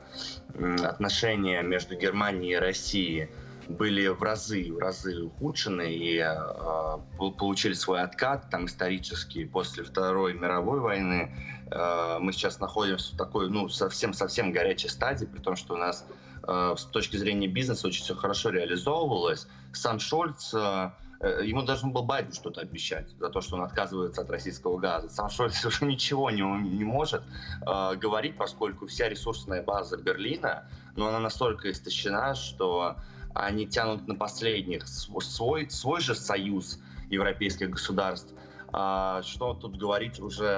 отношения 0.83 1.63
между 1.63 1.97
Германией 1.97 2.55
и 2.55 2.57
Россией 2.57 3.31
были 3.73 4.09
в 4.09 4.23
разы, 4.23 4.73
в 4.73 4.79
разы 4.79 5.23
ухудшены 5.23 5.95
и 5.95 6.19
э, 6.19 7.31
получили 7.39 7.73
свой 7.73 8.03
откат 8.03 8.51
там 8.51 8.67
исторический 8.67 9.45
после 9.45 9.83
Второй 9.83 10.35
мировой 10.35 10.81
войны. 10.81 11.35
Э, 11.71 12.19
мы 12.21 12.33
сейчас 12.33 12.61
находимся 12.61 13.15
в 13.15 13.17
такой, 13.17 13.51
ну, 13.51 13.69
совсем-совсем 13.69 14.53
горячей 14.53 14.89
стадии, 14.89 15.25
при 15.25 15.41
том, 15.41 15.57
что 15.57 15.75
у 15.75 15.77
нас 15.77 16.07
э, 16.47 16.75
с 16.77 16.85
точки 16.85 17.17
зрения 17.17 17.49
бизнеса 17.49 17.87
очень 17.87 18.03
все 18.03 18.15
хорошо 18.15 18.51
реализовывалось. 18.51 19.49
Сам 19.73 19.99
Шольц 19.99 20.53
э, 20.55 20.91
э 21.21 21.45
ему 21.45 21.63
должен 21.63 21.93
был 21.93 22.03
Байден 22.03 22.33
что-то 22.33 22.61
обещать 22.61 23.09
за 23.19 23.31
то, 23.31 23.41
что 23.41 23.57
он 23.57 23.63
отказывается 23.63 24.23
от 24.23 24.31
российского 24.31 24.79
газа. 24.79 25.09
Сам 25.09 25.31
Шольц 25.31 25.65
уже 25.65 25.85
ничего 25.87 26.31
не, 26.31 26.43
не 26.43 26.85
может 26.85 27.23
э, 27.67 27.97
говорить, 27.97 28.37
поскольку 28.37 28.87
вся 28.87 29.09
ресурсная 29.09 29.63
база 29.63 29.97
Берлина, 29.97 30.69
но 30.97 31.05
ну, 31.05 31.09
она 31.09 31.21
настолько 31.21 31.71
истощена, 31.71 32.35
что 32.35 32.97
они 33.35 33.67
тянут 33.67 34.07
на 34.09 34.15
последних 34.15 34.87
свой, 34.89 35.71
свой 35.71 36.01
же 36.01 36.15
союз 36.15 36.81
европейских 37.11 37.71
государств. 37.71 38.35
А, 38.75 39.21
что 39.23 39.53
тут 39.53 39.77
говорить 39.77 40.19
уже 40.19 40.49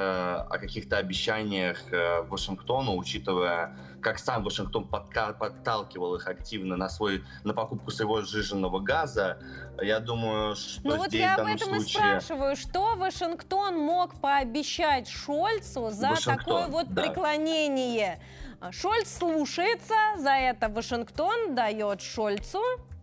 о 0.49 0.59
каких-то 0.59 0.99
обещаниях 0.99 1.81
э, 1.91 2.23
Вашингтону, 2.23 2.97
учитывая, 2.97 3.77
как 4.01 4.21
сам 4.21 4.45
Вашингтон 4.45 4.87
подталкивал 4.87 6.15
их 6.15 6.29
активно 6.29 6.77
на 6.77 6.89
свой 6.89 7.25
на 7.43 7.55
покупку 7.55 7.91
своего 7.91 8.23
сжиженного 8.23 8.79
газа. 8.79 9.39
Я 9.83 9.99
думаю, 9.99 10.55
что 10.55 10.81
ну, 10.85 10.97
вот 10.99 11.09
здесь 11.09 11.23
я 11.23 11.35
об 11.35 11.49
этом 11.49 11.71
случае... 11.71 11.87
и 11.87 11.89
спрашиваю, 11.89 12.55
что 12.55 12.95
Вашингтон 12.95 13.79
мог 13.79 14.15
пообещать 14.21 15.09
Шольцу 15.09 15.91
за 15.91 16.11
Вашингтон, 16.11 16.37
такое 16.37 16.67
вот 16.69 16.95
да. 16.95 17.03
преклонение? 17.03 18.21
А, 18.61 18.73
Шольц 18.73 19.19
слушается, 19.19 19.95
за 20.17 20.31
это 20.31 20.69
Вашингтон 20.69 21.55
дает 21.55 22.01
Шольцу 22.01 22.61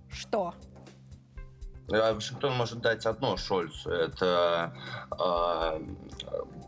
что? 0.09 0.53
А, 1.91 2.13
Вашингтон 2.13 2.55
может 2.55 2.79
дать 2.81 3.05
одно 3.05 3.37
Шольцу. 3.37 3.89
Это 3.89 4.73
э, 5.11 5.79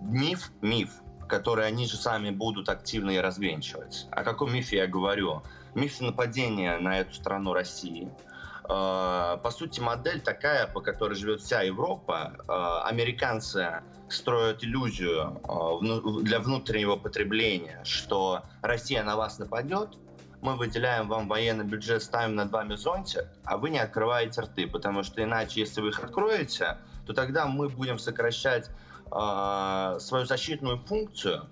миф, 0.01 0.51
миф, 0.61 0.91
который 1.27 1.67
они 1.67 1.87
же 1.87 1.97
сами 1.97 2.29
будут 2.29 2.69
активно 2.69 3.11
и 3.11 3.17
развенчивать. 3.17 4.07
О 4.11 4.23
каком 4.23 4.53
мифе 4.53 4.77
я 4.77 4.87
говорю? 4.87 5.43
Миф 5.75 6.01
нападения 6.01 6.77
на 6.77 6.99
эту 6.99 7.13
страну 7.13 7.53
России– 7.53 8.11
по 8.67 9.49
сути, 9.51 9.79
модель 9.79 10.21
такая, 10.21 10.67
по 10.67 10.79
которой 10.81 11.15
живет 11.15 11.41
вся 11.41 11.61
Европа. 11.61 12.33
Э, 12.47 12.87
американцы 12.87 13.83
строят 14.09 14.63
иллюзию 14.63 15.41
э, 15.43 16.21
для 16.23 16.39
внутреннего 16.39 16.95
потребления, 16.95 17.81
что 17.83 18.43
Россия 18.61 19.03
на 19.03 19.17
вас 19.17 19.39
нападет, 19.39 19.97
мы 20.41 20.55
выделяем 20.55 21.07
вам 21.07 21.27
военный 21.27 21.63
бюджет, 21.63 22.03
ставим 22.03 22.35
над 22.35 22.51
вами 22.51 22.75
зонтик, 22.75 23.25
а 23.45 23.57
вы 23.57 23.69
не 23.69 23.79
открываете 23.79 24.41
рты, 24.41 24.67
потому 24.67 25.03
что 25.03 25.23
иначе, 25.23 25.61
если 25.61 25.81
вы 25.81 25.89
их 25.89 26.03
откроете, 26.03 26.77
то 27.05 27.13
тогда 27.13 27.47
мы 27.47 27.69
будем 27.69 27.97
сокращать 27.97 28.69
э, 29.11 29.97
свою 29.99 30.25
защитную 30.25 30.77
функцию, 30.79 31.47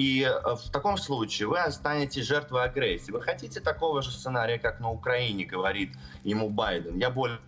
и 0.00 0.22
э, 0.22 0.54
в 0.54 0.70
таком 0.70 0.96
случае 0.96 1.46
вы 1.48 1.58
останетесь 1.58 2.24
жертвой 2.24 2.64
агрессии. 2.64 3.10
Вы 3.10 3.20
хотите 3.20 3.60
такого 3.60 4.00
же 4.00 4.10
сценария, 4.10 4.58
как 4.58 4.80
на 4.80 4.90
Украине, 4.90 5.44
говорит 5.44 5.94
ему 6.24 6.48
Байден. 6.48 6.96
Я 6.96 7.10
более 7.10 7.38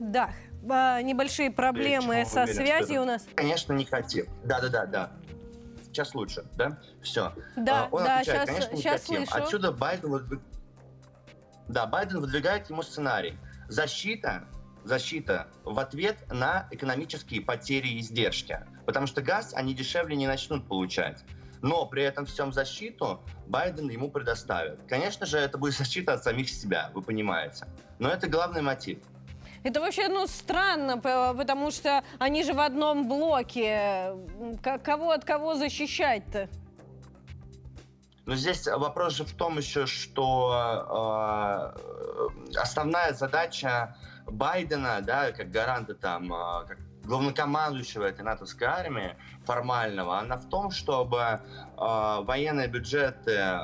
Да, 0.00 0.30
а, 0.68 1.00
небольшие 1.02 1.52
проблемы 1.52 2.24
со 2.24 2.42
уверен, 2.42 2.54
связью 2.56 3.02
у 3.02 3.04
нас. 3.04 3.24
Конечно, 3.36 3.72
не 3.74 3.84
хотим. 3.84 4.26
Да-да-да, 4.42 4.86
да. 4.86 5.12
Сейчас 5.84 6.16
лучше, 6.16 6.44
да? 6.56 6.80
Все. 7.00 7.32
Да, 7.54 7.88
Он 7.92 8.02
да, 8.02 8.16
отвечает, 8.18 8.48
сейчас, 8.48 8.56
конечно, 8.56 8.74
не 8.74 8.82
сейчас 8.82 9.00
хотим. 9.02 9.26
слышу. 9.26 9.44
Отсюда 9.44 9.70
Байден, 9.70 10.10
выдвиг... 10.10 10.40
да, 11.68 11.86
Байден 11.86 12.20
выдвигает 12.20 12.68
ему 12.70 12.82
сценарий. 12.82 13.38
Защита 13.68 14.48
защита 14.84 15.48
в 15.64 15.78
ответ 15.78 16.18
на 16.30 16.68
экономические 16.70 17.40
потери 17.40 17.88
и 17.88 18.00
издержки. 18.00 18.60
Потому 18.86 19.06
что 19.06 19.22
газ 19.22 19.52
они 19.54 19.74
дешевле 19.74 20.16
не 20.16 20.26
начнут 20.26 20.66
получать. 20.66 21.24
Но 21.60 21.86
при 21.86 22.02
этом 22.02 22.26
всем 22.26 22.52
защиту 22.52 23.22
Байден 23.46 23.88
ему 23.88 24.10
предоставит. 24.10 24.80
Конечно 24.88 25.26
же, 25.26 25.38
это 25.38 25.58
будет 25.58 25.74
защита 25.78 26.14
от 26.14 26.24
самих 26.24 26.50
себя, 26.50 26.90
вы 26.94 27.02
понимаете. 27.02 27.66
Но 27.98 28.08
это 28.08 28.28
главный 28.28 28.62
мотив. 28.62 28.98
Это 29.64 29.80
вообще, 29.80 30.08
ну, 30.08 30.26
странно, 30.26 30.98
потому 30.98 31.70
что 31.70 32.02
они 32.18 32.42
же 32.42 32.52
в 32.52 32.58
одном 32.58 33.08
блоке. 33.08 34.12
Кого 34.82 35.12
от 35.12 35.24
кого 35.24 35.54
защищать-то? 35.54 36.48
Но 38.26 38.34
здесь 38.34 38.66
вопрос 38.66 39.14
же 39.14 39.24
в 39.24 39.32
том 39.32 39.58
еще, 39.58 39.86
что 39.86 41.74
э, 41.74 42.56
основная 42.56 43.12
задача 43.14 43.96
Байдена, 44.32 45.00
да, 45.02 45.32
как 45.32 45.50
гаранта 45.50 45.94
там, 45.94 46.32
а, 46.32 46.64
как 46.64 46.78
главнокомандующего 47.04 48.04
этой 48.04 48.22
натовской 48.22 48.66
армии 48.66 49.16
формального, 49.44 50.18
она 50.18 50.36
в 50.36 50.48
том, 50.48 50.70
чтобы 50.70 51.18
э, 51.18 51.40
военные 51.76 52.68
бюджеты, 52.68 53.32
э, 53.32 53.56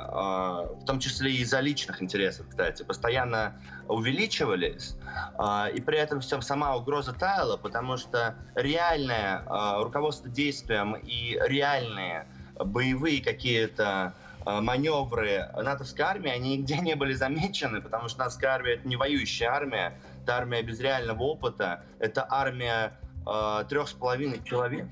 в 0.75 0.83
том 0.85 0.99
числе 0.99 1.31
и 1.31 1.41
из-за 1.41 1.61
личных 1.61 2.01
интересов, 2.03 2.47
кстати, 2.49 2.83
постоянно 2.83 3.53
увеличивались, 3.87 4.97
э, 5.37 5.71
и 5.73 5.81
при 5.81 5.97
этом 5.97 6.19
всем 6.19 6.41
сама 6.41 6.75
угроза 6.75 7.13
таяла, 7.13 7.55
потому 7.55 7.95
что 7.95 8.35
реальное 8.55 9.41
э, 9.45 9.83
руководство 9.83 10.29
действием 10.29 10.95
и 10.95 11.39
реальные 11.45 12.27
боевые 12.55 13.23
какие-то 13.23 14.13
маневры 14.45 15.49
натовской 15.55 16.05
армии, 16.05 16.31
они 16.31 16.57
нигде 16.57 16.77
не 16.79 16.95
были 16.95 17.13
замечены, 17.13 17.81
потому 17.81 18.07
что 18.09 18.19
натовская 18.19 18.51
армия— 18.51 18.73
это 18.75 18.87
не 18.87 18.95
воюющая 18.95 19.49
армия, 19.49 19.99
это 20.23 20.37
армия 20.37 20.61
без 20.61 20.79
реального 20.79 21.23
опыта, 21.23 21.83
это 21.99 22.25
армия 22.29 22.99
э, 23.27 23.65
трех 23.67 23.89
с 23.89 23.93
половиной 23.93 24.43
человек. 24.43 24.87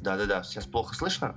Да-да-да, 0.00 0.42
сейчас 0.42 0.66
плохо 0.66 0.94
слышно? 0.94 1.36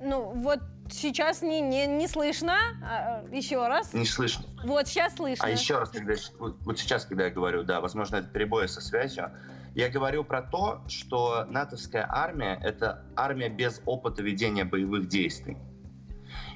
Ну, 0.00 0.32
вот 0.34 0.60
сейчас 0.90 1.42
не, 1.42 1.60
не, 1.60 1.86
не 1.86 2.06
слышно. 2.06 2.56
А, 2.82 3.24
еще 3.32 3.66
раз. 3.66 3.92
Не 3.94 4.04
слышно. 4.04 4.44
Вот 4.64 4.88
сейчас 4.88 5.16
слышно. 5.16 5.46
А 5.46 5.50
еще 5.50 5.78
раз, 5.78 5.90
когда, 5.90 6.14
вот, 6.38 6.56
вот 6.60 6.78
сейчас, 6.78 7.06
когда 7.06 7.24
я 7.24 7.30
говорю, 7.30 7.62
да, 7.62 7.80
возможно, 7.80 8.16
это 8.16 8.28
перебои 8.28 8.66
со 8.66 8.80
связью, 8.80 9.32
я 9.74 9.88
говорю 9.88 10.24
про 10.24 10.42
то, 10.42 10.82
что 10.88 11.44
натовская 11.48 12.06
армия— 12.08 12.58
это 12.62 13.04
армия 13.16 13.48
без 13.48 13.80
опыта 13.86 14.22
ведения 14.22 14.64
боевых 14.64 15.08
действий. 15.08 15.56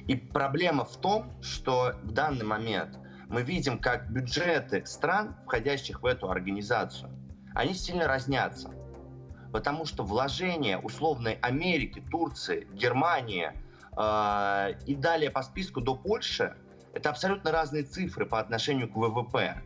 И 0.07 0.15
проблема 0.15 0.85
в 0.85 0.97
том, 0.97 1.31
что 1.41 1.93
в 2.03 2.11
данный 2.11 2.45
момент 2.45 2.99
мы 3.29 3.41
видим, 3.41 3.79
как 3.79 4.11
бюджеты 4.11 4.85
стран, 4.85 5.35
входящих 5.45 6.01
в 6.01 6.05
эту 6.05 6.29
организацию, 6.29 7.09
они 7.55 7.73
сильно 7.73 8.07
разнятся. 8.07 8.71
Потому 9.51 9.85
что 9.85 10.03
вложения 10.03 10.77
условной 10.77 11.33
Америки, 11.41 12.03
Турции, 12.11 12.67
Германии, 12.73 13.51
э, 13.95 14.73
и 14.85 14.95
далее 14.95 15.29
по 15.29 15.43
списку 15.43 15.79
до 15.79 15.95
Польши, 15.95 16.55
это 16.93 17.09
абсолютно 17.09 17.51
разные 17.51 17.83
цифры 17.83 18.25
по 18.25 18.39
отношению 18.39 18.91
к 18.91 18.95
ВВП. 18.95 19.61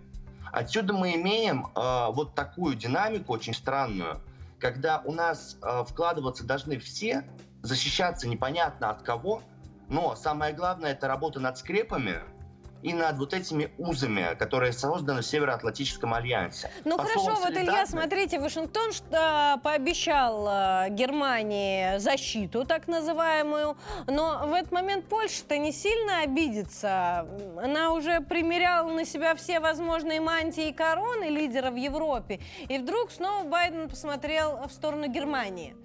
Отсюда 0.58 0.92
мы 0.92 1.14
имеем 1.14 1.68
э, 1.68 2.08
вот 2.14 2.34
такую 2.34 2.74
динамику 2.74 3.32
очень 3.32 3.54
странную, 3.54 4.20
когда 4.58 5.04
у 5.06 5.12
нас 5.12 5.56
э, 5.62 5.84
вкладываться 5.88 6.44
должны 6.44 6.80
все, 6.80 7.30
защищаться 7.62 8.28
непонятно 8.28 8.90
от 8.90 9.04
кого, 9.04 9.44
но 9.88 10.16
самое 10.16 10.56
главное 10.56 10.94
это 10.94 11.08
работа 11.08 11.40
над 11.40 11.60
скрепами– 11.60 12.22
и 12.82 12.94
над 12.94 13.18
вот 13.18 13.34
этими 13.34 13.72
узами, 13.78 14.36
которые 14.38 14.74
созданы 14.74 15.22
в 15.22 15.26
Североатлантическом 15.26 16.14
альянсе. 16.14 16.70
Ну 16.86 16.98
По 16.98 17.04
хорошо, 17.04 17.36
вот 17.36 17.52
Илья, 17.52 17.86
смотрите, 17.86 18.40
Вашингтон 18.40 18.94
что 18.94 19.60
пообещал 19.64 20.48
э, 20.48 20.90
Германии 20.90 21.98
защиту, 21.98 22.66
так 22.66 22.88
называемую, 22.88 23.78
но 24.08 24.48
в 24.48 24.54
этот 24.54 24.72
момент 24.72 25.06
Польша-то 25.06 25.58
не 25.58 25.72
сильно 25.72 26.22
обидится. 26.22 27.28
Она 27.62 27.92
уже 27.94 28.22
примеряла 28.22 28.92
на 28.92 29.06
себя 29.06 29.36
все 29.36 29.60
возможные 29.60 30.22
мантии 30.22 30.70
и 30.70 30.74
короны 30.74 31.26
лидеров 31.26 31.74
в 31.74 31.78
Европе, 31.78 32.40
и 32.70 32.78
вдруг 32.78 33.12
снова 33.12 33.44
Байден 33.44 33.90
посмотрел 33.90 34.60
в 34.68 34.72
сторону 34.72 35.08
Германии. 35.08 35.76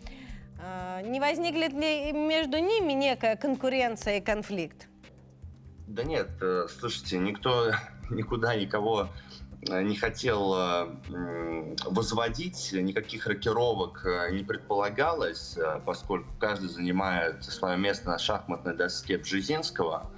Э, 0.62 1.00
не 1.02 1.20
возникнет 1.20 1.72
ли 1.72 2.12
между 2.12 2.58
ними 2.58 2.92
некая 2.92 3.36
конкуренция 3.36 4.18
и 4.18 4.20
конфликт? 4.20 4.88
Да 5.92 6.04
нет, 6.04 6.30
э, 6.40 6.68
слушайте, 6.80 7.18
никто 7.18 7.70
никуда 8.10 8.56
никого 8.56 9.10
э, 9.68 9.82
не 9.82 9.94
хотел 9.94 10.54
э, 10.56 11.76
возводить, 11.84 12.72
никаких 12.72 13.26
рокировок 13.26 14.06
не 14.30 14.42
предполагалось, 14.42 15.58
поскольку 15.84 16.30
каждый 16.40 16.70
занимает 16.70 17.44
свое 17.44 17.76
место 17.76 18.08
на 18.08 18.18
шахматной 18.18 18.74
доске 18.74 19.18
Бжезинского. 19.18 20.10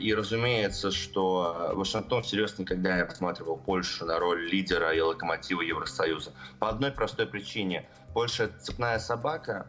И 0.00 0.14
разумеется, 0.14 0.90
что 0.90 1.72
Вашингтон 1.74 2.22
всерьез 2.22 2.58
никогда 2.58 2.96
не 2.96 3.02
рассматривал 3.02 3.56
Польшу 3.56 4.04
на 4.04 4.18
роль 4.18 4.48
лидера 4.48 4.92
и 4.94 5.00
локомотива 5.00 5.62
Евросоюза. 5.62 6.32
По 6.58 6.68
одной 6.68 6.92
простой 6.92 7.26
причине. 7.26 7.88
Польша— 8.12 8.44
это 8.44 8.58
цепная 8.60 8.98
собака, 8.98 9.66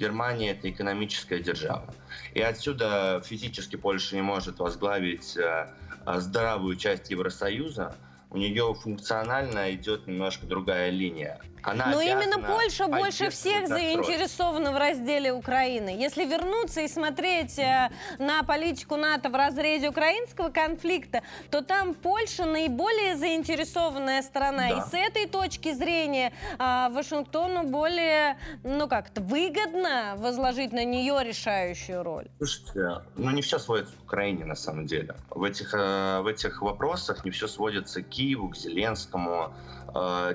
Германия– 0.00 0.50
это 0.52 0.70
экономическая 0.70 1.40
держава. 1.40 1.94
И 2.32 2.40
отсюда 2.40 3.22
физически 3.24 3.76
Польша 3.76 4.16
не 4.16 4.22
может 4.22 4.58
возглавить 4.58 5.36
э, 5.36 5.68
здоровую 6.16 6.76
часть 6.76 7.10
Евросоюза, 7.10 7.94
у 8.30 8.38
нее 8.38 8.74
функционально 8.74 9.74
идет 9.74 10.06
немножко 10.06 10.46
другая 10.46 10.90
линия. 10.90 11.40
Она 11.62 11.86
Но 11.86 12.00
именно 12.00 12.38
Польша 12.38 12.86
больше 12.86 13.30
всех 13.30 13.68
заинтересована 13.68 14.72
в 14.72 14.76
разделе 14.76 15.32
Украины. 15.32 15.90
Если 15.90 16.24
вернуться 16.24 16.80
и 16.80 16.88
смотреть 16.88 17.58
э, 17.58 17.90
на 18.18 18.42
политику 18.42 18.96
НАТО 18.96 19.30
в 19.30 19.34
разрезе 19.34 19.88
украинского 19.88 20.50
конфликта, 20.50 21.22
то 21.50 21.62
там 21.62 21.94
Польша 21.94 22.44
наиболее 22.44 23.16
заинтересованная 23.16 24.22
страна. 24.22 24.68
Да. 24.68 24.78
И 24.78 24.80
с 24.90 24.94
этой 24.94 25.26
точки 25.26 25.72
зрения 25.72 26.32
э, 26.58 26.88
Вашингтону 26.90 27.64
более, 27.64 28.38
ну 28.64 28.88
как-то, 28.88 29.20
выгодно 29.20 30.14
возложить 30.16 30.72
на 30.72 30.84
нее 30.84 31.18
решающую 31.22 32.02
роль. 32.02 32.28
Слушайте, 32.38 33.02
ну 33.16 33.30
не 33.30 33.42
все 33.42 33.58
сводится 33.58 33.94
к 33.96 34.02
Украине 34.02 34.44
на 34.44 34.54
самом 34.54 34.86
деле. 34.86 35.14
В 35.30 35.44
этих, 35.44 35.74
э, 35.74 36.20
в 36.20 36.26
этих 36.26 36.62
вопросах 36.62 37.24
не 37.24 37.30
все 37.30 37.48
сводится 37.48 38.02
к 38.02 38.08
Киеву, 38.08 38.48
к 38.48 38.56
Зеленскому. 38.56 39.52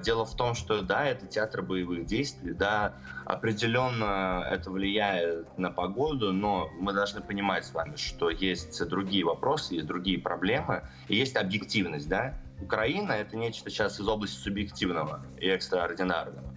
Дело 0.04 0.26
в 0.26 0.36
том, 0.36 0.54
что 0.54 0.82
да, 0.82 1.06
это 1.06 1.28
театр 1.28 1.62
боевых 1.62 2.06
действий, 2.06 2.54
да, 2.54 2.94
определенно 3.26 4.46
это 4.50 4.70
влияет 4.70 5.58
на 5.58 5.72
погоду, 5.72 6.34
но 6.34 6.70
мы 6.80 6.94
должны 6.94 7.22
понимать 7.22 7.66
с 7.66 7.74
вами, 7.74 7.96
что 7.96 8.30
есть 8.30 8.86
другие 8.88 9.24
вопросы, 9.24 9.76
есть 9.76 9.88
другие 9.88 10.20
проблемы, 10.20 10.84
и 11.08 11.16
есть 11.16 11.36
объективность, 11.36 12.10
да. 12.10 12.34
Украина— 12.62 13.12
это 13.14 13.38
нечто 13.38 13.70
сейчас 13.70 14.00
из 14.00 14.08
области 14.08 14.38
субъективного 14.38 15.22
и 15.40 15.48
экстраординарного. 15.48 16.54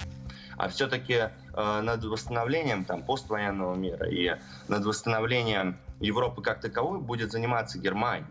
А 0.57 0.69
все-таки 0.69 1.15
э, 1.15 1.31
над 1.55 2.05
восстановлением 2.05 2.85
там, 2.85 3.05
поствоенного 3.05 3.77
мира 3.77 4.09
и 4.09 4.37
над 4.67 4.85
восстановлением 4.85 5.79
Европы 6.01 6.43
как 6.43 6.61
таковой 6.61 6.99
будет 6.99 7.31
заниматься 7.31 7.79
Германия. 7.79 8.27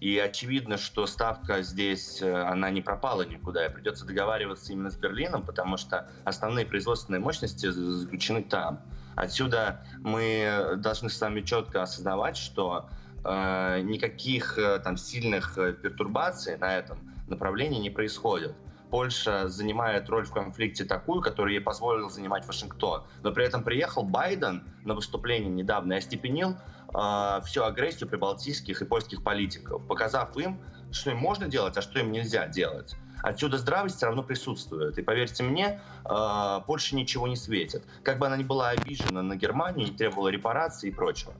И 0.00 0.18
очевидно, 0.18 0.76
что 0.76 1.06
ставка 1.06 1.62
здесь, 1.62 2.20
э, 2.20 2.32
она 2.32 2.70
не 2.70 2.82
пропала 2.82 3.22
никуда, 3.22 3.66
и 3.66 3.72
придется 3.72 4.04
договариваться 4.04 4.72
именно 4.72 4.90
с 4.90 4.96
Берлином, 4.96 5.44
потому 5.44 5.76
что 5.76 6.10
основные 6.24 6.66
производственные 6.66 7.20
мощности 7.20 7.70
заключены 7.70 8.42
там. 8.42 8.80
Отсюда 9.16 9.86
мы 10.00 10.74
должны 10.78 11.08
с 11.08 11.20
вами 11.20 11.40
четко 11.40 11.82
осознавать, 11.82 12.36
что 12.36 12.88
э, 13.24 13.80
никаких 13.82 14.58
э, 14.58 14.80
там 14.80 14.96
сильных 14.96 15.56
э, 15.56 15.72
пертурбаций 15.72 16.56
на 16.58 16.76
этом 16.76 16.98
направлении 17.28 17.80
не 17.80 17.90
происходит. 17.90 18.54
Польша 18.90 19.48
занимает 19.48 20.08
роль 20.08 20.24
в 20.24 20.32
конфликте 20.32 20.84
такую, 20.84 21.20
которую 21.20 21.54
ей 21.54 21.60
позволил 21.60 22.10
занимать 22.10 22.46
Вашингтон. 22.46 23.02
Но 23.22 23.32
при 23.32 23.44
этом 23.44 23.64
приехал 23.64 24.04
Байден 24.04 24.62
на 24.84 24.94
выступление 24.94 25.50
недавно 25.50 25.94
и 25.94 25.96
остепенил 25.96 26.56
э, 26.94 27.40
всю 27.44 27.64
агрессию 27.64 28.08
прибалтийских 28.08 28.82
и 28.82 28.84
польских 28.84 29.22
политиков, 29.22 29.86
показав 29.86 30.36
им, 30.36 30.60
что 30.92 31.10
им 31.10 31.18
можно 31.18 31.46
делать, 31.48 31.76
а 31.76 31.82
что 31.82 31.98
им 31.98 32.12
нельзя 32.12 32.46
делать. 32.46 32.94
Отсюда 33.22 33.56
здравость 33.56 33.96
все 33.96 34.06
равно 34.06 34.22
присутствует. 34.22 34.98
И 34.98 35.02
поверьте 35.02 35.42
мне, 35.42 35.80
э, 36.04 36.60
Польше 36.66 36.94
ничего 36.94 37.26
не 37.26 37.36
светит. 37.36 37.82
Как 38.02 38.18
бы 38.18 38.26
она 38.26 38.36
ни 38.36 38.44
была 38.44 38.70
обижена 38.70 39.22
на 39.22 39.36
Германию, 39.36 39.86
не 39.88 39.96
требовала 39.96 40.28
репарации 40.28 40.88
и 40.88 40.92
прочего. 40.92 41.34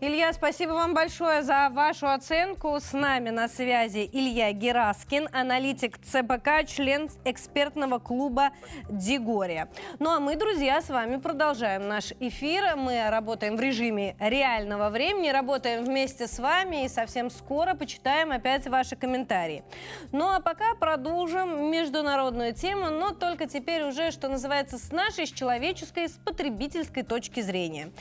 Илья, 0.00 0.32
спасибо 0.32 0.72
вам 0.72 0.92
большое 0.92 1.42
за 1.42 1.68
вашу 1.70 2.08
оценку. 2.08 2.78
С 2.80 2.92
нами 2.92 3.30
на 3.30 3.46
связи 3.46 4.10
Илья 4.12 4.52
Гераскин, 4.52 5.28
аналитик 5.32 5.98
ЦПК, 5.98 6.66
член 6.66 7.08
экспертного 7.24 8.00
клуба 8.00 8.50
Дигория. 8.90 9.68
Ну 10.00 10.10
а 10.10 10.18
мы, 10.18 10.34
друзья, 10.34 10.82
с 10.82 10.88
вами 10.88 11.18
продолжаем 11.18 11.86
наш 11.86 12.12
эфир. 12.18 12.74
Мы 12.76 13.08
работаем 13.08 13.56
в 13.56 13.60
режиме 13.60 14.16
реального 14.18 14.90
времени, 14.90 15.28
работаем 15.28 15.84
вместе 15.84 16.26
с 16.26 16.40
вами 16.40 16.84
и 16.84 16.88
совсем 16.88 17.30
скоро 17.30 17.74
почитаем 17.74 18.32
опять 18.32 18.66
ваши 18.66 18.96
комментарии. 18.96 19.62
Ну 20.10 20.28
а 20.28 20.40
пока 20.40 20.74
продолжим 20.74 21.70
международную 21.70 22.52
тему, 22.52 22.90
но 22.90 23.12
только 23.12 23.46
теперь 23.46 23.84
уже, 23.84 24.10
что 24.10 24.28
называется, 24.28 24.76
с 24.76 24.90
нашей, 24.90 25.26
с 25.26 25.30
человеческой, 25.30 26.08
с 26.08 26.18
потребительской 26.18 27.04
точки 27.04 27.40
зрения. 27.40 27.92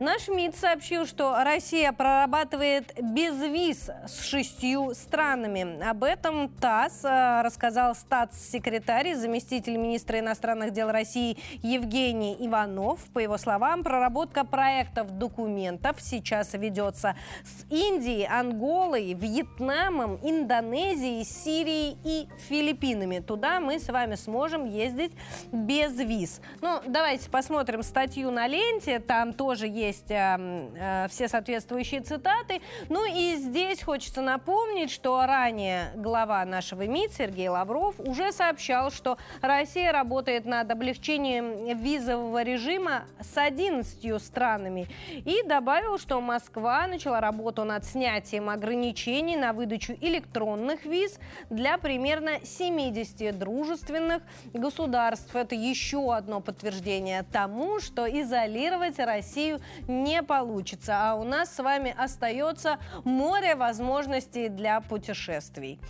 Наш 0.00 0.28
МИД 0.28 0.56
сообщил, 0.56 1.06
что 1.06 1.33
Россия 1.42 1.92
прорабатывает 1.92 2.94
безвиз 3.02 3.90
с 4.06 4.22
шестью 4.22 4.94
странами. 4.94 5.82
Об 5.82 6.04
этом 6.04 6.48
ТАСС 6.48 7.04
э, 7.04 7.42
рассказал 7.42 7.96
статс-секретарь, 7.96 9.14
заместитель 9.14 9.76
министра 9.76 10.20
иностранных 10.20 10.72
дел 10.72 10.92
России 10.92 11.36
Евгений 11.62 12.36
Иванов. 12.38 13.00
По 13.12 13.18
его 13.18 13.36
словам, 13.36 13.82
проработка 13.82 14.44
проектов 14.44 15.18
документов 15.18 15.96
сейчас 15.98 16.54
ведется 16.54 17.16
с 17.42 17.64
Индией, 17.72 18.26
Анголой, 18.26 19.14
Вьетнамом, 19.14 20.20
Индонезией, 20.22 21.24
Сирией 21.24 21.98
и 22.04 22.28
Филиппинами. 22.48 23.18
Туда 23.18 23.58
мы 23.58 23.80
с 23.80 23.88
вами 23.88 24.14
сможем 24.14 24.66
ездить 24.66 25.12
без 25.50 25.98
виз. 25.98 26.40
Ну, 26.60 26.80
давайте 26.86 27.28
посмотрим 27.28 27.82
статью 27.82 28.30
на 28.30 28.46
ленте. 28.46 29.00
Там 29.00 29.32
тоже 29.32 29.66
есть 29.66 30.10
э, 30.10 30.36
э, 30.76 31.06
все 31.08 31.23
все 31.24 31.28
соответствующие 31.28 32.00
цитаты. 32.00 32.60
Ну 32.88 33.04
и 33.06 33.36
здесь 33.36 33.82
хочется 33.82 34.20
напомнить, 34.20 34.90
что 34.90 35.24
ранее 35.26 35.90
глава 35.94 36.44
нашего 36.44 36.86
МИД 36.86 37.12
Сергей 37.12 37.48
Лавров 37.48 37.98
уже 37.98 38.32
сообщал, 38.32 38.90
что 38.90 39.16
Россия 39.40 39.92
работает 39.92 40.44
над 40.44 40.70
облегчением 40.70 41.78
визового 41.78 42.42
режима 42.42 43.04
с 43.20 43.38
11 43.38 44.22
странами. 44.22 44.86
И 45.10 45.42
добавил, 45.46 45.98
что 45.98 46.20
Москва 46.20 46.86
начала 46.86 47.20
работу 47.20 47.64
над 47.64 47.84
снятием 47.84 48.50
ограничений 48.50 49.36
на 49.36 49.52
выдачу 49.52 49.94
электронных 50.00 50.84
виз 50.84 51.18
для 51.48 51.78
примерно 51.78 52.32
70 52.44 53.38
дружественных 53.38 54.22
государств. 54.52 55.34
Это 55.34 55.54
еще 55.54 56.14
одно 56.14 56.40
подтверждение 56.40 57.24
тому, 57.32 57.80
что 57.80 58.06
изолировать 58.06 58.98
Россию 58.98 59.60
не 59.88 60.22
получится. 60.22 61.10
А 61.10 61.13
у 61.14 61.24
нас 61.24 61.54
с 61.54 61.62
вами 61.62 61.94
остается 61.96 62.78
море 63.04 63.54
возможностей 63.54 64.48
для 64.48 64.80
путешествий. 64.80 65.80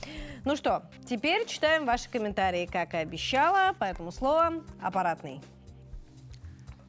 Ну 0.44 0.56
что, 0.56 0.82
теперь 1.06 1.46
читаем 1.46 1.86
ваши 1.86 2.10
комментарии, 2.10 2.66
как 2.66 2.94
и 2.94 2.98
обещала, 2.98 3.74
поэтому 3.78 4.12
слово 4.12 4.62
аппаратный. 4.82 5.40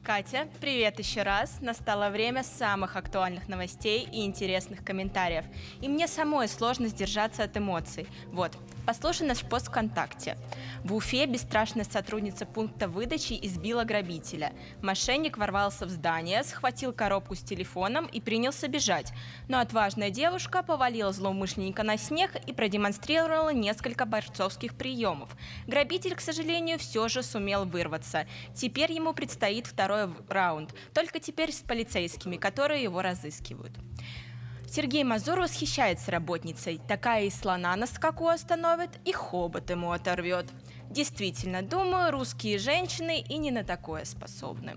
Катя, 0.06 0.46
привет 0.60 1.00
еще 1.00 1.22
раз. 1.22 1.60
Настало 1.60 2.10
время 2.10 2.44
самых 2.44 2.94
актуальных 2.94 3.48
новостей 3.48 4.08
и 4.12 4.24
интересных 4.24 4.84
комментариев. 4.84 5.44
И 5.80 5.88
мне 5.88 6.06
самой 6.06 6.46
сложно 6.46 6.86
сдержаться 6.86 7.42
от 7.42 7.56
эмоций. 7.56 8.06
Вот, 8.30 8.52
Послушай 8.86 9.26
наш 9.26 9.40
пост 9.40 9.66
ВКонтакте. 9.66 10.38
В 10.84 10.94
Уфе 10.94 11.26
бесстрашная 11.26 11.82
сотрудница 11.82 12.46
пункта 12.46 12.86
выдачи 12.86 13.36
избила 13.42 13.82
грабителя. 13.82 14.52
Мошенник 14.80 15.38
ворвался 15.38 15.86
в 15.86 15.90
здание, 15.90 16.44
схватил 16.44 16.92
коробку 16.92 17.34
с 17.34 17.40
телефоном 17.40 18.06
и 18.06 18.20
принялся 18.20 18.68
бежать. 18.68 19.12
Но 19.48 19.58
отважная 19.58 20.10
девушка 20.10 20.62
повалила 20.62 21.12
злоумышленника 21.12 21.82
на 21.82 21.96
снег 21.96 22.30
и 22.46 22.52
продемонстрировала 22.52 23.52
несколько 23.52 24.06
борцовских 24.06 24.76
приемов. 24.76 25.30
Грабитель, 25.66 26.14
к 26.14 26.20
сожалению, 26.20 26.78
все 26.78 27.08
же 27.08 27.24
сумел 27.24 27.64
вырваться. 27.64 28.28
Теперь 28.54 28.92
ему 28.92 29.12
предстоит 29.14 29.66
второй 29.66 29.95
раунд, 30.28 30.74
только 30.94 31.20
теперь 31.20 31.52
с 31.52 31.60
полицейскими, 31.60 32.36
которые 32.36 32.82
его 32.82 33.02
разыскивают. 33.02 33.72
Сергей 34.68 35.04
Мазур 35.04 35.40
восхищается 35.40 36.10
работницей. 36.10 36.80
Такая 36.88 37.24
и 37.24 37.30
слона 37.30 37.74
на 37.76 37.86
скаку 37.86 38.28
остановит, 38.28 38.90
и 39.04 39.12
хобот 39.12 39.70
ему 39.70 39.92
оторвет. 39.92 40.46
Действительно, 40.90 41.62
думаю, 41.62 42.10
русские 42.10 42.58
женщины 42.58 43.20
и 43.20 43.38
не 43.38 43.50
на 43.50 43.64
такое 43.64 44.04
способны. 44.04 44.76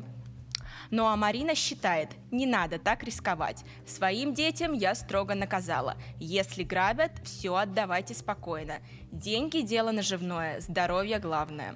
Ну 0.92 1.06
а 1.06 1.16
Марина 1.16 1.54
считает, 1.54 2.10
не 2.32 2.46
надо 2.46 2.80
так 2.80 3.04
рисковать. 3.04 3.64
Своим 3.86 4.34
детям 4.34 4.74
я 4.74 4.96
строго 4.96 5.36
наказала. 5.36 5.98
Если 6.20 6.64
грабят, 6.64 7.12
все 7.24 7.56
отдавайте 7.56 8.14
спокойно. 8.14 8.80
Деньги– 9.12 9.62
дело 9.62 9.92
наживное, 9.92 10.62
здоровье 10.62 11.20
главное. 11.20 11.76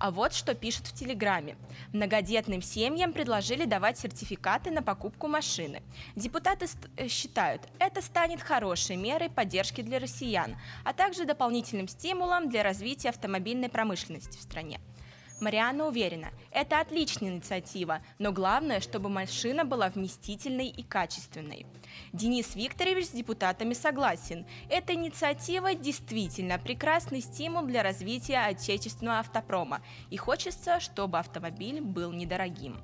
А 0.00 0.10
вот 0.10 0.32
что 0.32 0.54
пишут 0.54 0.86
в 0.86 0.94
Телеграме. 0.94 1.56
Многодетным 1.92 2.62
семьям 2.62 3.12
предложили 3.12 3.66
давать 3.66 3.98
сертификаты 3.98 4.70
на 4.70 4.82
покупку 4.82 5.28
машины. 5.28 5.82
Депутаты 6.16 6.66
э, 6.96 7.06
считают, 7.08 7.68
это 7.78 8.00
станет 8.00 8.40
хорошей 8.40 8.96
мерой 8.96 9.28
поддержки 9.28 9.82
для 9.82 9.98
россиян, 9.98 10.56
а 10.84 10.94
также 10.94 11.26
дополнительным 11.26 11.86
стимулом 11.86 12.48
для 12.48 12.62
развития 12.62 13.10
автомобильной 13.10 13.68
промышленности 13.68 14.38
в 14.38 14.42
стране. 14.42 14.80
Марианна 15.40 15.86
уверена, 15.86 16.30
это 16.50 16.80
отличная 16.80 17.30
инициатива, 17.30 18.00
но 18.18 18.32
главное, 18.32 18.80
чтобы 18.80 19.08
машина 19.08 19.64
была 19.64 19.88
вместительной 19.88 20.68
и 20.68 20.82
качественной. 20.82 21.66
Денис 22.12 22.54
Викторович 22.54 23.06
с 23.06 23.10
депутатами 23.10 23.74
согласен. 23.74 24.46
Эта 24.68 24.94
инициатива 24.94 25.74
действительно 25.74 26.58
прекрасный 26.58 27.20
стимул 27.20 27.64
для 27.64 27.82
развития 27.82 28.40
отечественного 28.40 29.20
автопрома, 29.20 29.80
и 30.10 30.16
хочется, 30.16 30.80
чтобы 30.80 31.18
автомобиль 31.18 31.80
был 31.80 32.12
недорогим. 32.12 32.76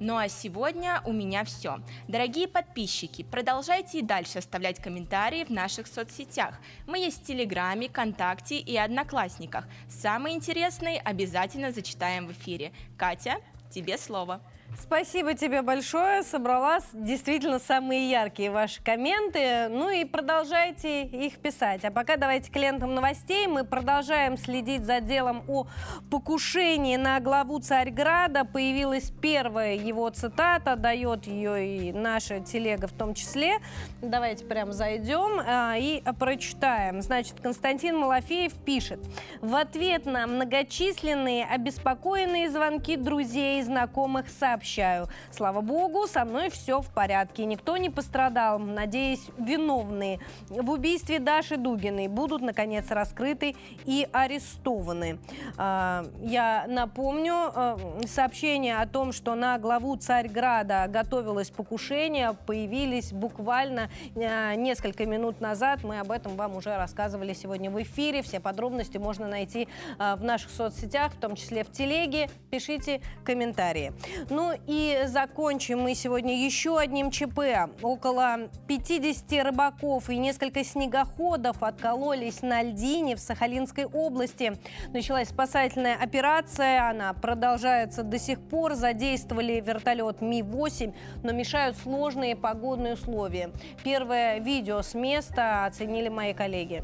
Ну 0.00 0.16
а 0.16 0.28
сегодня 0.28 1.00
у 1.04 1.12
меня 1.12 1.44
все. 1.44 1.78
Дорогие 2.08 2.48
подписчики, 2.48 3.22
продолжайте 3.22 4.00
и 4.00 4.02
дальше 4.02 4.38
оставлять 4.38 4.80
комментарии 4.80 5.44
в 5.44 5.50
наших 5.50 5.86
соцсетях. 5.86 6.58
Мы 6.86 6.98
есть 6.98 7.22
в 7.22 7.26
Телеграме, 7.26 7.88
ВКонтакте 7.88 8.58
и 8.58 8.76
Одноклассниках. 8.76 9.66
Самые 9.88 10.34
интересные 10.36 11.00
обязательно 11.00 11.70
зачитаем 11.70 12.26
в 12.26 12.32
эфире. 12.32 12.72
Катя, 12.98 13.36
тебе 13.70 13.96
слово. 13.96 14.40
Спасибо 14.78 15.34
тебе 15.34 15.62
большое. 15.62 16.22
Собрала 16.22 16.78
действительно 16.92 17.58
самые 17.58 18.10
яркие 18.10 18.50
ваши 18.50 18.82
комменты. 18.82 19.68
Ну 19.68 19.88
и 19.88 20.04
продолжайте 20.04 21.02
их 21.04 21.38
писать. 21.38 21.84
А 21.84 21.90
пока 21.90 22.16
давайте 22.16 22.50
к 22.50 22.56
лентам 22.56 22.94
новостей. 22.94 23.46
Мы 23.46 23.64
продолжаем 23.64 24.36
следить 24.36 24.84
за 24.84 25.00
делом 25.00 25.42
о 25.48 25.66
покушении 26.10 26.96
на 26.96 27.20
главу 27.20 27.60
Царьграда. 27.60 28.44
Появилась 28.44 29.12
первая 29.22 29.74
его 29.74 30.08
цитата. 30.10 30.76
Дает 30.76 31.26
ее 31.26 31.88
и 31.88 31.92
наша 31.92 32.40
телега 32.40 32.88
в 32.88 32.92
том 32.92 33.14
числе. 33.14 33.58
Давайте 34.02 34.44
прям 34.44 34.72
зайдем 34.72 35.40
а, 35.46 35.76
и 35.78 36.02
прочитаем. 36.18 37.00
Значит, 37.00 37.40
Константин 37.40 37.96
Малафеев 37.96 38.52
пишет. 38.64 39.00
В 39.40 39.54
ответ 39.54 40.04
на 40.04 40.26
многочисленные 40.26 41.44
обеспокоенные 41.44 42.50
звонки 42.50 42.96
друзей 42.96 43.60
и 43.60 43.62
знакомых 43.62 44.28
сообщений 44.28 44.63
сообщаю. 44.64 45.08
Слава 45.30 45.60
богу, 45.60 46.06
со 46.06 46.24
мной 46.24 46.48
все 46.48 46.80
в 46.80 46.88
порядке. 46.88 47.44
Никто 47.44 47.76
не 47.76 47.90
пострадал. 47.90 48.58
Надеюсь, 48.58 49.26
виновные 49.36 50.20
в 50.48 50.70
убийстве 50.70 51.18
Даши 51.18 51.56
Дугиной 51.56 52.08
будут, 52.08 52.40
наконец, 52.40 52.90
раскрыты 52.90 53.54
и 53.84 54.08
арестованы. 54.12 55.18
А, 55.58 56.06
я 56.22 56.64
напомню, 56.66 57.34
а, 57.34 57.78
сообщение 58.06 58.78
о 58.78 58.86
том, 58.86 59.12
что 59.12 59.34
на 59.34 59.58
главу 59.58 59.96
Царьграда 59.96 60.86
готовилось 60.88 61.50
покушение, 61.50 62.34
появились 62.46 63.12
буквально 63.12 63.90
а, 64.16 64.54
несколько 64.54 65.04
минут 65.04 65.40
назад. 65.40 65.84
Мы 65.84 66.00
об 66.00 66.10
этом 66.10 66.36
вам 66.36 66.56
уже 66.56 66.74
рассказывали 66.76 67.34
сегодня 67.34 67.70
в 67.70 67.82
эфире. 67.82 68.22
Все 68.22 68.40
подробности 68.40 68.96
можно 68.96 69.28
найти 69.28 69.68
в 69.98 70.24
наших 70.24 70.50
соцсетях, 70.50 71.12
в 71.12 71.20
том 71.20 71.36
числе 71.36 71.64
в 71.64 71.70
телеге. 71.70 72.30
Пишите 72.50 73.00
комментарии. 73.24 73.92
Ну 74.30 74.53
и 74.66 75.02
закончим 75.06 75.80
мы 75.80 75.94
сегодня 75.94 76.44
еще 76.44 76.78
одним 76.78 77.10
ЧП. 77.10 77.70
Около 77.82 78.48
50 78.68 79.44
рыбаков 79.44 80.10
и 80.10 80.16
несколько 80.16 80.64
снегоходов 80.64 81.62
откололись 81.62 82.42
на 82.42 82.62
льдине 82.62 83.16
в 83.16 83.20
Сахалинской 83.20 83.84
области. 83.86 84.58
Началась 84.92 85.28
спасательная 85.28 85.96
операция, 85.96 86.88
она 86.88 87.12
продолжается 87.12 88.02
до 88.02 88.18
сих 88.18 88.40
пор. 88.40 88.74
Задействовали 88.74 89.60
вертолет 89.60 90.20
Ми-8, 90.20 90.94
но 91.22 91.32
мешают 91.32 91.76
сложные 91.78 92.36
погодные 92.36 92.94
условия. 92.94 93.50
Первое 93.82 94.38
видео 94.38 94.82
с 94.82 94.94
места 94.94 95.66
оценили 95.66 96.08
мои 96.08 96.34
коллеги. 96.34 96.82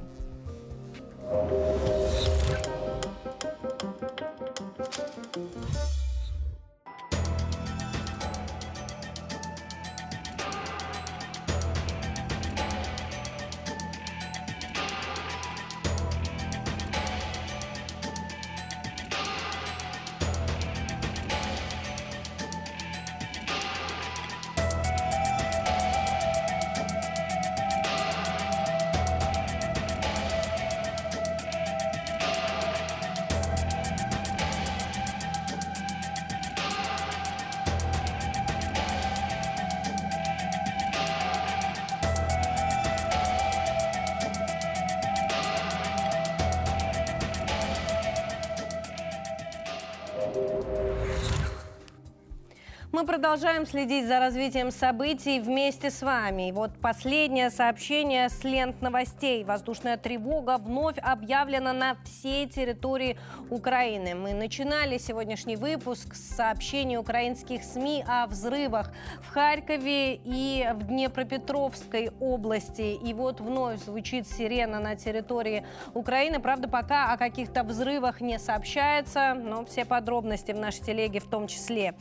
Мы 53.01 53.07
продолжаем 53.07 53.65
следить 53.65 54.07
за 54.07 54.19
развитием 54.21 54.71
событий 54.71 55.41
вместе 55.41 55.91
с 55.91 56.03
вами. 56.03 56.51
И 56.51 56.53
вот 56.53 56.73
последнее 56.83 57.49
сообщение 57.49 58.29
с 58.29 58.45
лент 58.45 58.83
новостей. 58.83 59.43
Воздушная 59.43 59.97
тревога 59.97 60.59
вновь 60.59 60.99
объявлена 60.99 61.73
на 61.73 61.97
всей 62.05 62.47
территории 62.47 63.17
Украины. 63.49 64.15
Мы 64.15 64.35
начинали 64.35 64.99
сегодняшний 64.99 65.57
выпуск 65.57 66.15
с 66.15 66.37
сообщений 66.37 66.99
украинских 66.99 67.65
СМИ 67.65 68.05
о 68.07 68.27
взрывах 68.27 68.93
в 69.23 69.31
Харькове 69.31 70.17
и 70.17 70.69
в 70.75 70.83
Днепропетровской 70.83 72.11
области. 72.21 72.99
И 73.03 73.15
вот 73.15 73.41
вновь 73.41 73.83
звучит 73.83 74.29
сирена 74.29 74.79
на 74.79 74.95
территории 74.95 75.65
Украины. 75.95 76.39
Правда, 76.39 76.69
пока 76.69 77.15
о 77.15 77.17
каких-то 77.17 77.63
взрывах 77.63 78.21
не 78.21 78.39
сообщается, 78.39 79.33
но 79.33 79.65
все 79.65 79.87
подробности 79.87 80.53
в 80.53 80.59
нашей 80.59 80.85
телеге 80.85 81.21
в 81.21 81.31
том 81.31 81.47
числе. 81.47 81.95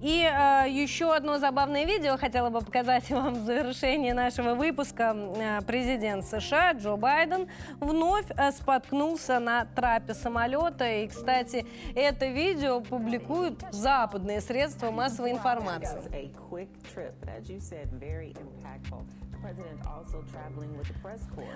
И 0.00 0.22
э, 0.22 0.43
еще 0.68 1.14
одно 1.14 1.38
забавное 1.38 1.84
видео 1.84 2.16
хотела 2.16 2.50
бы 2.50 2.60
показать 2.60 3.10
вам 3.10 3.34
в 3.34 3.44
завершении 3.44 4.12
нашего 4.12 4.54
выпуска. 4.54 5.14
Э, 5.36 5.60
президент 5.62 6.24
США 6.24 6.72
Джо 6.72 6.96
Байден 6.96 7.48
вновь 7.80 8.26
э, 8.30 8.52
споткнулся 8.52 9.38
на 9.38 9.64
трапе 9.64 10.14
самолета. 10.14 10.88
И, 10.88 11.08
кстати, 11.08 11.66
это 11.94 12.26
видео 12.26 12.80
публикуют 12.80 13.64
западные 13.70 14.40
средства 14.40 14.90
массовой 14.90 15.32
информации. 15.32 15.98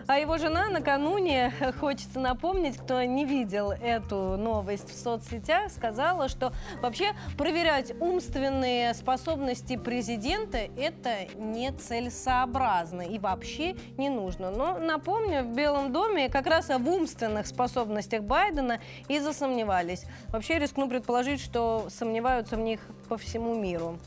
А 0.07 0.19
его 0.19 0.39
жена 0.39 0.69
накануне, 0.69 1.53
хочется 1.81 2.21
напомнить, 2.21 2.77
кто 2.77 3.03
не 3.03 3.25
видел 3.25 3.71
эту 3.71 4.37
новость 4.37 4.91
в 4.91 4.99
соцсетях, 4.99 5.71
сказала, 5.71 6.29
что 6.29 6.53
вообще 6.83 7.13
проверять 7.37 7.93
умственные 8.01 8.95
способности 8.95 9.77
президента 9.77 10.59
это 10.59 11.27
не 11.37 11.73
целесообразно 11.73 13.03
и 13.03 13.19
вообще 13.19 13.75
не 13.97 14.11
нужно. 14.11 14.51
Но 14.51 14.79
напомню, 14.79 15.43
в 15.43 15.55
Белом 15.55 15.93
доме 15.93 16.29
как 16.29 16.47
раз 16.47 16.69
в 16.69 16.89
умственных 16.89 17.47
способностях 17.47 18.23
Байдена 18.23 18.81
и 19.09 19.19
засомневались. 19.19 20.05
Вообще 20.29 20.59
рискну 20.59 20.89
предположить, 20.89 21.41
что 21.41 21.87
сомневаются 21.91 22.57
в 22.57 22.61
них 22.61 22.81
по 23.09 23.17
всему 23.17 23.55
миру. 23.55 23.99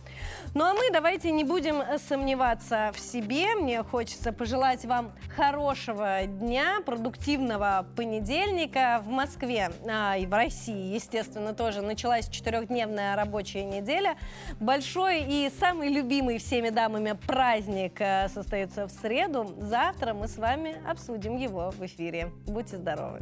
Ну 0.53 0.65
а 0.65 0.73
мы 0.73 0.91
давайте 0.91 1.31
не 1.31 1.43
будем 1.43 1.81
сомневаться 2.07 2.91
в 2.93 2.99
себе. 2.99 3.55
Мне 3.71 3.83
хочется 3.83 4.33
пожелать 4.33 4.83
вам 4.83 5.13
хорошего 5.33 6.25
дня, 6.25 6.81
продуктивного 6.85 7.87
понедельника. 7.95 9.01
В 9.05 9.07
Москве 9.07 9.71
а, 9.89 10.17
и 10.17 10.25
в 10.25 10.33
России, 10.33 10.93
естественно, 10.93 11.53
тоже 11.53 11.81
началась 11.81 12.27
четырехдневная 12.27 13.15
рабочая 13.15 13.63
неделя. 13.63 14.17
Большой 14.59 15.21
и 15.21 15.49
самый 15.57 15.87
любимый 15.87 16.37
всеми 16.37 16.67
дамами 16.67 17.13
праздник 17.13 18.01
а, 18.01 18.27
состоится 18.27 18.87
в 18.87 18.91
среду. 18.91 19.55
Завтра 19.57 20.13
мы 20.13 20.27
с 20.27 20.37
вами 20.37 20.75
обсудим 20.85 21.37
его 21.37 21.71
в 21.71 21.81
эфире. 21.85 22.29
Будьте 22.47 22.75
здоровы! 22.75 23.21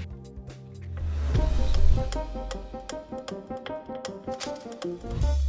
Thank 4.81 5.03
you. 5.03 5.48